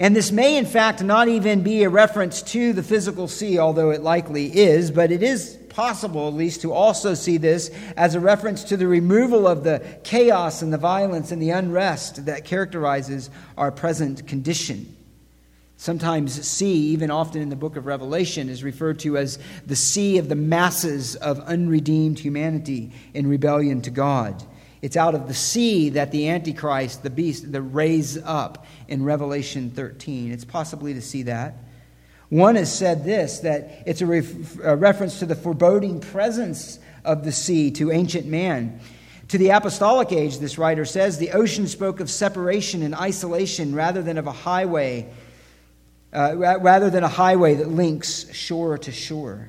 And 0.01 0.16
this 0.16 0.32
may, 0.32 0.57
in 0.57 0.64
fact, 0.64 1.03
not 1.03 1.28
even 1.28 1.62
be 1.62 1.82
a 1.82 1.90
reference 1.90 2.40
to 2.42 2.72
the 2.72 2.82
physical 2.82 3.28
sea, 3.28 3.59
although 3.59 3.90
it 3.90 4.01
likely 4.01 4.46
is, 4.46 4.90
but 4.90 5.12
it 5.12 5.22
is 5.22 5.59
possible, 5.68 6.26
at 6.26 6.32
least, 6.32 6.62
to 6.62 6.72
also 6.72 7.12
see 7.12 7.36
this 7.36 7.70
as 7.98 8.14
a 8.14 8.20
reference 8.20 8.64
to 8.64 8.78
the 8.78 8.88
removal 8.88 9.46
of 9.46 9.62
the 9.62 9.84
chaos 10.03 10.62
and 10.62 10.72
the 10.72 10.78
violence 10.78 11.32
and 11.32 11.42
the 11.42 11.51
unrest 11.51 12.24
that 12.24 12.46
characterizes 12.46 13.28
our 13.59 13.70
present 13.70 14.26
condition. 14.26 14.96
Sometimes, 15.76 16.48
sea, 16.48 16.92
even 16.92 17.11
often 17.11 17.42
in 17.42 17.51
the 17.51 17.57
book 17.57 17.76
of 17.76 17.84
Revelation, 17.84 18.48
is 18.48 18.64
referred 18.64 19.01
to 19.01 19.18
as 19.18 19.38
the 19.66 19.76
sea 19.76 20.16
of 20.16 20.30
the 20.30 20.34
masses 20.34 21.14
of 21.16 21.40
unredeemed 21.40 22.18
humanity 22.18 22.90
in 23.12 23.26
rebellion 23.26 23.82
to 23.82 23.90
God. 23.90 24.42
It's 24.83 24.97
out 24.97 25.14
of 25.14 25.28
the 25.28 25.35
sea 25.35 25.91
that 25.91 26.11
the 26.11 26.28
Antichrist, 26.31 27.03
the 27.03 27.11
beast, 27.11 27.53
the 27.53 27.61
raise 27.61 28.16
up 28.16 28.66
in 28.89 29.05
Revelation 29.05 29.70
13. 29.70 30.33
It's 30.33 30.45
possibly 30.45 30.95
to 30.95 31.03
see 31.03 31.24
that. 31.24 31.55
One 32.31 32.55
has 32.55 32.72
said 32.72 33.05
this 33.05 33.41
that 33.41 33.83
it's 33.87 34.01
a, 34.01 34.07
ref, 34.07 34.59
a 34.61 34.76
reference 34.76 35.18
to 35.18 35.26
the 35.26 35.35
foreboding 35.35 36.01
presence 36.01 36.78
of 37.05 37.24
the 37.24 37.33
sea 37.33 37.70
to 37.72 37.91
ancient 37.91 38.26
man. 38.26 38.81
To 39.28 39.39
the 39.39 39.51
apostolic 39.51 40.12
age, 40.12 40.39
this 40.39 40.59
writer 40.59 40.85
says, 40.85 41.18
the 41.18 41.33
ocean 41.33 41.68
spoke 41.68 42.01
of 42.01 42.11
separation 42.11 42.83
and 42.83 42.95
isolation 42.95 43.74
rather 43.74 44.03
than 44.03 44.16
of 44.18 44.26
a 44.26 44.33
highway, 44.33 45.12
uh, 46.12 46.37
rather 46.37 46.91
than 46.91 47.05
a 47.05 47.09
highway 47.09 47.55
that 47.55 47.68
links 47.68 48.33
shore 48.33 48.78
to 48.78 48.91
shore. 48.91 49.49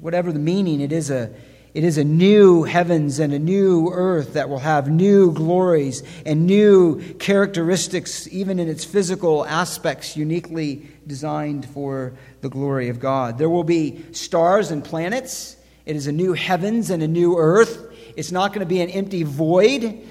Whatever 0.00 0.32
the 0.32 0.38
meaning, 0.38 0.80
it 0.80 0.92
is 0.92 1.10
a 1.10 1.34
it 1.74 1.84
is 1.84 1.98
a 1.98 2.04
new 2.04 2.64
heavens 2.64 3.18
and 3.18 3.32
a 3.34 3.38
new 3.38 3.90
earth 3.92 4.32
that 4.32 4.48
will 4.48 4.58
have 4.58 4.90
new 4.90 5.32
glories 5.32 6.02
and 6.24 6.46
new 6.46 7.14
characteristics, 7.14 8.26
even 8.28 8.58
in 8.58 8.68
its 8.68 8.84
physical 8.84 9.44
aspects, 9.44 10.16
uniquely 10.16 10.88
designed 11.06 11.68
for 11.68 12.14
the 12.40 12.48
glory 12.48 12.88
of 12.88 13.00
God. 13.00 13.36
There 13.36 13.50
will 13.50 13.64
be 13.64 14.02
stars 14.12 14.70
and 14.70 14.82
planets. 14.82 15.56
It 15.84 15.94
is 15.94 16.06
a 16.06 16.12
new 16.12 16.32
heavens 16.32 16.88
and 16.90 17.02
a 17.02 17.08
new 17.08 17.36
earth. 17.36 17.92
It's 18.16 18.32
not 18.32 18.52
going 18.52 18.60
to 18.60 18.66
be 18.66 18.80
an 18.80 18.90
empty 18.90 19.22
void 19.22 20.06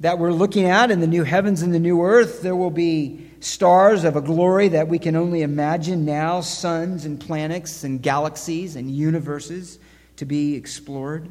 that 0.00 0.18
we're 0.18 0.32
looking 0.32 0.66
at 0.66 0.90
in 0.90 1.00
the 1.00 1.06
new 1.06 1.24
heavens 1.24 1.60
and 1.60 1.74
the 1.74 1.80
new 1.80 2.02
earth. 2.02 2.40
There 2.40 2.56
will 2.56 2.70
be 2.70 3.30
stars 3.40 4.04
of 4.04 4.16
a 4.16 4.20
glory 4.22 4.68
that 4.68 4.88
we 4.88 4.98
can 4.98 5.16
only 5.16 5.42
imagine 5.42 6.06
now, 6.06 6.40
suns 6.40 7.04
and 7.04 7.20
planets 7.20 7.84
and 7.84 8.02
galaxies 8.02 8.74
and 8.74 8.90
universes 8.90 9.78
to 10.18 10.24
be 10.24 10.54
explored. 10.54 11.28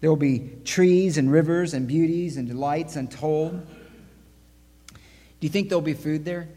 There 0.00 0.10
will 0.10 0.16
be 0.16 0.50
trees 0.64 1.18
and 1.18 1.32
rivers 1.32 1.74
and 1.74 1.88
beauties 1.88 2.36
and 2.36 2.46
delights 2.46 2.96
untold. 2.96 3.66
Do 4.92 4.96
you 5.40 5.48
think 5.48 5.68
there'll 5.68 5.82
be 5.82 5.94
food 5.94 6.24
there? 6.24 6.48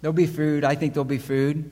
There'll 0.00 0.12
be 0.14 0.26
food. 0.26 0.64
I 0.64 0.74
think 0.74 0.94
there'll 0.94 1.04
be 1.04 1.18
food. 1.18 1.70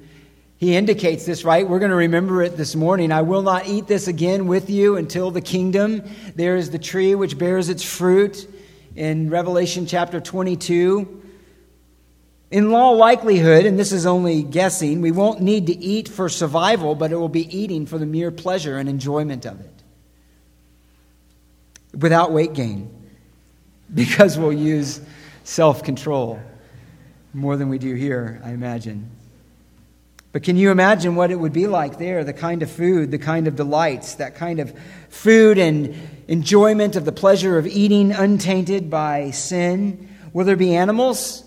He 0.58 0.74
indicates 0.74 1.26
this, 1.26 1.44
right? 1.44 1.68
We're 1.68 1.78
going 1.78 1.90
to 1.90 1.96
remember 1.96 2.42
it 2.42 2.56
this 2.56 2.74
morning. 2.74 3.12
I 3.12 3.22
will 3.22 3.42
not 3.42 3.66
eat 3.66 3.86
this 3.86 4.08
again 4.08 4.46
with 4.46 4.70
you 4.70 4.96
until 4.96 5.30
the 5.30 5.42
kingdom. 5.42 6.02
There 6.34 6.56
is 6.56 6.70
the 6.70 6.78
tree 6.78 7.14
which 7.14 7.38
bears 7.38 7.68
its 7.68 7.82
fruit 7.82 8.48
in 8.94 9.28
Revelation 9.28 9.86
chapter 9.86 10.18
22. 10.18 11.24
In 12.50 12.72
all 12.72 12.96
likelihood, 12.96 13.66
and 13.66 13.78
this 13.78 13.90
is 13.90 14.06
only 14.06 14.42
guessing, 14.44 15.00
we 15.00 15.10
won't 15.10 15.40
need 15.40 15.66
to 15.66 15.76
eat 15.76 16.08
for 16.08 16.28
survival, 16.28 16.94
but 16.94 17.10
it 17.10 17.16
will 17.16 17.28
be 17.28 17.56
eating 17.56 17.86
for 17.86 17.98
the 17.98 18.06
mere 18.06 18.30
pleasure 18.30 18.78
and 18.78 18.88
enjoyment 18.88 19.44
of 19.44 19.60
it. 19.60 19.82
Without 21.98 22.30
weight 22.30 22.52
gain, 22.52 22.90
because 23.94 24.38
we'll 24.38 24.52
use 24.52 25.00
self 25.44 25.82
control 25.82 26.40
more 27.34 27.56
than 27.56 27.68
we 27.68 27.78
do 27.78 27.94
here, 27.94 28.40
I 28.44 28.50
imagine. 28.50 29.10
But 30.32 30.42
can 30.42 30.56
you 30.56 30.70
imagine 30.70 31.16
what 31.16 31.30
it 31.30 31.36
would 31.36 31.52
be 31.52 31.66
like 31.66 31.98
there? 31.98 32.22
The 32.22 32.32
kind 32.32 32.62
of 32.62 32.70
food, 32.70 33.10
the 33.10 33.18
kind 33.18 33.48
of 33.48 33.56
delights, 33.56 34.16
that 34.16 34.34
kind 34.34 34.60
of 34.60 34.78
food 35.08 35.58
and 35.58 35.96
enjoyment 36.28 36.94
of 36.94 37.04
the 37.04 37.12
pleasure 37.12 37.58
of 37.58 37.66
eating 37.66 38.12
untainted 38.12 38.90
by 38.90 39.30
sin. 39.30 40.14
Will 40.32 40.44
there 40.44 40.56
be 40.56 40.76
animals? 40.76 41.45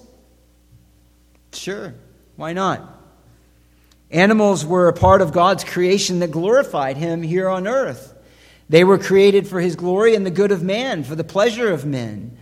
Sure, 1.53 1.93
why 2.35 2.53
not? 2.53 2.97
Animals 4.11 4.65
were 4.65 4.87
a 4.87 4.93
part 4.93 5.21
of 5.21 5.31
God's 5.31 5.63
creation 5.63 6.19
that 6.19 6.31
glorified 6.31 6.97
Him 6.97 7.21
here 7.21 7.47
on 7.47 7.67
earth. 7.67 8.15
They 8.67 8.83
were 8.83 8.97
created 8.97 9.47
for 9.47 9.59
His 9.59 9.75
glory 9.75 10.15
and 10.15 10.25
the 10.25 10.31
good 10.31 10.51
of 10.51 10.63
man, 10.63 11.03
for 11.03 11.15
the 11.15 11.23
pleasure 11.23 11.71
of 11.71 11.85
men. 11.85 12.37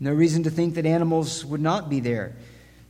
No 0.00 0.12
reason 0.12 0.42
to 0.44 0.50
think 0.50 0.74
that 0.74 0.86
animals 0.86 1.44
would 1.44 1.60
not 1.60 1.88
be 1.88 2.00
there. 2.00 2.34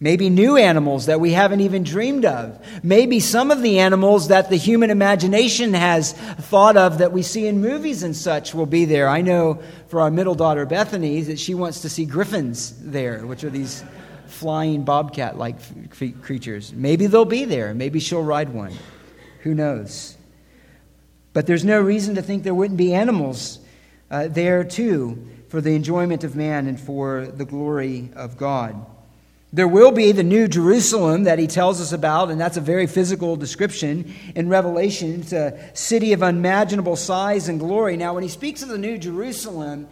Maybe 0.00 0.30
new 0.30 0.56
animals 0.56 1.06
that 1.06 1.20
we 1.20 1.30
haven't 1.30 1.60
even 1.60 1.84
dreamed 1.84 2.24
of. 2.24 2.58
Maybe 2.82 3.20
some 3.20 3.52
of 3.52 3.62
the 3.62 3.78
animals 3.78 4.28
that 4.28 4.50
the 4.50 4.56
human 4.56 4.90
imagination 4.90 5.74
has 5.74 6.12
thought 6.12 6.76
of 6.76 6.98
that 6.98 7.12
we 7.12 7.22
see 7.22 7.46
in 7.46 7.60
movies 7.60 8.02
and 8.02 8.16
such 8.16 8.52
will 8.52 8.66
be 8.66 8.84
there. 8.84 9.08
I 9.08 9.20
know 9.20 9.62
for 9.86 10.00
our 10.00 10.10
middle 10.10 10.34
daughter 10.34 10.66
Bethany 10.66 11.20
that 11.20 11.38
she 11.38 11.54
wants 11.54 11.82
to 11.82 11.88
see 11.88 12.04
griffins 12.04 12.74
there, 12.80 13.24
which 13.24 13.44
are 13.44 13.50
these 13.50 13.84
flying 14.32 14.84
bobcat 14.84 15.38
like 15.38 15.56
creatures. 16.22 16.72
Maybe 16.72 17.06
they'll 17.06 17.24
be 17.24 17.44
there. 17.44 17.74
Maybe 17.74 18.00
she'll 18.00 18.22
ride 18.22 18.48
one. 18.48 18.72
Who 19.42 19.54
knows? 19.54 20.16
But 21.32 21.46
there's 21.46 21.64
no 21.64 21.80
reason 21.80 22.14
to 22.16 22.22
think 22.22 22.42
there 22.42 22.54
wouldn't 22.54 22.78
be 22.78 22.94
animals 22.94 23.58
uh, 24.10 24.28
there 24.28 24.64
too 24.64 25.26
for 25.48 25.60
the 25.60 25.74
enjoyment 25.74 26.24
of 26.24 26.36
man 26.36 26.66
and 26.66 26.78
for 26.78 27.26
the 27.26 27.44
glory 27.44 28.10
of 28.14 28.36
God. 28.36 28.86
There 29.54 29.68
will 29.68 29.92
be 29.92 30.12
the 30.12 30.22
new 30.22 30.48
Jerusalem 30.48 31.24
that 31.24 31.38
he 31.38 31.46
tells 31.46 31.78
us 31.78 31.92
about, 31.92 32.30
and 32.30 32.40
that's 32.40 32.56
a 32.56 32.60
very 32.62 32.86
physical 32.86 33.36
description 33.36 34.14
in 34.34 34.48
Revelation. 34.48 35.20
It's 35.20 35.32
a 35.34 35.70
city 35.74 36.14
of 36.14 36.22
unimaginable 36.22 36.96
size 36.96 37.48
and 37.48 37.60
glory. 37.60 37.98
Now, 37.98 38.14
when 38.14 38.22
he 38.22 38.30
speaks 38.30 38.62
of 38.62 38.70
the 38.70 38.78
new 38.78 38.96
Jerusalem, 38.96 39.88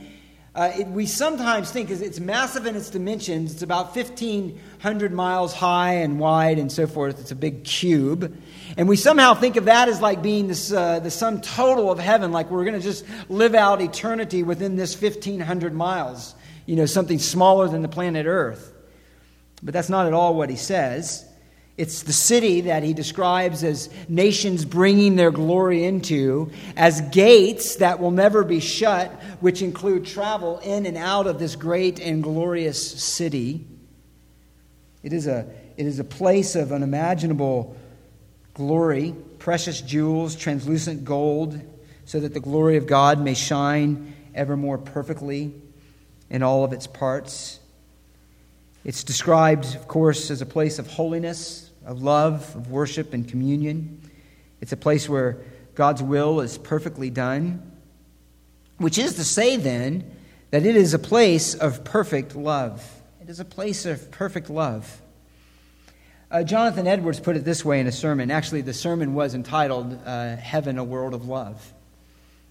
uh, 0.52 0.72
it, 0.76 0.88
we 0.88 1.06
sometimes 1.06 1.70
think 1.70 1.90
it's 1.90 2.18
massive 2.18 2.66
in 2.66 2.74
its 2.74 2.90
dimensions. 2.90 3.52
It's 3.52 3.62
about 3.62 3.94
1,500 3.94 5.12
miles 5.12 5.54
high 5.54 5.94
and 5.94 6.18
wide 6.18 6.58
and 6.58 6.72
so 6.72 6.88
forth. 6.88 7.20
It's 7.20 7.30
a 7.30 7.36
big 7.36 7.62
cube. 7.62 8.36
And 8.76 8.88
we 8.88 8.96
somehow 8.96 9.34
think 9.34 9.54
of 9.54 9.66
that 9.66 9.88
as 9.88 10.00
like 10.00 10.22
being 10.22 10.48
this, 10.48 10.72
uh, 10.72 10.98
the 10.98 11.10
sum 11.10 11.40
total 11.40 11.90
of 11.90 12.00
heaven, 12.00 12.32
like 12.32 12.50
we're 12.50 12.64
going 12.64 12.76
to 12.76 12.82
just 12.82 13.04
live 13.28 13.54
out 13.54 13.80
eternity 13.80 14.42
within 14.42 14.74
this 14.74 15.00
1,500 15.00 15.72
miles, 15.72 16.34
you 16.66 16.74
know, 16.74 16.86
something 16.86 17.20
smaller 17.20 17.68
than 17.68 17.82
the 17.82 17.88
planet 17.88 18.26
Earth. 18.26 18.72
But 19.62 19.72
that's 19.72 19.88
not 19.88 20.06
at 20.06 20.12
all 20.12 20.34
what 20.34 20.50
he 20.50 20.56
says. 20.56 21.29
It's 21.80 22.02
the 22.02 22.12
city 22.12 22.60
that 22.60 22.82
he 22.82 22.92
describes 22.92 23.64
as 23.64 23.88
nations 24.06 24.66
bringing 24.66 25.16
their 25.16 25.30
glory 25.30 25.84
into, 25.84 26.50
as 26.76 27.00
gates 27.00 27.76
that 27.76 27.98
will 27.98 28.10
never 28.10 28.44
be 28.44 28.60
shut, 28.60 29.10
which 29.40 29.62
include 29.62 30.04
travel 30.04 30.58
in 30.58 30.84
and 30.84 30.98
out 30.98 31.26
of 31.26 31.38
this 31.38 31.56
great 31.56 31.98
and 31.98 32.22
glorious 32.22 33.02
city. 33.02 33.64
It 35.02 35.14
is 35.14 35.26
a, 35.26 35.46
it 35.78 35.86
is 35.86 35.98
a 35.98 36.04
place 36.04 36.54
of 36.54 36.70
unimaginable 36.70 37.74
glory, 38.52 39.14
precious 39.38 39.80
jewels, 39.80 40.36
translucent 40.36 41.06
gold, 41.06 41.58
so 42.04 42.20
that 42.20 42.34
the 42.34 42.40
glory 42.40 42.76
of 42.76 42.86
God 42.86 43.18
may 43.18 43.32
shine 43.32 44.14
ever 44.34 44.54
more 44.54 44.76
perfectly 44.76 45.54
in 46.28 46.42
all 46.42 46.62
of 46.62 46.74
its 46.74 46.86
parts. 46.86 47.58
It's 48.84 49.02
described, 49.02 49.74
of 49.76 49.88
course, 49.88 50.30
as 50.30 50.42
a 50.42 50.46
place 50.46 50.78
of 50.78 50.86
holiness, 50.86 51.68
of 51.84 52.02
love, 52.02 52.54
of 52.54 52.70
worship, 52.70 53.12
and 53.14 53.28
communion. 53.28 54.00
It's 54.60 54.72
a 54.72 54.76
place 54.76 55.08
where 55.08 55.38
God's 55.74 56.02
will 56.02 56.40
is 56.40 56.58
perfectly 56.58 57.10
done, 57.10 57.72
which 58.78 58.98
is 58.98 59.14
to 59.14 59.24
say, 59.24 59.56
then, 59.56 60.10
that 60.50 60.66
it 60.66 60.76
is 60.76 60.94
a 60.94 60.98
place 60.98 61.54
of 61.54 61.84
perfect 61.84 62.34
love. 62.34 62.84
It 63.22 63.28
is 63.28 63.40
a 63.40 63.44
place 63.44 63.86
of 63.86 64.10
perfect 64.10 64.50
love. 64.50 65.00
Uh, 66.30 66.42
Jonathan 66.44 66.86
Edwards 66.86 67.18
put 67.18 67.36
it 67.36 67.44
this 67.44 67.64
way 67.64 67.80
in 67.80 67.86
a 67.86 67.92
sermon. 67.92 68.30
Actually, 68.30 68.60
the 68.60 68.72
sermon 68.74 69.14
was 69.14 69.34
entitled 69.34 69.98
uh, 70.04 70.36
Heaven, 70.36 70.78
a 70.78 70.84
World 70.84 71.14
of 71.14 71.26
Love. 71.26 71.72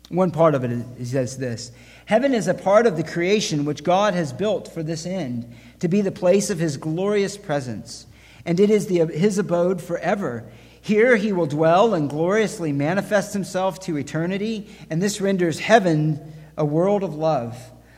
One 0.10 0.32
part 0.32 0.56
of 0.56 0.64
it 0.64 1.06
says 1.06 1.38
this 1.38 1.72
Heaven 2.06 2.34
is 2.34 2.48
a 2.48 2.54
part 2.54 2.88
of 2.88 2.98
the 2.98 3.04
creation 3.04 3.66
which 3.66 3.84
God 3.84 4.16
has 4.16 4.34
built 4.34 4.68
for 4.74 4.84
this 4.84 5.06
end, 5.06 5.56
to 5.80 5.88
be 5.88 6.02
the 6.02 6.12
place 6.12 6.50
of 6.50 6.60
his 6.60 6.78
glorious 6.78 7.38
presence. 7.38 8.06
And 8.50 8.60
it 8.60 8.72
is 8.72 8.88
the, 8.88 9.06
his 9.06 9.38
abode 9.38 9.80
forever. 9.80 10.44
Here 10.82 11.18
he 11.18 11.32
will 11.32 11.46
dwell 11.46 11.94
and 11.94 12.10
gloriously 12.10 12.74
manifest 12.74 13.32
himself 13.32 13.80
to 13.82 13.96
eternity, 13.96 14.68
and 14.90 15.00
this 15.00 15.22
renders 15.22 15.60
heaven 15.60 16.34
a 16.58 16.66
world 16.66 17.04
of 17.04 17.14
love. 17.14 17.56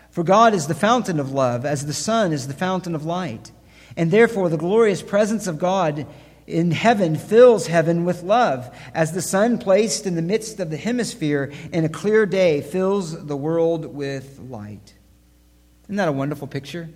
For 0.09 0.25
God 0.25 0.53
is 0.53 0.67
the 0.67 0.75
fountain 0.75 1.21
of 1.21 1.31
love, 1.31 1.65
as 1.65 1.85
the 1.85 1.93
sun 1.93 2.33
is 2.33 2.49
the 2.49 2.53
fountain 2.53 2.95
of 2.95 3.05
light. 3.05 3.49
And 3.95 4.11
therefore, 4.11 4.49
the 4.49 4.57
glorious 4.57 5.01
presence 5.01 5.47
of 5.47 5.57
God 5.57 6.05
in 6.45 6.71
heaven 6.71 7.15
fills 7.15 7.67
heaven 7.67 8.03
with 8.03 8.21
love, 8.21 8.75
as 8.93 9.13
the 9.13 9.21
sun 9.21 9.57
placed 9.57 10.05
in 10.05 10.15
the 10.15 10.21
midst 10.21 10.59
of 10.59 10.69
the 10.69 10.75
hemisphere 10.75 11.53
in 11.71 11.85
a 11.85 11.89
clear 11.89 12.25
day 12.25 12.59
fills 12.59 13.25
the 13.25 13.37
world 13.37 13.85
with 13.85 14.37
light. 14.37 14.95
Isn't 15.85 15.95
that 15.95 16.09
a 16.09 16.11
wonderful 16.11 16.47
picture? 16.49 16.89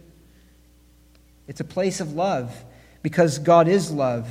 It's 1.47 1.61
a 1.61 1.63
place 1.63 2.01
of 2.01 2.15
love 2.15 2.53
because 3.05 3.37
God 3.37 3.67
is 3.67 3.91
love. 3.91 4.27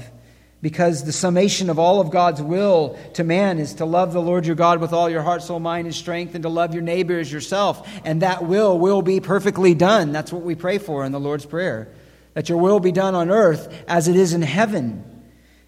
Because 0.60 1.04
the 1.04 1.12
summation 1.12 1.70
of 1.70 1.78
all 1.78 2.00
of 2.00 2.10
God's 2.10 2.42
will 2.42 2.98
to 3.12 3.22
man 3.22 3.60
is 3.60 3.74
to 3.74 3.84
love 3.84 4.12
the 4.12 4.20
Lord 4.20 4.46
your 4.46 4.56
God 4.56 4.80
with 4.80 4.92
all 4.92 5.08
your 5.08 5.22
heart, 5.22 5.44
soul, 5.44 5.60
mind, 5.60 5.86
and 5.86 5.94
strength, 5.94 6.34
and 6.34 6.42
to 6.42 6.48
love 6.48 6.74
your 6.74 6.82
neighbor 6.82 7.20
as 7.20 7.30
yourself. 7.30 7.88
And 8.04 8.22
that 8.22 8.46
will 8.46 8.76
will 8.76 9.00
be 9.00 9.20
perfectly 9.20 9.74
done. 9.74 10.10
That's 10.10 10.32
what 10.32 10.42
we 10.42 10.56
pray 10.56 10.78
for 10.78 11.04
in 11.04 11.12
the 11.12 11.20
Lord's 11.20 11.46
Prayer 11.46 11.94
that 12.32 12.48
your 12.48 12.58
will 12.58 12.80
be 12.80 12.90
done 12.90 13.14
on 13.14 13.30
earth 13.30 13.72
as 13.86 14.08
it 14.08 14.16
is 14.16 14.32
in 14.32 14.42
heaven. 14.42 15.04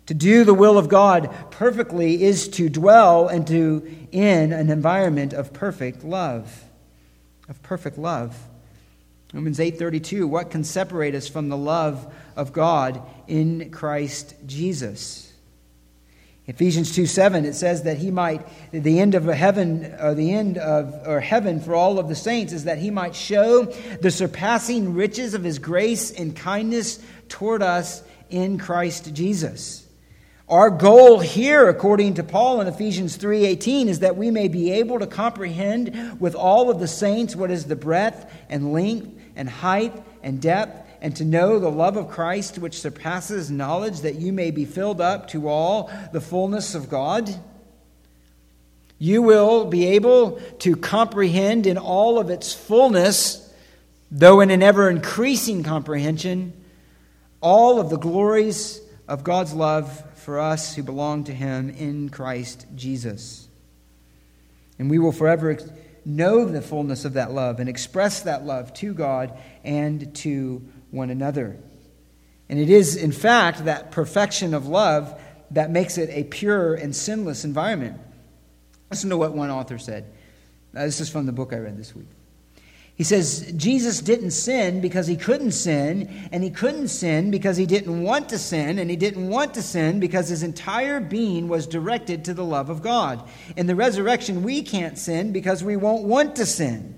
To 0.07 0.15
do 0.15 0.43
the 0.43 0.53
will 0.53 0.77
of 0.77 0.89
God 0.89 1.33
perfectly 1.53 2.25
is 2.25 2.49
to 2.49 2.69
dwell 2.69 3.29
and 3.29 3.47
to 3.47 3.89
in 4.11 4.53
an 4.53 4.69
environment 4.69 5.33
of 5.33 5.53
perfect 5.53 6.03
love. 6.03 6.65
Of 7.49 7.63
perfect 7.63 7.99
love. 7.99 8.37
Romans 9.37 9.59
8:32 9.59 10.27
What 10.27 10.51
can 10.51 10.65
separate 10.65 11.15
us 11.15 11.29
from 11.29 11.51
the 11.51 11.59
love 11.59 12.11
of 12.37 12.55
God 12.55 13.03
in 13.29 13.71
Christ 13.71 14.35
Jesus? 14.47 15.31
Ephesians 16.47 16.95
2 16.95 17.05
7, 17.05 17.45
it 17.45 17.53
says 17.53 17.83
that 17.83 17.99
he 17.99 18.11
might, 18.11 18.47
the 18.73 18.99
end 18.99 19.15
of 19.15 19.25
heaven, 19.27 19.95
or 20.01 20.15
the 20.15 20.33
end 20.33 20.57
of, 20.57 21.07
or 21.07 21.21
heaven 21.21 21.61
for 21.61 21.75
all 21.75 21.99
of 21.99 22.09
the 22.09 22.15
saints 22.15 22.55
is 22.55 22.65
that 22.65 22.79
he 22.79 22.91
might 22.91 23.15
show 23.15 23.65
the 24.01 24.11
surpassing 24.11 24.95
riches 24.95 25.35
of 25.35 25.45
his 25.45 25.59
grace 25.59 26.11
and 26.11 26.35
kindness 26.35 26.99
toward 27.29 27.63
us 27.63 28.03
in 28.31 28.57
Christ 28.57 29.13
Jesus. 29.13 29.87
Our 30.49 30.71
goal 30.71 31.19
here, 31.19 31.69
according 31.69 32.15
to 32.15 32.23
Paul 32.23 32.63
in 32.63 32.69
Ephesians 32.69 33.17
3:18, 33.17 33.89
is 33.89 33.99
that 33.99 34.17
we 34.17 34.31
may 34.31 34.49
be 34.49 34.71
able 34.73 34.99
to 35.01 35.07
comprehend 35.07 36.21
with 36.21 36.35
all 36.35 36.71
of 36.71 36.81
the 36.81 36.89
saints 36.89 37.37
what 37.37 37.51
is 37.51 37.65
the 37.65 37.77
breadth 37.77 38.25
and 38.49 38.73
length 38.73 39.16
and 39.37 39.49
height 39.49 39.93
and 40.23 40.41
depth 40.41 40.85
and 41.01 41.15
to 41.17 41.25
know 41.25 41.59
the 41.59 41.71
love 41.71 41.97
of 41.97 42.09
Christ 42.09 42.59
which 42.59 42.81
surpasses 42.81 43.51
knowledge, 43.51 44.01
that 44.01 44.17
you 44.17 44.33
may 44.33 44.51
be 44.51 44.65
filled 44.65 45.01
up 45.01 45.29
to 45.29 45.49
all 45.49 45.91
the 46.13 46.21
fullness 46.21 46.75
of 46.75 46.89
God? 46.89 47.33
You 48.99 49.23
will 49.23 49.67
be 49.67 49.87
able 49.89 50.41
to 50.61 50.75
comprehend 50.75 51.67
in 51.67 51.77
all 51.77 52.19
of 52.19 52.31
its 52.31 52.55
fullness, 52.55 53.53
though 54.11 54.41
in 54.41 54.51
an 54.51 54.63
ever 54.63 54.89
increasing 54.89 55.63
comprehension, 55.63 56.53
all 57.41 57.79
of 57.79 57.91
the 57.91 57.99
glories 57.99 58.81
of 59.07 59.23
God's 59.23 59.53
love 59.53 60.03
for 60.17 60.41
us 60.41 60.75
who 60.75 60.83
belong 60.83 61.25
to 61.25 61.35
Him 61.35 61.71
in 61.71 62.09
Christ 62.09 62.67
Jesus. 62.75 63.47
And 64.79 64.91
we 64.91 64.99
will 64.99 65.13
forever 65.13 65.57
know 66.07 66.45
the 66.45 66.63
fullness 66.63 67.05
of 67.05 67.15
that 67.15 67.33
love 67.33 67.61
and 67.61 67.69
express 67.69 68.23
that 68.23 68.45
love 68.45 68.73
to 68.75 68.95
God 68.95 69.37
and 69.65 70.15
to 70.17 70.67
one 70.91 71.11
another. 71.11 71.59
And 72.49 72.59
it 72.59 72.71
is, 72.71 72.97
in 72.97 73.13
fact, 73.13 73.65
that 73.65 73.91
perfection 73.91 74.55
of 74.55 74.69
love 74.69 75.21
that 75.51 75.71
makes 75.71 75.99
it 75.99 76.09
a 76.11 76.25
pure 76.25 76.75
and 76.75 76.95
sinless 76.95 77.45
environment. 77.45 78.01
Listen 78.91 79.11
to 79.11 79.17
what 79.17 79.35
one 79.35 79.51
author 79.51 79.79
said. 79.79 80.05
Uh, 80.75 80.85
this 80.85 81.01
is 81.01 81.09
from 81.09 81.27
the 81.27 81.33
book 81.33 81.53
I 81.53 81.59
read 81.59 81.77
this 81.77 81.95
week. 81.95 82.09
He 82.97 83.05
says, 83.05 83.53
Jesus 83.55 84.01
didn't 84.01 84.31
sin 84.31 84.81
because 84.81 85.07
he 85.07 85.17
couldn't 85.17 85.53
sin, 85.53 86.29
and 86.33 86.43
he 86.43 86.49
couldn't 86.49 86.89
sin 86.89 87.31
because 87.31 87.59
he 87.59 87.67
didn't 87.67 88.03
want 88.03 88.31
to 88.31 88.39
sin, 88.39 88.79
and 88.79 88.89
he 88.89 88.97
didn't 88.97 89.29
want 89.29 89.53
to 89.55 89.63
sin 89.63 90.01
because 90.01 90.31
his 90.31 90.43
entire 90.43 90.99
being 90.99 91.47
was 91.47 91.67
directed 91.67 92.25
to 92.25 92.33
the 92.33 92.45
love 92.45 92.71
of 92.71 92.81
God. 92.81 93.29
In 93.55 93.67
the 93.67 93.77
resurrection, 93.77 94.43
we 94.43 94.63
can't 94.63 94.99
sin 94.99 95.33
because 95.33 95.63
we 95.63 95.77
won't 95.77 96.05
want 96.05 96.37
to 96.37 96.47
sin. 96.47 96.95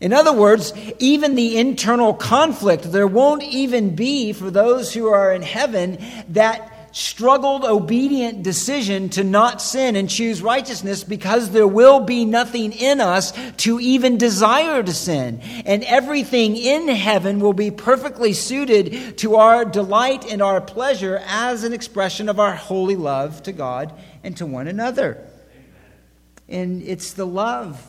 In 0.00 0.12
other 0.12 0.32
words, 0.32 0.72
even 1.00 1.34
the 1.34 1.58
internal 1.58 2.14
conflict, 2.14 2.90
there 2.90 3.06
won't 3.06 3.42
even 3.42 3.96
be 3.96 4.32
for 4.32 4.50
those 4.50 4.92
who 4.92 5.08
are 5.08 5.32
in 5.32 5.42
heaven 5.42 5.98
that 6.30 6.71
struggled, 6.92 7.64
obedient 7.64 8.42
decision 8.42 9.08
to 9.10 9.24
not 9.24 9.60
sin 9.60 9.96
and 9.96 10.08
choose 10.08 10.40
righteousness 10.42 11.04
because 11.04 11.50
there 11.50 11.66
will 11.66 12.00
be 12.00 12.24
nothing 12.24 12.72
in 12.72 13.00
us 13.00 13.32
to 13.56 13.80
even 13.80 14.18
desire 14.18 14.82
to 14.82 14.92
sin. 14.92 15.40
And 15.64 15.82
everything 15.84 16.56
in 16.56 16.88
heaven 16.88 17.40
will 17.40 17.54
be 17.54 17.70
perfectly 17.70 18.32
suited 18.32 19.18
to 19.18 19.36
our 19.36 19.64
delight 19.64 20.30
and 20.30 20.40
our 20.40 20.60
pleasure 20.60 21.20
as 21.26 21.64
an 21.64 21.72
expression 21.72 22.28
of 22.28 22.38
our 22.38 22.54
holy 22.54 22.96
love 22.96 23.42
to 23.44 23.52
God 23.52 23.92
and 24.22 24.36
to 24.36 24.46
one 24.46 24.68
another. 24.68 25.26
And 26.48 26.82
it's 26.82 27.14
the 27.14 27.26
love 27.26 27.88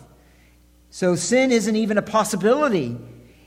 so 0.93 1.15
sin 1.15 1.51
isn't 1.51 1.75
even 1.75 1.97
a 1.97 2.03
possibility. 2.03 2.95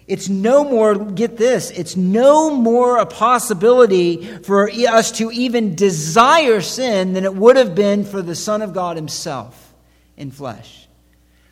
It's 0.06 0.28
no 0.28 0.62
more, 0.62 0.94
get 0.94 1.36
this, 1.36 1.70
it's 1.72 1.96
no 1.96 2.54
more 2.54 2.98
a 2.98 3.06
possibility 3.06 4.24
for 4.24 4.70
us 4.70 5.10
to 5.12 5.32
even 5.32 5.74
desire 5.74 6.60
sin 6.60 7.12
than 7.12 7.24
it 7.24 7.34
would 7.34 7.56
have 7.56 7.74
been 7.74 8.04
for 8.04 8.22
the 8.22 8.36
Son 8.36 8.62
of 8.62 8.72
God 8.72 8.96
Himself 8.96 9.74
in 10.16 10.30
flesh. 10.30 10.86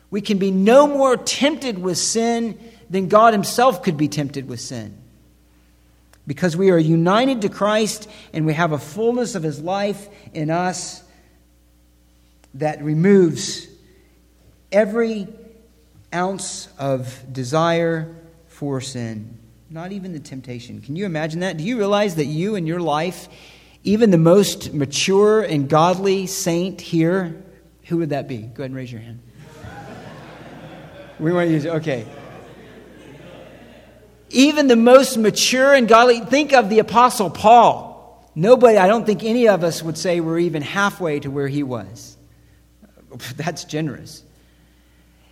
We 0.09 0.21
can 0.21 0.37
be 0.37 0.51
no 0.51 0.87
more 0.87 1.17
tempted 1.17 1.77
with 1.77 1.97
sin 1.97 2.57
than 2.89 3.09
God 3.09 3.33
Himself 3.33 3.83
could 3.83 3.97
be 3.97 4.07
tempted 4.07 4.47
with 4.47 4.61
sin. 4.61 4.97
Because 6.25 6.55
we 6.55 6.71
are 6.71 6.77
united 6.77 7.41
to 7.41 7.49
Christ 7.49 8.09
and 8.31 8.45
we 8.45 8.53
have 8.53 8.71
a 8.71 8.79
fullness 8.79 9.35
of 9.35 9.43
His 9.43 9.59
life 9.59 10.07
in 10.33 10.49
us 10.49 11.03
that 12.53 12.81
removes 12.81 13.67
every 14.71 15.27
ounce 16.13 16.69
of 16.79 17.21
desire 17.33 18.15
for 18.55 18.79
sin, 18.79 19.37
not 19.69 19.91
even 19.91 20.13
the 20.13 20.19
temptation. 20.19 20.79
Can 20.79 20.95
you 20.95 21.05
imagine 21.05 21.41
that? 21.41 21.57
Do 21.57 21.63
you 21.65 21.77
realize 21.77 22.15
that 22.15 22.25
you 22.25 22.55
in 22.55 22.65
your 22.65 22.79
life, 22.79 23.27
even 23.83 24.11
the 24.11 24.17
most 24.17 24.73
mature 24.73 25.41
and 25.41 25.67
godly 25.67 26.25
saint 26.25 26.79
here, 26.79 27.43
who 27.87 27.97
would 27.97 28.11
that 28.11 28.29
be? 28.29 28.37
Go 28.37 28.63
ahead 28.63 28.67
and 28.67 28.75
raise 28.75 28.89
your 28.89 29.01
hand. 29.01 29.19
we 31.19 31.33
want 31.33 31.49
to 31.49 31.53
use 31.53 31.65
it. 31.65 31.69
Okay. 31.69 32.07
Even 34.29 34.67
the 34.67 34.77
most 34.77 35.17
mature 35.17 35.73
and 35.73 35.85
godly, 35.85 36.21
think 36.21 36.53
of 36.53 36.69
the 36.69 36.79
Apostle 36.79 37.29
Paul. 37.29 38.31
Nobody, 38.35 38.77
I 38.77 38.87
don't 38.87 39.05
think 39.05 39.25
any 39.25 39.49
of 39.49 39.65
us 39.65 39.83
would 39.83 39.97
say 39.97 40.21
we're 40.21 40.39
even 40.39 40.61
halfway 40.61 41.19
to 41.19 41.29
where 41.29 41.49
he 41.49 41.61
was. 41.61 42.15
That's 43.35 43.65
generous. 43.65 44.23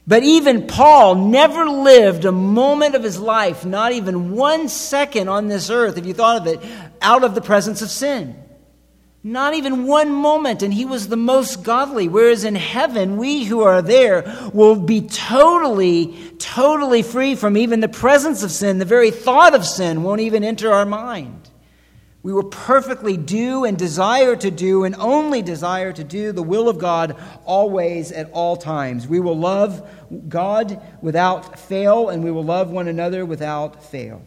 But 0.05 0.23
even 0.23 0.67
Paul 0.67 1.15
never 1.15 1.65
lived 1.65 2.25
a 2.25 2.31
moment 2.31 2.95
of 2.95 3.03
his 3.03 3.19
life, 3.19 3.65
not 3.65 3.93
even 3.93 4.31
one 4.31 4.67
second 4.67 5.29
on 5.29 5.47
this 5.47 5.69
earth, 5.69 5.97
if 5.97 6.05
you 6.05 6.13
thought 6.13 6.41
of 6.41 6.47
it, 6.47 6.59
out 7.01 7.23
of 7.23 7.35
the 7.35 7.41
presence 7.41 7.81
of 7.81 7.89
sin. 7.89 8.35
Not 9.25 9.53
even 9.53 9.87
one 9.87 10.11
moment, 10.11 10.61
and 10.63 10.73
he 10.73 10.83
was 10.83 11.07
the 11.07 11.15
most 11.15 11.63
godly. 11.63 12.09
Whereas 12.09 12.43
in 12.43 12.55
heaven, 12.55 13.15
we 13.15 13.45
who 13.45 13.61
are 13.61 13.81
there 13.81 14.49
will 14.53 14.75
be 14.75 14.99
totally, 14.99 16.07
totally 16.39 17.03
free 17.03 17.35
from 17.35 17.55
even 17.55 17.79
the 17.79 17.87
presence 17.87 18.43
of 18.43 18.51
sin. 18.51 18.79
The 18.79 18.85
very 18.85 19.11
thought 19.11 19.55
of 19.55 19.65
sin 19.65 20.03
won't 20.03 20.19
even 20.19 20.43
enter 20.43 20.73
our 20.73 20.85
mind. 20.85 21.49
We 22.23 22.31
will 22.31 22.45
perfectly 22.45 23.17
do 23.17 23.65
and 23.65 23.77
desire 23.77 24.37
to 24.37 24.49
do 24.49 24.85
and 24.85 24.95
only 24.95 25.41
desire 25.41 25.91
to 25.91 26.03
do 26.05 26.31
the 26.31 26.41
will 26.41 26.69
of 26.69 26.79
God 26.79 27.21
always 27.43 28.13
at 28.13 28.31
all 28.31 28.55
times. 28.55 29.05
We 29.05 29.19
will 29.19 29.37
love 29.37 29.85
God 30.29 30.81
without 31.01 31.59
fail 31.59 32.07
and 32.07 32.23
we 32.23 32.31
will 32.31 32.45
love 32.45 32.71
one 32.71 32.87
another 32.87 33.25
without 33.25 33.83
fail. 33.83 34.23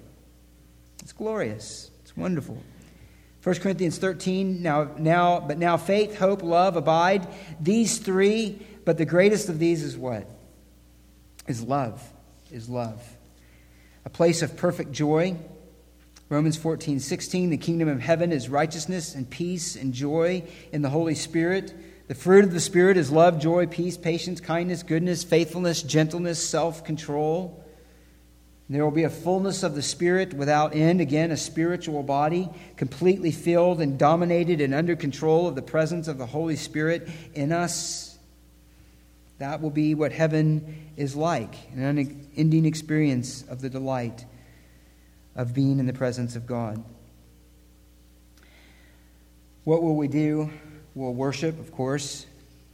It's 1.03 1.12
glorious. 1.12 1.90
It's 2.03 2.14
wonderful. 2.14 2.62
1 3.42 3.55
Corinthians 3.61 3.97
13 3.97 4.61
now 4.61 4.90
now 4.99 5.40
but 5.40 5.57
now 5.57 5.78
faith, 5.78 6.18
hope, 6.18 6.42
love 6.42 6.76
abide 6.76 7.26
these 7.61 7.99
three, 7.99 8.61
but 8.84 8.99
the 8.99 9.05
greatest 9.07 9.49
of 9.49 9.59
these 9.59 9.82
is 9.82 9.97
what? 9.97 10.28
Is 11.47 11.62
love. 11.62 12.03
Is 12.51 12.68
love. 12.68 13.03
A 14.05 14.11
place 14.11 14.42
of 14.42 14.55
perfect 14.57 14.92
joy 14.92 15.38
Romans 16.28 16.56
14, 16.56 16.98
16, 16.98 17.50
the 17.50 17.56
kingdom 17.56 17.88
of 17.88 18.00
heaven 18.00 18.32
is 18.32 18.48
righteousness 18.48 19.14
and 19.14 19.30
peace 19.30 19.76
and 19.76 19.92
joy 19.92 20.42
in 20.72 20.82
the 20.82 20.90
Holy 20.90 21.14
Spirit. 21.14 21.72
The 22.08 22.16
fruit 22.16 22.44
of 22.44 22.52
the 22.52 22.58
Spirit 22.58 22.96
is 22.96 23.12
love, 23.12 23.38
joy, 23.38 23.66
peace, 23.66 23.96
patience, 23.96 24.40
kindness, 24.40 24.82
goodness, 24.82 25.22
faithfulness, 25.22 25.82
gentleness, 25.82 26.42
self 26.42 26.82
control. 26.82 27.62
There 28.68 28.82
will 28.82 28.90
be 28.90 29.04
a 29.04 29.10
fullness 29.10 29.62
of 29.62 29.76
the 29.76 29.82
Spirit 29.82 30.34
without 30.34 30.74
end, 30.74 31.00
again, 31.00 31.30
a 31.30 31.36
spiritual 31.36 32.02
body, 32.02 32.48
completely 32.76 33.30
filled 33.30 33.80
and 33.80 33.96
dominated 33.96 34.60
and 34.60 34.74
under 34.74 34.96
control 34.96 35.46
of 35.46 35.54
the 35.54 35.62
presence 35.62 36.08
of 36.08 36.18
the 36.18 36.26
Holy 36.26 36.56
Spirit 36.56 37.08
in 37.34 37.52
us. 37.52 38.18
That 39.38 39.62
will 39.62 39.70
be 39.70 39.94
what 39.94 40.10
heaven 40.10 40.90
is 40.96 41.14
like 41.14 41.54
an 41.72 41.84
unending 41.84 42.64
experience 42.64 43.44
of 43.48 43.60
the 43.60 43.70
delight 43.70 44.24
of 45.37 45.55
being 45.55 45.78
in 45.78 45.87
the 45.87 45.93
presence 45.93 46.34
of 46.34 46.47
God. 46.47 46.82
What 49.64 49.82
will 49.82 49.97
we 49.97 50.09
do? 50.09 50.51
We'll 50.95 51.14
worship, 51.14 51.61
of 51.61 51.70
course. 51.72 52.26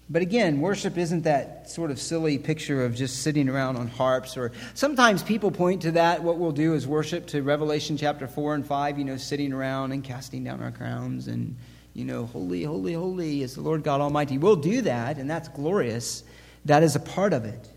But 0.08 0.22
again, 0.22 0.60
worship 0.60 0.98
isn't 0.98 1.22
that 1.22 1.70
sort 1.70 1.90
of 1.90 1.98
silly 1.98 2.36
picture 2.38 2.84
of 2.84 2.94
just 2.94 3.22
sitting 3.22 3.48
around 3.48 3.76
on 3.76 3.88
harps 3.88 4.36
or 4.36 4.52
sometimes 4.74 5.22
people 5.22 5.50
point 5.50 5.82
to 5.82 5.92
that 5.92 6.22
what 6.22 6.38
we'll 6.38 6.52
do 6.52 6.74
is 6.74 6.86
worship 6.86 7.26
to 7.28 7.42
Revelation 7.42 7.96
chapter 7.96 8.28
4 8.28 8.56
and 8.56 8.66
5, 8.66 8.98
you 8.98 9.04
know, 9.04 9.16
sitting 9.16 9.52
around 9.52 9.92
and 9.92 10.04
casting 10.04 10.44
down 10.44 10.62
our 10.62 10.70
crowns 10.70 11.28
and 11.28 11.56
you 11.94 12.04
know, 12.04 12.26
holy, 12.26 12.62
holy, 12.62 12.94
holy 12.94 13.42
is 13.42 13.54
the 13.54 13.60
Lord 13.60 13.82
God 13.82 14.00
Almighty. 14.00 14.38
We'll 14.38 14.56
do 14.56 14.82
that 14.82 15.18
and 15.18 15.30
that's 15.30 15.48
glorious. 15.48 16.24
That 16.66 16.82
is 16.82 16.94
a 16.94 17.00
part 17.00 17.32
of 17.32 17.44
it. 17.44 17.68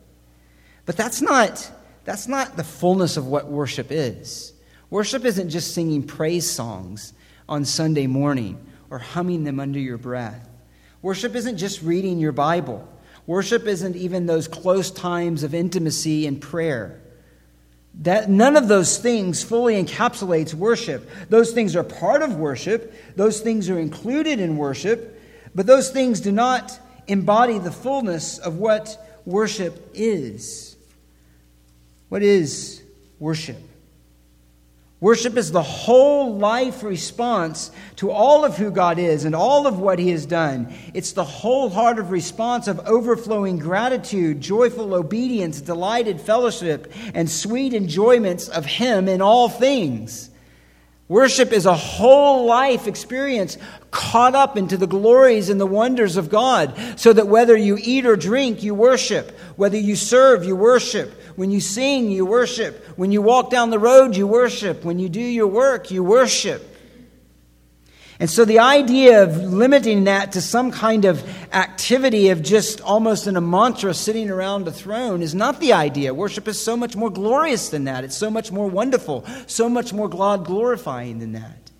But 0.86 0.98
that's 0.98 1.22
not 1.22 1.72
that's 2.04 2.28
not 2.28 2.58
the 2.58 2.64
fullness 2.64 3.18
of 3.18 3.28
what 3.28 3.48
worship 3.48 3.88
is. 3.92 4.52
Worship 4.90 5.26
isn't 5.26 5.50
just 5.50 5.74
singing 5.74 6.04
praise 6.04 6.50
songs 6.50 7.14
on 7.50 7.66
Sunday 7.66 8.08
morning 8.08 8.64
or 8.90 9.00
humming 9.00 9.44
them 9.44 9.60
under 9.60 9.80
your 9.80 9.98
breath. 9.98 10.48
Worship 11.02 11.36
isn't 11.36 11.58
just 11.58 11.82
reading 11.82 12.20
your 12.20 12.32
Bible. 12.32 12.88
Worship 13.28 13.66
isn't 13.66 13.96
even 13.96 14.26
those 14.26 14.48
close 14.48 14.92
times 14.92 15.44
of 15.44 15.54
intimacy 15.56 16.28
and 16.28 16.42
prayer. 16.42 17.02
that 18.02 18.30
none 18.30 18.58
of 18.58 18.68
those 18.68 18.98
things 18.98 19.44
fully 19.44 19.82
encapsulates 19.82 20.54
worship. 20.54 21.10
Those 21.30 21.52
things 21.52 21.76
are 21.76 21.84
part 21.84 22.22
of 22.22 22.36
worship, 22.36 22.94
those 23.16 23.40
things 23.40 23.70
are 23.70 23.80
included 23.80 24.40
in 24.40 24.58
worship, 24.58 25.22
but 25.54 25.66
those 25.66 25.90
things 25.90 26.20
do 26.20 26.32
not 26.32 26.78
embody 27.08 27.58
the 27.58 27.72
fullness 27.72 28.38
of 28.38 28.58
what 28.58 29.22
worship 29.26 29.92
is. 29.94 30.76
What 32.10 32.22
is 32.22 32.84
worship? 33.20 33.58
Worship 35.06 35.38
is 35.38 35.52
the 35.52 35.62
whole 35.62 36.36
life 36.36 36.82
response 36.82 37.70
to 37.98 38.10
all 38.10 38.44
of 38.44 38.58
who 38.58 38.72
God 38.72 38.98
is 38.98 39.24
and 39.24 39.36
all 39.36 39.68
of 39.68 39.78
what 39.78 40.00
He 40.00 40.10
has 40.10 40.26
done. 40.26 40.74
It's 40.96 41.12
the 41.12 41.24
wholehearted 41.24 42.08
response 42.08 42.68
of 42.68 42.80
overflowing 42.88 43.60
gratitude, 43.60 44.42
joyful 44.42 44.96
obedience, 44.96 45.62
delighted 45.62 46.20
fellowship, 46.20 46.92
and 47.14 47.30
sweet 47.30 47.76
enjoyments 47.76 48.50
of 48.50 48.66
Him 48.66 49.08
in 49.08 49.22
all 49.22 49.48
things. 49.48 50.32
Worship 51.08 51.52
is 51.52 51.68
a 51.68 51.76
whole 51.76 52.46
life 52.46 52.88
experience 52.88 53.58
caught 53.92 54.34
up 54.34 54.58
into 54.58 54.76
the 54.76 54.88
glories 54.88 55.50
and 55.50 55.62
the 55.62 55.68
wonders 55.68 56.18
of 56.18 56.30
God, 56.30 57.00
so 57.00 57.14
that 57.14 57.28
whether 57.28 57.56
you 57.56 57.78
eat 57.80 58.06
or 58.06 58.16
drink, 58.16 58.64
you 58.64 58.74
worship. 58.74 59.38
Whether 59.56 59.78
you 59.78 59.96
serve, 59.96 60.44
you 60.44 60.56
worship. 60.56 61.14
When 61.36 61.52
you 61.52 61.62
sing, 61.62 62.10
you 62.10 62.26
worship. 62.26 62.84
When 62.98 63.12
you 63.12 63.22
walk 63.22 63.52
down 63.52 63.70
the 63.70 63.80
road, 63.80 64.16
you 64.16 64.26
worship. 64.26 64.84
When 64.84 65.00
you 65.00 65.08
do 65.08 65.22
your 65.22 65.48
work, 65.48 65.92
you 65.92 66.04
worship. 66.04 66.75
And 68.20 68.30
so 68.30 68.46
the 68.46 68.60
idea 68.60 69.24
of 69.24 69.36
limiting 69.36 70.06
that 70.06 70.32
to 70.34 70.42
some 70.42 70.72
kind 70.72 71.04
of 71.04 71.22
activity 71.54 72.30
of 72.30 72.42
just 72.42 72.80
almost 72.80 73.28
in 73.28 73.36
a 73.36 73.42
mantra 73.42 73.94
sitting 73.94 74.30
around 74.30 74.68
a 74.68 74.72
throne 74.72 75.22
is 75.22 75.36
not 75.36 75.60
the 75.60 75.74
idea. 75.74 76.14
Worship 76.14 76.48
is 76.48 76.62
so 76.62 76.78
much 76.78 76.96
more 76.96 77.10
glorious 77.10 77.70
than 77.70 77.84
that. 77.86 78.06
It's 78.06 78.16
so 78.16 78.30
much 78.30 78.54
more 78.54 78.70
wonderful, 78.70 79.26
so 79.48 79.68
much 79.68 79.92
more 79.92 80.08
God 80.08 80.46
glorifying 80.46 81.20
than 81.20 81.34
that. 81.34 81.72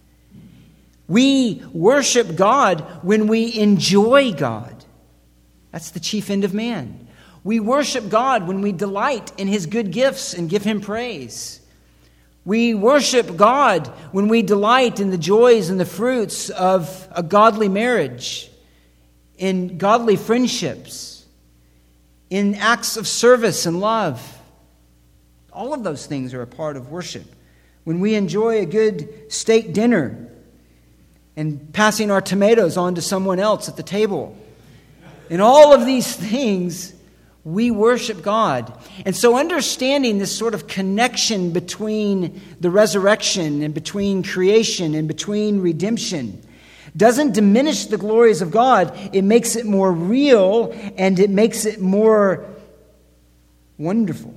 We 1.08 1.64
worship 1.72 2.36
God 2.36 2.82
when 3.02 3.28
we 3.28 3.58
enjoy 3.58 4.34
God. 4.34 4.84
That's 5.72 5.92
the 5.92 6.00
chief 6.00 6.30
end 6.30 6.44
of 6.44 6.54
man. 6.54 7.08
We 7.46 7.60
worship 7.60 8.10
God 8.10 8.48
when 8.48 8.62
we 8.62 8.72
delight 8.72 9.32
in 9.38 9.48
His 9.48 9.68
good 9.68 9.92
gifts 9.92 10.34
and 10.34 10.50
give 10.50 10.64
Him 10.64 10.82
praise. 10.82 11.62
We 12.46 12.76
worship 12.76 13.36
God 13.36 13.88
when 14.12 14.28
we 14.28 14.44
delight 14.44 15.00
in 15.00 15.10
the 15.10 15.18
joys 15.18 15.72
and 15.72 15.80
the 15.80 15.86
fruits 15.86 16.52
of 16.52 17.08
a 17.12 17.24
godly 17.24 17.68
marriage, 17.68 18.52
in 19.38 19.80
godly 19.80 20.16
friendships, 20.16 21.26
in 22.30 22.54
acts 22.56 22.98
of 22.98 23.08
service 23.08 23.66
and 23.66 23.80
love. 23.80 24.22
All 25.52 25.74
of 25.74 25.84
those 25.84 26.06
things 26.06 26.36
are 26.36 26.44
a 26.44 26.48
part 26.48 26.78
of 26.78 26.92
worship. 26.92 27.26
When 27.84 28.00
we 28.00 28.14
enjoy 28.14 28.60
a 28.60 28.66
good 28.66 29.32
steak 29.32 29.74
dinner 29.74 30.30
and 31.36 31.74
passing 31.74 32.12
our 32.12 32.22
tomatoes 32.22 32.78
on 32.78 32.96
to 32.96 33.02
someone 33.02 33.40
else 33.40 33.68
at 33.68 33.76
the 33.76 33.84
table. 33.84 34.38
And 35.30 35.42
all 35.42 35.74
of 35.74 35.86
these 35.86 36.16
things 36.16 36.95
we 37.46 37.70
worship 37.70 38.24
God. 38.24 38.76
And 39.06 39.16
so, 39.16 39.38
understanding 39.38 40.18
this 40.18 40.36
sort 40.36 40.56
of 40.56 40.68
connection 40.68 41.52
between 41.52 42.42
the 42.60 42.72
resurrection 42.72 43.62
and 43.62 43.74
between 43.74 44.24
creation 44.24 44.96
and 44.96 45.08
between 45.08 45.62
redemption 45.62 46.42
doesn't 46.98 47.34
diminish 47.34 47.86
the 47.86 47.98
glories 47.98 48.42
of 48.42 48.50
God. 48.50 48.98
It 49.14 49.22
makes 49.22 49.56
it 49.56 49.66
more 49.66 49.92
real 49.92 50.74
and 50.98 51.20
it 51.20 51.30
makes 51.30 51.66
it 51.66 51.80
more 51.80 52.46
wonderful. 53.78 54.34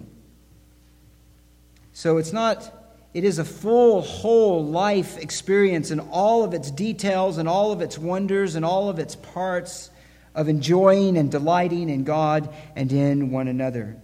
So, 1.94 2.18
it's 2.18 2.32
not. 2.32 2.74
It 3.14 3.24
is 3.24 3.38
a 3.38 3.44
full, 3.44 4.02
whole 4.02 4.66
life 4.66 5.16
experience 5.16 5.90
in 5.90 5.98
all 5.98 6.44
of 6.44 6.52
its 6.52 6.70
details 6.70 7.38
and 7.38 7.48
all 7.48 7.72
of 7.72 7.80
its 7.80 7.96
wonders 7.96 8.54
and 8.54 8.66
all 8.66 8.90
of 8.90 8.98
its 8.98 9.16
parts 9.16 9.88
of 10.34 10.48
enjoying 10.48 11.16
and 11.16 11.30
delighting 11.30 11.88
in 11.90 12.04
God 12.04 12.52
and 12.76 12.92
in 12.92 13.30
one 13.30 13.48
another. 13.48 13.96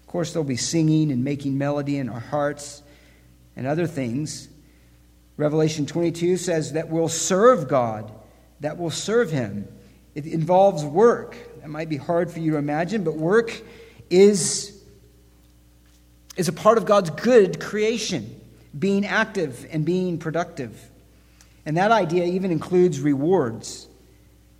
Of 0.00 0.06
course, 0.06 0.32
there'll 0.32 0.44
be 0.44 0.56
singing 0.56 1.10
and 1.10 1.24
making 1.24 1.58
melody 1.58 1.98
in 1.98 2.08
our 2.08 2.20
hearts 2.20 2.82
and 3.56 3.66
other 3.66 3.86
things. 3.86 4.48
Revelation 5.36 5.86
22 5.86 6.36
says 6.36 6.72
that 6.74 6.88
we'll 6.88 7.08
serve 7.08 7.68
God, 7.68 8.12
that 8.60 8.78
we'll 8.78 8.90
serve 8.90 9.30
Him. 9.30 9.68
It 10.14 10.26
involves 10.26 10.84
work. 10.84 11.36
That 11.60 11.68
might 11.68 11.88
be 11.88 11.96
hard 11.96 12.30
for 12.30 12.38
you 12.38 12.52
to 12.52 12.56
imagine, 12.56 13.04
but 13.04 13.16
work 13.16 13.52
is, 14.10 14.80
is 16.36 16.48
a 16.48 16.52
part 16.52 16.78
of 16.78 16.84
God's 16.84 17.10
good 17.10 17.60
creation, 17.60 18.40
being 18.78 19.04
active 19.04 19.66
and 19.70 19.84
being 19.84 20.18
productive. 20.18 20.78
And 21.66 21.76
that 21.76 21.90
idea 21.90 22.24
even 22.24 22.52
includes 22.52 23.00
rewards. 23.00 23.88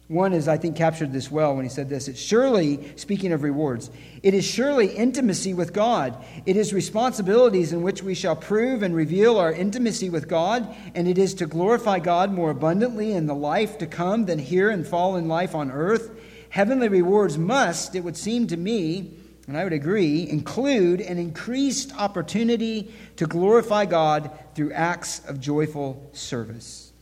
One 0.09 0.35
is, 0.35 0.49
I 0.49 0.59
think, 0.59 0.77
captured 0.77 1.15
this 1.15 1.31
well 1.31 1.57
when 1.57 1.65
he 1.65 1.71
said 1.71 1.89
this. 1.89 2.09
It's 2.09 2.21
surely, 2.21 2.93
speaking 2.97 3.33
of 3.33 3.43
rewards, 3.43 3.91
it 4.23 4.35
is 4.35 4.45
surely 4.45 4.89
intimacy 4.89 5.55
with 5.55 5.73
God. 5.73 6.23
It 6.45 6.59
is 6.59 6.75
responsibilities 6.75 7.73
in 7.73 7.81
which 7.81 8.03
we 8.03 8.15
shall 8.15 8.37
prove 8.37 8.83
and 8.83 8.95
reveal 8.95 9.39
our 9.39 9.51
intimacy 9.51 10.11
with 10.11 10.29
God, 10.29 10.75
and 10.95 11.09
it 11.09 11.17
is 11.17 11.33
to 11.35 11.47
glorify 11.47 12.01
God 12.01 12.31
more 12.31 12.51
abundantly 12.51 13.13
in 13.13 13.27
the 13.27 13.35
life 13.35 13.79
to 13.79 13.87
come 13.87 14.27
than 14.27 14.39
here 14.39 14.69
and 14.69 14.87
fallen 14.87 15.27
life 15.27 15.55
on 15.55 15.71
earth. 15.71 16.11
Heavenly 16.51 16.89
rewards 16.89 17.39
must, 17.39 17.95
it 17.95 18.05
would 18.05 18.17
seem 18.17 18.47
to 18.49 18.59
me, 18.59 19.17
and 19.49 19.57
I 19.57 19.65
would 19.65 19.73
agree, 19.73 20.29
include 20.29 21.01
an 21.01 21.17
increased 21.17 21.97
opportunity 21.97 22.93
to 23.17 23.27
glorify 23.27 23.87
God 23.87 24.31
through 24.55 24.73
acts 24.73 25.25
of 25.27 25.41
joyful 25.41 26.11
service. 26.13 26.93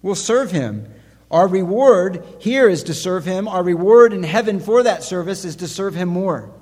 We'll 0.00 0.14
serve 0.14 0.50
Him 0.50 0.86
our 1.30 1.48
reward 1.48 2.24
here 2.38 2.68
is 2.68 2.84
to 2.84 2.94
serve 2.94 3.24
Him. 3.24 3.48
Our 3.48 3.62
reward 3.62 4.12
in 4.12 4.22
heaven 4.22 4.60
for 4.60 4.82
that 4.82 5.02
service 5.02 5.44
is 5.44 5.56
to 5.56 5.68
serve 5.68 5.94
Him 5.94 6.08
more 6.08 6.52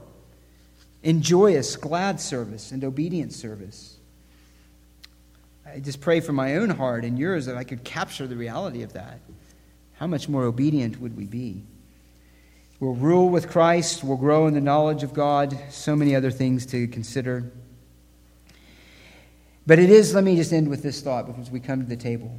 in 1.02 1.20
joyous, 1.20 1.76
glad 1.76 2.18
service 2.18 2.72
and 2.72 2.82
obedient 2.82 3.32
service. 3.32 3.98
I 5.66 5.78
just 5.80 6.00
pray 6.00 6.20
for 6.20 6.32
my 6.32 6.56
own 6.56 6.70
heart 6.70 7.04
and 7.04 7.18
yours 7.18 7.46
that 7.46 7.56
I 7.56 7.64
could 7.64 7.84
capture 7.84 8.26
the 8.26 8.36
reality 8.36 8.82
of 8.82 8.94
that. 8.94 9.20
How 9.94 10.06
much 10.06 10.28
more 10.28 10.44
obedient 10.44 11.00
would 11.00 11.16
we 11.16 11.26
be? 11.26 11.62
We'll 12.80 12.94
rule 12.94 13.28
with 13.28 13.50
Christ, 13.50 14.02
we'll 14.02 14.16
grow 14.16 14.46
in 14.46 14.54
the 14.54 14.60
knowledge 14.60 15.02
of 15.02 15.12
God, 15.12 15.56
so 15.70 15.94
many 15.94 16.16
other 16.16 16.30
things 16.30 16.66
to 16.66 16.88
consider. 16.88 17.52
But 19.66 19.78
it 19.78 19.90
is, 19.90 20.14
let 20.14 20.24
me 20.24 20.36
just 20.36 20.52
end 20.52 20.68
with 20.68 20.82
this 20.82 21.00
thought 21.00 21.26
before 21.26 21.44
we 21.52 21.60
come 21.60 21.80
to 21.80 21.86
the 21.86 21.96
table. 21.96 22.38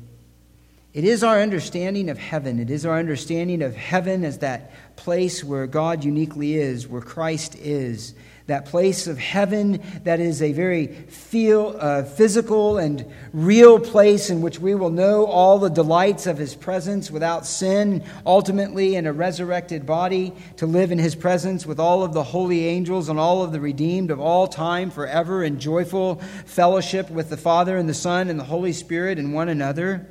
It 0.96 1.04
is 1.04 1.26
our 1.26 1.42
understanding 1.42 2.10
of 2.10 2.18
heaven. 2.18 2.58
It 2.58 2.70
is 2.70 2.86
our 2.86 2.98
understanding 2.98 3.62
of 3.62 3.76
heaven 3.76 4.24
as 4.24 4.38
that 4.38 4.72
place 4.96 5.44
where 5.44 5.68
God 5.68 6.06
uniquely 6.06 6.54
is, 6.56 6.88
where 6.88 7.02
Christ 7.02 7.54
is. 7.58 8.16
That 8.48 8.68
place 8.68 9.06
of 9.06 9.18
heaven 9.18 9.84
that 10.06 10.22
is 10.22 10.42
a 10.42 10.54
very 10.54 10.88
feel, 10.88 11.76
uh, 11.78 12.04
physical 12.04 12.78
and 12.78 13.06
real 13.34 13.78
place 13.78 14.30
in 14.30 14.40
which 14.40 14.60
we 14.60 14.74
will 14.74 14.90
know 14.90 15.26
all 15.26 15.60
the 15.60 15.70
delights 15.70 16.28
of 16.28 16.38
His 16.38 16.56
presence 16.56 17.12
without 17.12 17.46
sin, 17.46 18.02
ultimately 18.26 18.96
in 18.96 19.06
a 19.06 19.12
resurrected 19.12 19.86
body, 19.86 20.32
to 20.56 20.66
live 20.66 20.94
in 20.94 21.00
His 21.00 21.16
presence 21.16 21.66
with 21.66 21.78
all 21.78 22.04
of 22.04 22.14
the 22.14 22.24
holy 22.24 22.68
angels 22.68 23.10
and 23.10 23.20
all 23.20 23.44
of 23.44 23.52
the 23.52 23.60
redeemed 23.60 24.12
of 24.12 24.22
all 24.22 24.48
time 24.48 24.90
forever 24.90 25.44
in 25.44 25.60
joyful 25.60 26.22
fellowship 26.46 27.10
with 27.10 27.30
the 27.30 27.36
Father 27.36 27.76
and 27.76 27.90
the 27.90 27.94
Son 27.94 28.30
and 28.30 28.40
the 28.40 28.46
Holy 28.46 28.72
Spirit 28.72 29.20
and 29.20 29.34
one 29.34 29.50
another 29.50 30.08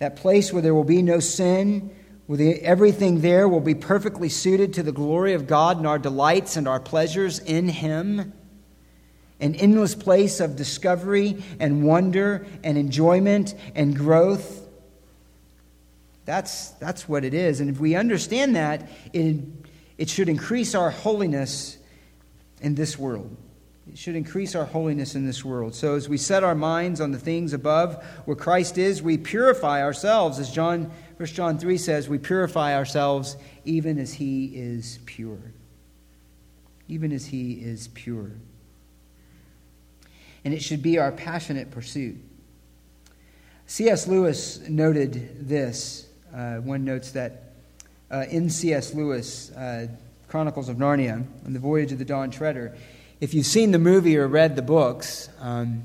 that 0.00 0.16
place 0.16 0.52
where 0.52 0.62
there 0.62 0.74
will 0.74 0.82
be 0.82 1.02
no 1.02 1.20
sin, 1.20 1.94
where 2.26 2.38
the, 2.38 2.60
everything 2.62 3.20
there 3.20 3.46
will 3.46 3.60
be 3.60 3.74
perfectly 3.74 4.28
suited 4.28 4.74
to 4.74 4.82
the 4.82 4.92
glory 4.92 5.34
of 5.34 5.46
God 5.46 5.76
and 5.76 5.86
our 5.86 5.98
delights 5.98 6.56
and 6.56 6.66
our 6.66 6.80
pleasures 6.80 7.38
in 7.38 7.68
Him. 7.68 8.32
An 9.40 9.54
endless 9.54 9.94
place 9.94 10.40
of 10.40 10.56
discovery 10.56 11.42
and 11.60 11.84
wonder 11.84 12.46
and 12.64 12.76
enjoyment 12.76 13.54
and 13.74 13.94
growth. 13.94 14.66
That's, 16.24 16.70
that's 16.72 17.08
what 17.08 17.24
it 17.24 17.34
is. 17.34 17.60
And 17.60 17.68
if 17.68 17.78
we 17.78 17.94
understand 17.94 18.56
that, 18.56 18.88
it, 19.12 19.36
it 19.98 20.08
should 20.08 20.28
increase 20.28 20.74
our 20.74 20.90
holiness 20.90 21.76
in 22.62 22.74
this 22.74 22.98
world. 22.98 23.36
It 23.90 23.98
should 23.98 24.14
increase 24.14 24.54
our 24.54 24.66
holiness 24.66 25.16
in 25.16 25.26
this 25.26 25.44
world. 25.44 25.74
So 25.74 25.96
as 25.96 26.08
we 26.08 26.16
set 26.16 26.44
our 26.44 26.54
minds 26.54 27.00
on 27.00 27.10
the 27.10 27.18
things 27.18 27.52
above 27.52 28.00
where 28.24 28.36
Christ 28.36 28.78
is, 28.78 29.02
we 29.02 29.18
purify 29.18 29.82
ourselves. 29.82 30.38
As 30.38 30.52
John 30.52 30.92
1 31.16 31.26
John 31.26 31.58
3 31.58 31.76
says, 31.76 32.08
we 32.08 32.16
purify 32.16 32.76
ourselves 32.76 33.36
even 33.64 33.98
as 33.98 34.14
he 34.14 34.46
is 34.46 35.00
pure. 35.06 35.40
Even 36.86 37.10
as 37.10 37.26
he 37.26 37.54
is 37.54 37.88
pure. 37.88 38.30
And 40.44 40.54
it 40.54 40.62
should 40.62 40.82
be 40.82 40.98
our 40.98 41.10
passionate 41.10 41.72
pursuit. 41.72 42.16
C.S. 43.66 44.06
Lewis 44.06 44.60
noted 44.68 45.48
this. 45.48 46.06
Uh, 46.32 46.58
one 46.58 46.84
notes 46.84 47.10
that 47.10 47.54
uh, 48.08 48.24
in 48.30 48.50
C.S. 48.50 48.94
Lewis, 48.94 49.50
uh, 49.50 49.88
Chronicles 50.28 50.68
of 50.68 50.76
Narnia, 50.76 51.26
on 51.44 51.52
the 51.52 51.58
voyage 51.58 51.90
of 51.90 51.98
the 51.98 52.04
Dawn 52.04 52.30
Treader, 52.30 52.76
if 53.20 53.34
you've 53.34 53.46
seen 53.46 53.70
the 53.70 53.78
movie 53.78 54.16
or 54.16 54.26
read 54.26 54.56
the 54.56 54.62
books, 54.62 55.28
um, 55.40 55.84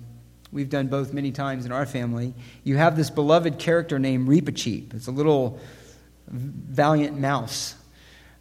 we've 0.53 0.69
done 0.69 0.87
both 0.87 1.11
many 1.11 1.31
times 1.31 1.65
in 1.65 1.71
our 1.73 1.85
family, 1.85 2.33
you 2.63 2.77
have 2.77 2.95
this 2.95 3.09
beloved 3.09 3.59
character 3.59 3.99
named 3.99 4.29
Reepicheep. 4.29 4.93
It's 4.93 5.07
a 5.07 5.11
little 5.11 5.59
valiant 6.27 7.19
mouse, 7.19 7.75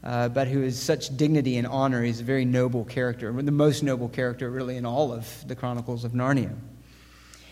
uh, 0.05 0.29
but 0.29 0.47
who 0.47 0.63
is 0.63 0.81
such 0.81 1.17
dignity 1.17 1.57
and 1.57 1.67
honor. 1.67 2.05
He's 2.05 2.21
a 2.21 2.25
very 2.25 2.45
noble 2.45 2.85
character, 2.85 3.33
the 3.33 3.51
most 3.51 3.83
noble 3.83 4.09
character, 4.09 4.49
really, 4.49 4.77
in 4.77 4.87
all 4.87 5.13
of 5.13 5.29
the 5.49 5.57
Chronicles 5.57 6.05
of 6.05 6.13
Narnia. 6.13 6.55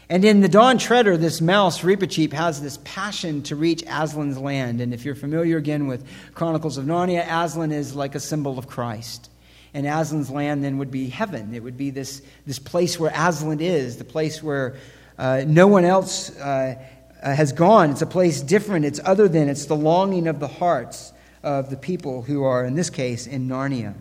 And 0.09 0.25
in 0.25 0.43
the 0.43 0.49
Dawn 0.49 0.79
Treader, 0.79 1.17
this 1.17 1.41
mouse, 1.41 1.81
Reepicheep, 1.81 2.33
has 2.35 2.61
this 2.61 2.79
passion 2.85 3.43
to 3.45 3.57
reach 3.57 3.83
Aslan's 3.87 4.39
land. 4.39 4.81
And 4.81 4.95
if 4.95 5.05
you're 5.05 5.15
familiar 5.15 5.57
again 5.57 5.87
with 5.87 6.07
Chronicles 6.35 6.77
of 6.77 6.85
Narnia, 6.85 7.27
Aslan 7.27 7.73
is 7.73 7.97
like 7.97 8.15
a 8.15 8.21
symbol 8.21 8.59
of 8.59 8.69
Christ. 8.69 9.31
And 9.75 9.87
Aslan's 9.87 10.31
land 10.31 10.63
then 10.63 10.79
would 10.79 10.91
be 10.91 11.09
heaven. 11.09 11.55
It 11.55 11.63
would 11.63 11.77
be 11.77 11.91
this, 11.91 12.23
this 12.47 12.59
place 12.59 13.01
where 13.01 13.13
Aslan 13.15 13.61
is, 13.61 13.97
the 13.97 14.05
place 14.05 14.43
where 14.43 14.77
uh, 15.19 15.45
no 15.47 15.67
one 15.67 15.85
else 15.85 16.37
uh, 16.39 16.75
has 17.23 17.53
gone. 17.53 17.91
It's 17.91 18.03
a 18.03 18.07
place 18.07 18.41
different, 18.41 18.85
it's 18.85 19.01
other 19.05 19.29
than, 19.29 19.49
it's 19.49 19.67
the 19.67 19.77
longing 19.77 20.27
of 20.27 20.41
the 20.41 20.49
hearts 20.49 21.13
of 21.43 21.71
the 21.71 21.77
people 21.77 22.23
who 22.23 22.45
are, 22.45 22.65
in 22.65 22.75
this 22.75 22.91
case, 22.91 23.27
in 23.27 23.49
Narnia, 23.49 23.95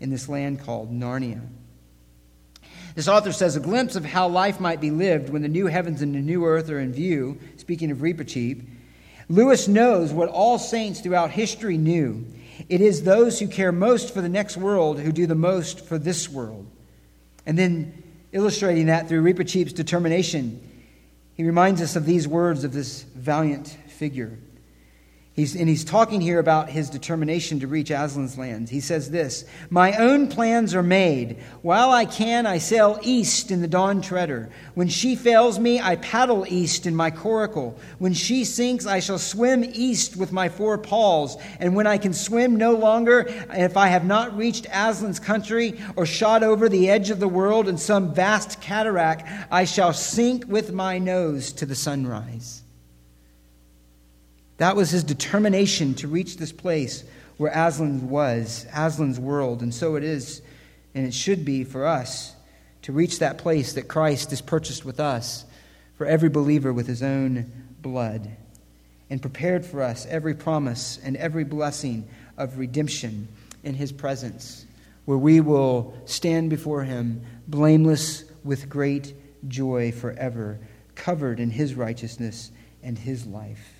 in 0.00 0.10
this 0.10 0.28
land 0.28 0.60
called 0.60 0.92
Narnia. 0.92 1.40
This 2.94 3.08
author 3.08 3.32
says 3.32 3.56
a 3.56 3.60
glimpse 3.60 3.96
of 3.96 4.04
how 4.04 4.28
life 4.28 4.58
might 4.58 4.80
be 4.80 4.90
lived 4.90 5.28
when 5.28 5.42
the 5.42 5.48
new 5.48 5.66
heavens 5.66 6.00
and 6.00 6.14
the 6.14 6.20
new 6.20 6.46
earth 6.46 6.70
are 6.70 6.78
in 6.78 6.92
view, 6.92 7.38
speaking 7.56 7.90
of 7.90 7.98
Reepicheep. 7.98 8.64
Lewis 9.28 9.68
knows 9.68 10.12
what 10.12 10.30
all 10.30 10.58
saints 10.58 11.00
throughout 11.00 11.30
history 11.30 11.76
knew. 11.76 12.24
It 12.68 12.80
is 12.80 13.02
those 13.02 13.38
who 13.38 13.48
care 13.48 13.72
most 13.72 14.12
for 14.12 14.20
the 14.20 14.28
next 14.28 14.56
world 14.56 15.00
who 15.00 15.12
do 15.12 15.26
the 15.26 15.34
most 15.34 15.84
for 15.84 15.98
this 15.98 16.28
world. 16.28 16.66
And 17.44 17.58
then 17.58 18.02
illustrating 18.32 18.86
that 18.86 19.08
through 19.08 19.22
Reepicheep's 19.22 19.72
determination, 19.72 20.60
he 21.34 21.44
reminds 21.44 21.82
us 21.82 21.96
of 21.96 22.06
these 22.06 22.26
words 22.26 22.64
of 22.64 22.72
this 22.72 23.02
valiant 23.02 23.68
figure. 23.88 24.38
He's, 25.36 25.54
and 25.54 25.68
he's 25.68 25.84
talking 25.84 26.22
here 26.22 26.38
about 26.38 26.70
his 26.70 26.88
determination 26.88 27.60
to 27.60 27.66
reach 27.66 27.90
Aslan's 27.90 28.38
lands. 28.38 28.70
He 28.70 28.80
says 28.80 29.10
this 29.10 29.44
My 29.68 29.94
own 29.98 30.28
plans 30.28 30.74
are 30.74 30.82
made. 30.82 31.42
While 31.60 31.90
I 31.90 32.06
can, 32.06 32.46
I 32.46 32.56
sail 32.56 32.98
east 33.02 33.50
in 33.50 33.60
the 33.60 33.68
dawn 33.68 34.00
treader. 34.00 34.48
When 34.72 34.88
she 34.88 35.14
fails 35.14 35.58
me, 35.58 35.78
I 35.78 35.96
paddle 35.96 36.46
east 36.48 36.86
in 36.86 36.96
my 36.96 37.10
coracle. 37.10 37.78
When 37.98 38.14
she 38.14 38.44
sinks, 38.44 38.86
I 38.86 39.00
shall 39.00 39.18
swim 39.18 39.62
east 39.62 40.16
with 40.16 40.32
my 40.32 40.48
four 40.48 40.78
paws. 40.78 41.36
And 41.60 41.76
when 41.76 41.86
I 41.86 41.98
can 41.98 42.14
swim 42.14 42.56
no 42.56 42.72
longer, 42.72 43.26
if 43.50 43.76
I 43.76 43.88
have 43.88 44.06
not 44.06 44.34
reached 44.38 44.66
Aslan's 44.70 45.20
country 45.20 45.78
or 45.96 46.06
shot 46.06 46.44
over 46.44 46.70
the 46.70 46.88
edge 46.88 47.10
of 47.10 47.20
the 47.20 47.28
world 47.28 47.68
in 47.68 47.76
some 47.76 48.14
vast 48.14 48.62
cataract, 48.62 49.28
I 49.50 49.66
shall 49.66 49.92
sink 49.92 50.46
with 50.48 50.72
my 50.72 50.96
nose 50.96 51.52
to 51.52 51.66
the 51.66 51.74
sunrise. 51.74 52.62
That 54.58 54.76
was 54.76 54.90
his 54.90 55.04
determination 55.04 55.94
to 55.96 56.08
reach 56.08 56.36
this 56.36 56.52
place 56.52 57.04
where 57.36 57.52
Aslan 57.52 58.08
was, 58.08 58.66
Aslan's 58.72 59.20
world. 59.20 59.62
And 59.62 59.74
so 59.74 59.96
it 59.96 60.02
is, 60.02 60.42
and 60.94 61.06
it 61.06 61.14
should 61.14 61.44
be 61.44 61.64
for 61.64 61.86
us 61.86 62.34
to 62.82 62.92
reach 62.92 63.18
that 63.18 63.38
place 63.38 63.74
that 63.74 63.88
Christ 63.88 64.30
has 64.30 64.40
purchased 64.40 64.84
with 64.84 65.00
us 65.00 65.44
for 65.96 66.06
every 66.06 66.28
believer 66.28 66.72
with 66.72 66.86
his 66.86 67.02
own 67.02 67.50
blood 67.82 68.30
and 69.10 69.20
prepared 69.20 69.64
for 69.64 69.82
us 69.82 70.06
every 70.06 70.34
promise 70.34 70.98
and 71.02 71.16
every 71.16 71.44
blessing 71.44 72.08
of 72.36 72.58
redemption 72.58 73.28
in 73.62 73.74
his 73.74 73.92
presence, 73.92 74.66
where 75.04 75.18
we 75.18 75.40
will 75.40 75.94
stand 76.04 76.50
before 76.50 76.84
him 76.84 77.22
blameless 77.46 78.24
with 78.44 78.68
great 78.68 79.14
joy 79.48 79.92
forever, 79.92 80.58
covered 80.94 81.40
in 81.40 81.50
his 81.50 81.74
righteousness 81.74 82.50
and 82.82 82.98
his 82.98 83.26
life. 83.26 83.75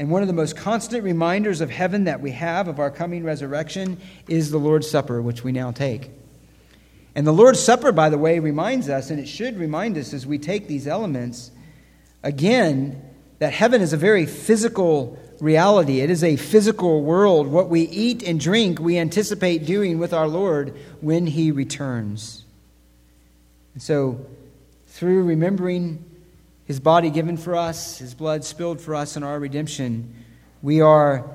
And 0.00 0.08
one 0.08 0.22
of 0.22 0.28
the 0.28 0.34
most 0.34 0.56
constant 0.56 1.04
reminders 1.04 1.60
of 1.60 1.68
heaven 1.68 2.04
that 2.04 2.22
we 2.22 2.30
have 2.30 2.68
of 2.68 2.80
our 2.80 2.90
coming 2.90 3.22
resurrection 3.22 4.00
is 4.28 4.50
the 4.50 4.56
Lord's 4.56 4.90
Supper, 4.90 5.20
which 5.20 5.44
we 5.44 5.52
now 5.52 5.72
take. 5.72 6.10
And 7.14 7.26
the 7.26 7.34
Lord's 7.34 7.60
Supper, 7.60 7.92
by 7.92 8.08
the 8.08 8.16
way, 8.16 8.38
reminds 8.38 8.88
us, 8.88 9.10
and 9.10 9.20
it 9.20 9.28
should 9.28 9.58
remind 9.58 9.98
us 9.98 10.14
as 10.14 10.26
we 10.26 10.38
take 10.38 10.68
these 10.68 10.86
elements, 10.86 11.50
again, 12.22 13.02
that 13.40 13.52
heaven 13.52 13.82
is 13.82 13.92
a 13.92 13.98
very 13.98 14.24
physical 14.24 15.18
reality. 15.38 16.00
It 16.00 16.08
is 16.08 16.24
a 16.24 16.36
physical 16.36 17.02
world. 17.02 17.46
What 17.46 17.68
we 17.68 17.82
eat 17.82 18.22
and 18.22 18.40
drink, 18.40 18.80
we 18.80 18.96
anticipate 18.96 19.66
doing 19.66 19.98
with 19.98 20.14
our 20.14 20.28
Lord 20.28 20.78
when 21.02 21.26
He 21.26 21.50
returns. 21.50 22.46
And 23.74 23.82
so, 23.82 24.24
through 24.86 25.24
remembering 25.24 26.09
his 26.70 26.78
body 26.78 27.10
given 27.10 27.36
for 27.36 27.56
us, 27.56 27.98
his 27.98 28.14
blood 28.14 28.44
spilled 28.44 28.80
for 28.80 28.94
us 28.94 29.16
in 29.16 29.24
our 29.24 29.40
redemption, 29.40 30.14
we 30.62 30.80
are 30.80 31.28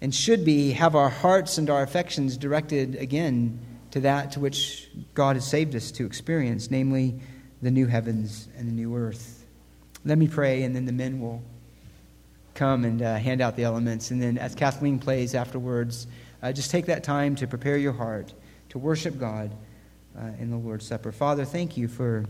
and 0.00 0.14
should 0.14 0.44
be 0.44 0.70
have 0.70 0.94
our 0.94 1.08
hearts 1.08 1.58
and 1.58 1.68
our 1.68 1.82
affections 1.82 2.36
directed 2.36 2.94
again 2.94 3.58
to 3.90 3.98
that 3.98 4.30
to 4.30 4.38
which 4.38 4.88
God 5.14 5.34
has 5.34 5.44
saved 5.44 5.74
us 5.74 5.90
to 5.90 6.06
experience, 6.06 6.70
namely 6.70 7.18
the 7.60 7.72
new 7.72 7.88
heavens 7.88 8.46
and 8.56 8.68
the 8.68 8.72
new 8.72 8.94
earth. 8.94 9.44
Let 10.04 10.16
me 10.16 10.28
pray, 10.28 10.62
and 10.62 10.76
then 10.76 10.86
the 10.86 10.92
men 10.92 11.20
will 11.20 11.42
come 12.54 12.84
and 12.84 13.02
uh, 13.02 13.16
hand 13.16 13.40
out 13.40 13.56
the 13.56 13.64
elements. 13.64 14.12
And 14.12 14.22
then, 14.22 14.38
as 14.38 14.54
Kathleen 14.54 15.00
plays 15.00 15.34
afterwards, 15.34 16.06
uh, 16.40 16.52
just 16.52 16.70
take 16.70 16.86
that 16.86 17.02
time 17.02 17.34
to 17.34 17.48
prepare 17.48 17.78
your 17.78 17.94
heart 17.94 18.32
to 18.68 18.78
worship 18.78 19.18
God 19.18 19.50
uh, 20.16 20.26
in 20.38 20.52
the 20.52 20.56
Lord's 20.56 20.86
Supper. 20.86 21.10
Father, 21.10 21.44
thank 21.44 21.76
you 21.76 21.88
for 21.88 22.26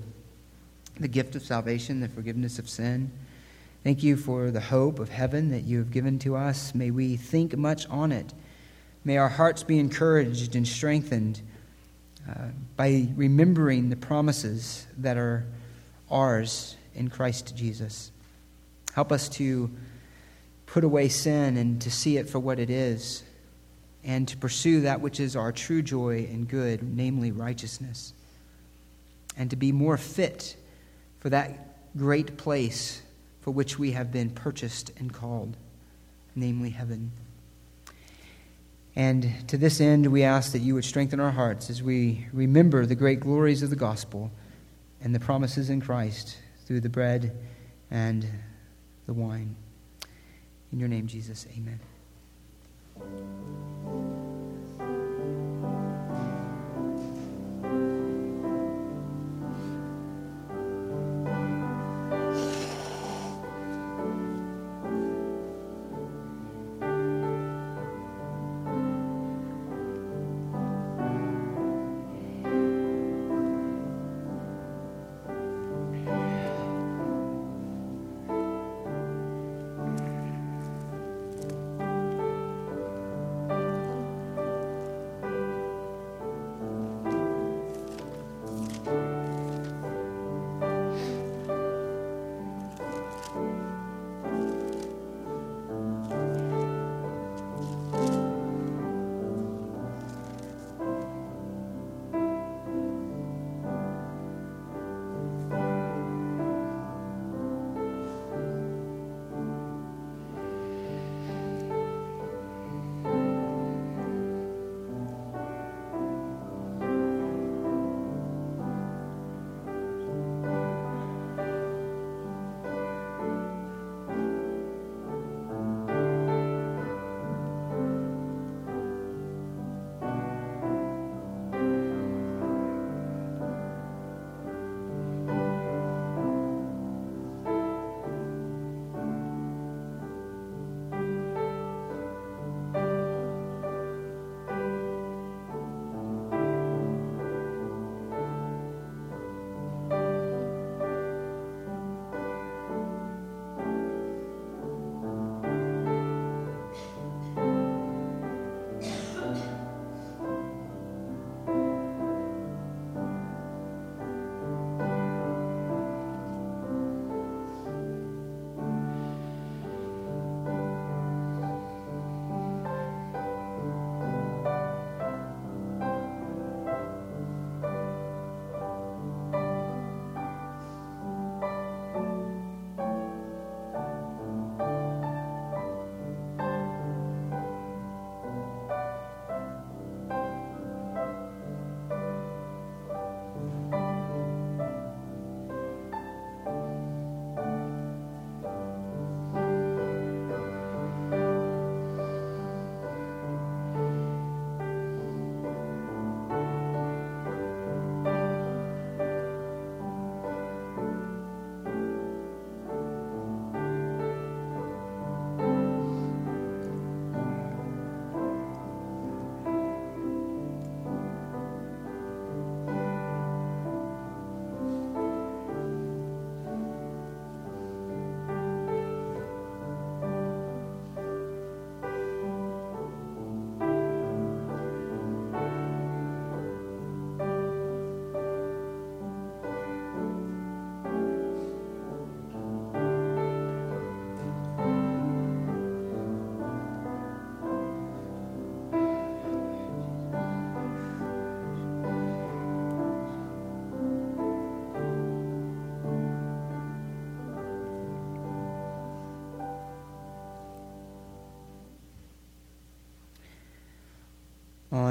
the 1.03 1.09
gift 1.09 1.37
of 1.37 1.43
salvation, 1.43 2.01
the 2.01 2.09
forgiveness 2.09 2.59
of 2.59 2.69
sin. 2.69 3.11
Thank 3.85 4.03
you 4.03 4.17
for 4.17 4.53
the 4.53 4.61
hope 4.61 5.01
of 5.01 5.09
heaven 5.09 5.51
that 5.51 5.65
you 5.65 5.79
have 5.79 5.91
given 5.91 6.19
to 6.21 6.37
us. 6.37 6.75
May 6.75 6.93
we 6.93 7.17
think 7.17 7.57
much 7.57 7.89
on 7.89 8.13
it. 8.13 8.33
May 9.05 9.17
our 9.17 9.29
hearts 9.29 9.65
be 9.65 9.81
encouraged 9.81 10.55
and 10.55 10.67
strengthened 10.67 11.43
uh, 12.31 12.49
by 12.77 13.09
remembering 13.17 13.91
the 13.91 13.97
promises 13.97 14.87
that 14.99 15.17
are 15.17 15.45
ours 16.09 16.77
in 16.95 17.11
Christ 17.11 17.57
Jesus. 17.57 18.13
Help 18.95 19.11
us 19.11 19.29
to 19.31 19.71
put 20.67 20.85
away 20.85 21.09
sin 21.09 21.57
and 21.57 21.83
to 21.83 21.91
see 21.91 22.17
it 22.17 22.31
for 22.31 22.39
what 22.39 22.61
it 22.61 22.71
is, 22.71 23.25
and 24.05 24.29
to 24.29 24.37
pursue 24.37 24.83
that 24.83 25.01
which 25.01 25.19
is 25.19 25.35
our 25.35 25.51
true 25.51 25.83
joy 25.83 26.29
and 26.31 26.49
good, 26.49 26.83
namely 26.83 27.33
righteousness, 27.33 28.13
and 29.37 29.51
to 29.51 29.57
be 29.57 29.73
more 29.73 29.97
fit 29.97 30.57
for 31.23 31.31
that 31.31 31.97
great 31.97 32.37
place 32.37 33.01
for 33.43 33.53
which 33.53 33.79
we 33.79 33.93
have 33.93 34.11
been 34.11 34.29
purchased 34.29 34.91
and 34.99 35.13
called, 35.13 35.57
namely 36.35 36.71
heaven. 36.71 37.13
And 38.97 39.49
to 39.49 39.57
this 39.57 39.81
end, 39.81 40.09
we 40.09 40.25
ask 40.25 40.51
that 40.51 40.59
you 40.59 40.75
would 40.75 40.85
strengthen 40.85 41.21
our 41.21 41.31
hearts 41.31 41.71
as 41.71 41.81
we 41.81 42.27
remember 42.33 42.87
the 42.87 42.97
great 42.97 43.21
glories 43.21 43.63
of 43.63 43.71
the 43.71 43.77
gospel 43.77 44.33
and 45.01 45.15
the 45.15 45.21
promises 45.21 45.71
in 45.71 45.81
Christ 45.81 46.39
through 46.67 46.81
the 46.81 46.89
bread 46.89 47.37
and 47.89 48.27
the 49.07 49.13
wine. 49.13 49.55
In 50.73 50.81
your 50.81 50.89
name, 50.89 51.07
Jesus, 51.07 51.47
amen. 51.57 51.79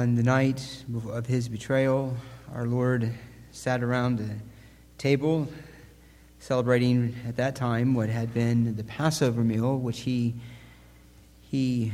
On 0.02 0.16
the 0.16 0.22
night 0.24 0.84
of 1.10 1.26
his 1.26 1.48
betrayal, 1.48 2.16
our 2.52 2.66
Lord 2.66 3.14
sat 3.52 3.84
around 3.84 4.18
a 4.18 4.98
table 4.98 5.46
celebrating 6.40 7.14
at 7.24 7.36
that 7.36 7.54
time 7.54 7.94
what 7.94 8.08
had 8.08 8.34
been 8.34 8.74
the 8.74 8.82
Passover 8.82 9.44
meal, 9.44 9.78
which 9.78 10.00
he, 10.00 10.34
he 11.40 11.92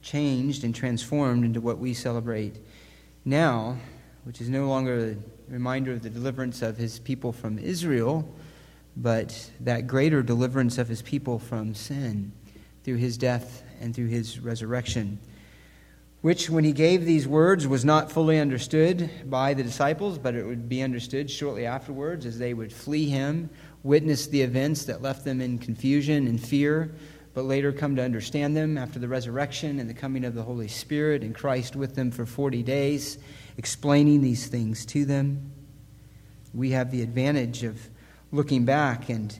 changed 0.00 0.62
and 0.62 0.72
transformed 0.72 1.44
into 1.44 1.60
what 1.60 1.78
we 1.78 1.92
celebrate 1.92 2.54
now, 3.24 3.76
which 4.22 4.40
is 4.40 4.48
no 4.48 4.68
longer 4.68 5.16
a 5.48 5.52
reminder 5.52 5.90
of 5.90 6.02
the 6.02 6.10
deliverance 6.10 6.62
of 6.62 6.76
his 6.76 7.00
people 7.00 7.32
from 7.32 7.58
Israel, 7.58 8.32
but 8.96 9.50
that 9.58 9.88
greater 9.88 10.22
deliverance 10.22 10.78
of 10.78 10.86
his 10.86 11.02
people 11.02 11.40
from 11.40 11.74
sin 11.74 12.30
through 12.84 12.98
his 12.98 13.18
death 13.18 13.64
and 13.80 13.92
through 13.92 14.06
his 14.06 14.38
resurrection 14.38 15.18
which, 16.20 16.50
when 16.50 16.64
he 16.64 16.72
gave 16.72 17.04
these 17.04 17.28
words, 17.28 17.66
was 17.66 17.84
not 17.84 18.10
fully 18.10 18.38
understood 18.38 19.08
by 19.26 19.54
the 19.54 19.62
disciples, 19.62 20.18
but 20.18 20.34
it 20.34 20.44
would 20.44 20.68
be 20.68 20.82
understood 20.82 21.30
shortly 21.30 21.64
afterwards 21.64 22.26
as 22.26 22.38
they 22.38 22.52
would 22.52 22.72
flee 22.72 23.08
him, 23.08 23.48
witness 23.84 24.26
the 24.26 24.42
events 24.42 24.84
that 24.86 25.00
left 25.00 25.24
them 25.24 25.40
in 25.40 25.58
confusion 25.58 26.26
and 26.26 26.40
fear, 26.40 26.92
but 27.34 27.44
later 27.44 27.72
come 27.72 27.94
to 27.94 28.02
understand 28.02 28.56
them 28.56 28.76
after 28.76 28.98
the 28.98 29.06
resurrection 29.06 29.78
and 29.78 29.88
the 29.88 29.94
coming 29.94 30.24
of 30.24 30.34
the 30.34 30.42
Holy 30.42 30.66
Spirit 30.66 31.22
and 31.22 31.36
Christ 31.36 31.76
with 31.76 31.94
them 31.94 32.10
for 32.10 32.26
40 32.26 32.64
days, 32.64 33.18
explaining 33.56 34.20
these 34.20 34.48
things 34.48 34.84
to 34.86 35.04
them. 35.04 35.52
We 36.52 36.70
have 36.70 36.90
the 36.90 37.02
advantage 37.02 37.62
of 37.62 37.78
looking 38.32 38.64
back 38.64 39.08
and 39.08 39.38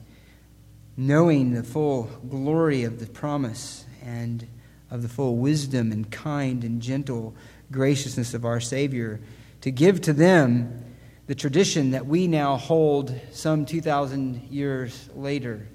knowing 0.96 1.54
the 1.54 1.64
full 1.64 2.04
glory 2.28 2.84
of 2.84 3.00
the 3.00 3.06
promise 3.06 3.84
and 4.04 4.46
of 4.90 5.02
the 5.02 5.08
full 5.08 5.36
wisdom 5.36 5.92
and 5.92 6.10
kind 6.10 6.64
and 6.64 6.80
gentle 6.80 7.34
graciousness 7.70 8.34
of 8.34 8.44
our 8.44 8.60
Savior, 8.60 9.20
to 9.60 9.70
give 9.70 10.00
to 10.02 10.12
them 10.12 10.84
the 11.26 11.34
tradition 11.34 11.90
that 11.90 12.06
we 12.06 12.26
now 12.26 12.56
hold 12.56 13.14
some 13.32 13.66
2,000 13.66 14.48
years 14.50 15.10
later. 15.14 15.68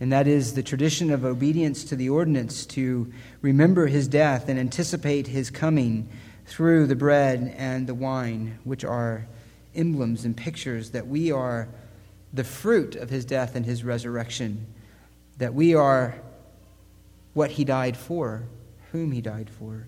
And 0.00 0.12
that 0.12 0.26
is 0.26 0.54
the 0.54 0.62
tradition 0.62 1.10
of 1.10 1.24
obedience 1.24 1.84
to 1.84 1.96
the 1.96 2.08
ordinance, 2.08 2.66
to 2.66 3.12
remember 3.42 3.86
his 3.86 4.08
death 4.08 4.48
and 4.48 4.58
anticipate 4.58 5.26
his 5.26 5.50
coming 5.50 6.08
through 6.46 6.86
the 6.86 6.96
bread 6.96 7.54
and 7.56 7.86
the 7.86 7.94
wine, 7.94 8.58
which 8.64 8.84
are 8.84 9.28
emblems 9.74 10.24
and 10.24 10.36
pictures 10.36 10.90
that 10.90 11.06
we 11.06 11.30
are 11.30 11.68
the 12.32 12.42
fruit 12.42 12.96
of 12.96 13.10
his 13.10 13.24
death 13.24 13.54
and 13.54 13.66
his 13.66 13.84
resurrection, 13.84 14.66
that 15.38 15.54
we 15.54 15.74
are 15.74 16.20
what 17.32 17.52
he 17.52 17.64
died 17.64 17.96
for, 17.96 18.44
whom 18.92 19.12
he 19.12 19.20
died 19.20 19.50
for. 19.50 19.86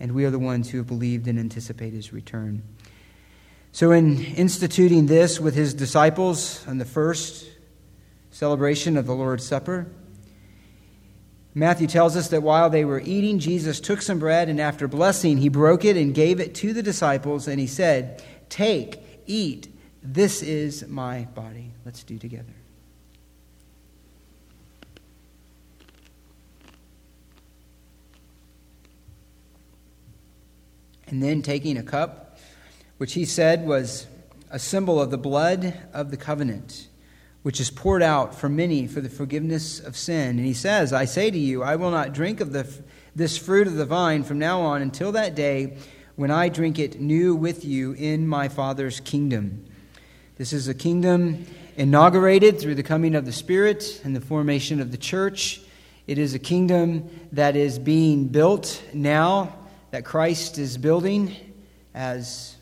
And 0.00 0.12
we 0.12 0.24
are 0.24 0.30
the 0.30 0.38
ones 0.38 0.70
who 0.70 0.78
have 0.78 0.86
believed 0.86 1.28
and 1.28 1.38
anticipate 1.38 1.92
his 1.92 2.12
return. 2.12 2.62
So, 3.72 3.90
in 3.90 4.24
instituting 4.36 5.06
this 5.06 5.40
with 5.40 5.54
his 5.54 5.74
disciples 5.74 6.66
on 6.68 6.78
the 6.78 6.84
first 6.84 7.46
celebration 8.30 8.96
of 8.96 9.06
the 9.06 9.14
Lord's 9.14 9.44
Supper, 9.44 9.86
Matthew 11.54 11.86
tells 11.86 12.16
us 12.16 12.28
that 12.28 12.42
while 12.42 12.68
they 12.68 12.84
were 12.84 13.00
eating, 13.00 13.38
Jesus 13.38 13.80
took 13.80 14.02
some 14.02 14.18
bread, 14.18 14.48
and 14.48 14.60
after 14.60 14.88
blessing, 14.88 15.38
he 15.38 15.48
broke 15.48 15.84
it 15.84 15.96
and 15.96 16.14
gave 16.14 16.40
it 16.40 16.54
to 16.56 16.72
the 16.72 16.82
disciples, 16.82 17.46
and 17.46 17.60
he 17.60 17.68
said, 17.68 18.22
Take, 18.48 19.00
eat, 19.26 19.68
this 20.02 20.42
is 20.42 20.86
my 20.88 21.24
body. 21.34 21.72
Let's 21.84 22.02
do 22.02 22.18
together. 22.18 22.54
And 31.06 31.22
then 31.22 31.42
taking 31.42 31.76
a 31.76 31.82
cup, 31.82 32.38
which 32.96 33.14
he 33.14 33.24
said 33.24 33.66
was 33.66 34.06
a 34.50 34.58
symbol 34.58 35.00
of 35.00 35.10
the 35.10 35.18
blood 35.18 35.74
of 35.92 36.10
the 36.10 36.16
covenant, 36.16 36.88
which 37.42 37.60
is 37.60 37.70
poured 37.70 38.02
out 38.02 38.34
for 38.34 38.48
many 38.48 38.86
for 38.86 39.00
the 39.00 39.10
forgiveness 39.10 39.80
of 39.80 39.96
sin. 39.96 40.38
And 40.38 40.46
he 40.46 40.54
says, 40.54 40.92
I 40.92 41.04
say 41.04 41.30
to 41.30 41.38
you, 41.38 41.62
I 41.62 41.76
will 41.76 41.90
not 41.90 42.12
drink 42.12 42.40
of 42.40 42.52
the, 42.52 42.66
this 43.14 43.36
fruit 43.36 43.66
of 43.66 43.74
the 43.74 43.84
vine 43.84 44.22
from 44.22 44.38
now 44.38 44.60
on 44.62 44.80
until 44.80 45.12
that 45.12 45.34
day 45.34 45.76
when 46.16 46.30
I 46.30 46.48
drink 46.48 46.78
it 46.78 47.00
new 47.00 47.34
with 47.34 47.64
you 47.64 47.92
in 47.92 48.28
my 48.28 48.48
Father's 48.48 49.00
kingdom. 49.00 49.64
This 50.36 50.52
is 50.52 50.68
a 50.68 50.74
kingdom 50.74 51.46
inaugurated 51.76 52.60
through 52.60 52.76
the 52.76 52.82
coming 52.82 53.14
of 53.14 53.26
the 53.26 53.32
Spirit 53.32 54.00
and 54.04 54.14
the 54.14 54.20
formation 54.20 54.80
of 54.80 54.92
the 54.92 54.96
church. 54.96 55.60
It 56.06 56.18
is 56.18 56.34
a 56.34 56.38
kingdom 56.38 57.08
that 57.32 57.56
is 57.56 57.78
being 57.78 58.28
built 58.28 58.82
now 58.92 59.56
that 59.94 60.04
Christ 60.04 60.58
is 60.58 60.76
building 60.76 61.36
as 61.94 62.56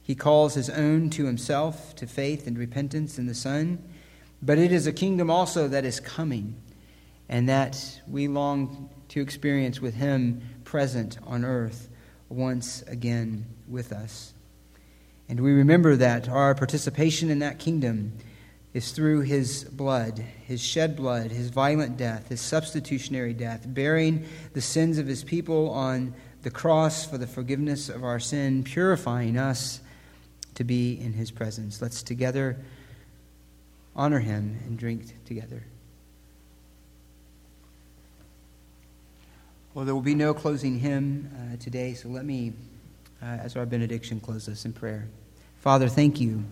he 0.00 0.14
calls 0.14 0.54
his 0.54 0.70
own 0.70 1.10
to 1.10 1.24
himself, 1.24 1.96
to 1.96 2.06
faith 2.06 2.46
and 2.46 2.56
repentance 2.56 3.18
in 3.18 3.26
the 3.26 3.34
Son. 3.34 3.82
But 4.40 4.58
it 4.58 4.70
is 4.70 4.86
a 4.86 4.92
kingdom 4.92 5.28
also 5.28 5.66
that 5.66 5.84
is 5.84 5.98
coming, 5.98 6.54
and 7.28 7.48
that 7.48 8.00
we 8.06 8.28
long 8.28 8.90
to 9.08 9.20
experience 9.20 9.80
with 9.80 9.94
him 9.94 10.40
present 10.62 11.18
on 11.26 11.44
earth 11.44 11.88
once 12.28 12.82
again 12.82 13.46
with 13.66 13.90
us. 13.90 14.32
And 15.28 15.40
we 15.40 15.50
remember 15.50 15.96
that 15.96 16.28
our 16.28 16.54
participation 16.54 17.28
in 17.28 17.40
that 17.40 17.58
kingdom 17.58 18.12
is 18.72 18.92
through 18.92 19.22
his 19.22 19.64
blood, 19.64 20.20
his 20.46 20.62
shed 20.62 20.94
blood, 20.94 21.32
his 21.32 21.50
violent 21.50 21.96
death, 21.96 22.28
his 22.28 22.40
substitutionary 22.40 23.34
death, 23.34 23.64
bearing 23.66 24.24
the 24.52 24.60
sins 24.60 24.98
of 24.98 25.08
his 25.08 25.24
people 25.24 25.70
on 25.70 26.14
the 26.48 26.54
cross 26.54 27.04
for 27.04 27.18
the 27.18 27.26
forgiveness 27.26 27.90
of 27.90 28.02
our 28.02 28.18
sin, 28.18 28.64
purifying 28.64 29.36
us 29.36 29.82
to 30.54 30.64
be 30.64 30.98
in 30.98 31.12
his 31.12 31.30
presence. 31.30 31.82
Let's 31.82 32.02
together 32.02 32.56
honor 33.94 34.18
him 34.18 34.58
and 34.64 34.78
drink 34.78 35.26
together. 35.26 35.62
Well, 39.74 39.84
there 39.84 39.94
will 39.94 40.00
be 40.00 40.14
no 40.14 40.32
closing 40.32 40.78
hymn 40.78 41.30
uh, 41.36 41.56
today, 41.62 41.92
so 41.92 42.08
let 42.08 42.24
me, 42.24 42.54
uh, 43.22 43.26
as 43.26 43.54
our 43.54 43.66
benediction, 43.66 44.18
close 44.18 44.48
us 44.48 44.64
in 44.64 44.72
prayer. 44.72 45.06
Father, 45.60 45.86
thank 45.86 46.18
you 46.18 46.44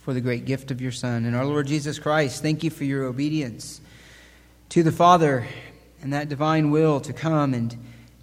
for 0.00 0.12
the 0.12 0.20
great 0.20 0.44
gift 0.44 0.70
of 0.70 0.82
your 0.82 0.92
Son 0.92 1.24
and 1.24 1.34
our 1.34 1.46
Lord 1.46 1.66
Jesus 1.66 1.98
Christ. 1.98 2.42
Thank 2.42 2.62
you 2.62 2.68
for 2.68 2.84
your 2.84 3.04
obedience 3.04 3.80
to 4.68 4.82
the 4.82 4.92
Father 4.92 5.46
and 6.02 6.12
that 6.12 6.28
divine 6.28 6.70
will 6.70 7.00
to 7.00 7.14
come 7.14 7.54
and 7.54 7.74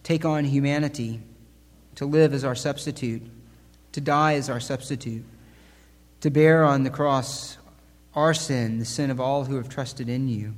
take 0.10 0.26
on 0.26 0.44
humanity, 0.44 1.22
to 1.94 2.04
live 2.04 2.34
as 2.34 2.44
our 2.44 2.56
substitute, 2.56 3.22
to 3.92 4.02
die 4.02 4.34
as 4.34 4.50
our 4.50 4.60
substitute, 4.60 5.24
to 6.20 6.32
bear 6.32 6.66
on 6.66 6.82
the 6.82 6.90
cross 6.90 7.60
our 8.16 8.34
sin, 8.34 8.80
the 8.80 8.86
sin 8.86 9.12
of 9.12 9.20
all 9.20 9.46
who 9.46 9.56
have 9.58 9.70
trusted 9.70 10.10
in 10.10 10.28
you, 10.28 10.56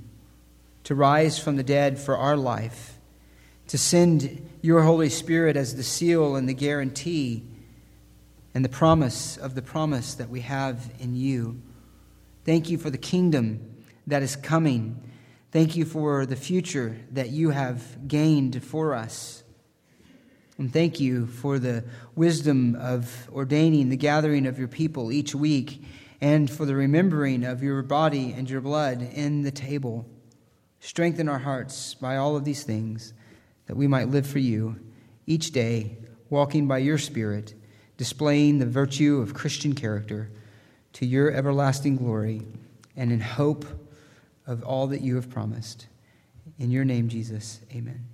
to 0.85 0.95
rise 0.95 1.37
from 1.37 1.57
the 1.57 1.63
dead 1.63 1.99
for 1.99 2.15
our 2.15 2.37
life, 2.37 2.97
to 3.67 3.77
send 3.77 4.49
your 4.61 4.83
Holy 4.83 5.09
Spirit 5.09 5.57
as 5.57 5.75
the 5.75 5.83
seal 5.83 6.37
and 6.37 6.47
the 6.47 6.53
guarantee 6.53 7.43
and 8.55 8.63
the 8.63 8.69
promise 8.69 9.35
of 9.35 9.53
the 9.53 9.61
promise 9.61 10.13
that 10.13 10.29
we 10.29 10.39
have 10.39 10.89
in 10.97 11.13
you. 11.13 11.61
Thank 12.45 12.69
you 12.69 12.77
for 12.77 12.89
the 12.89 12.97
kingdom 12.97 13.83
that 14.07 14.23
is 14.23 14.37
coming 14.37 15.11
Thank 15.51 15.75
you 15.75 15.83
for 15.83 16.25
the 16.25 16.37
future 16.37 16.95
that 17.11 17.29
you 17.29 17.49
have 17.49 18.07
gained 18.07 18.63
for 18.63 18.95
us. 18.95 19.40
And 20.61 20.71
thank 20.71 20.99
you 20.99 21.25
for 21.25 21.57
the 21.57 21.83
wisdom 22.15 22.75
of 22.75 23.27
ordaining 23.33 23.89
the 23.89 23.97
gathering 23.97 24.45
of 24.45 24.59
your 24.59 24.67
people 24.67 25.11
each 25.11 25.33
week 25.33 25.83
and 26.21 26.51
for 26.51 26.67
the 26.67 26.75
remembering 26.75 27.43
of 27.43 27.63
your 27.63 27.81
body 27.81 28.31
and 28.37 28.47
your 28.47 28.61
blood 28.61 29.01
in 29.01 29.41
the 29.41 29.49
table. 29.49 30.07
Strengthen 30.79 31.27
our 31.27 31.39
hearts 31.39 31.95
by 31.95 32.17
all 32.17 32.35
of 32.35 32.45
these 32.45 32.61
things 32.61 33.15
that 33.65 33.75
we 33.75 33.87
might 33.87 34.09
live 34.09 34.27
for 34.27 34.37
you 34.37 34.79
each 35.25 35.49
day, 35.49 35.97
walking 36.29 36.67
by 36.67 36.77
your 36.77 36.99
Spirit, 36.99 37.55
displaying 37.97 38.59
the 38.59 38.67
virtue 38.67 39.17
of 39.17 39.33
Christian 39.33 39.73
character 39.73 40.29
to 40.93 41.07
your 41.07 41.31
everlasting 41.31 41.95
glory 41.95 42.43
and 42.95 43.11
in 43.11 43.19
hope 43.19 43.65
of 44.45 44.61
all 44.61 44.85
that 44.85 45.01
you 45.01 45.15
have 45.15 45.27
promised. 45.27 45.87
In 46.59 46.69
your 46.69 46.85
name, 46.85 47.09
Jesus, 47.09 47.61
amen. 47.73 48.10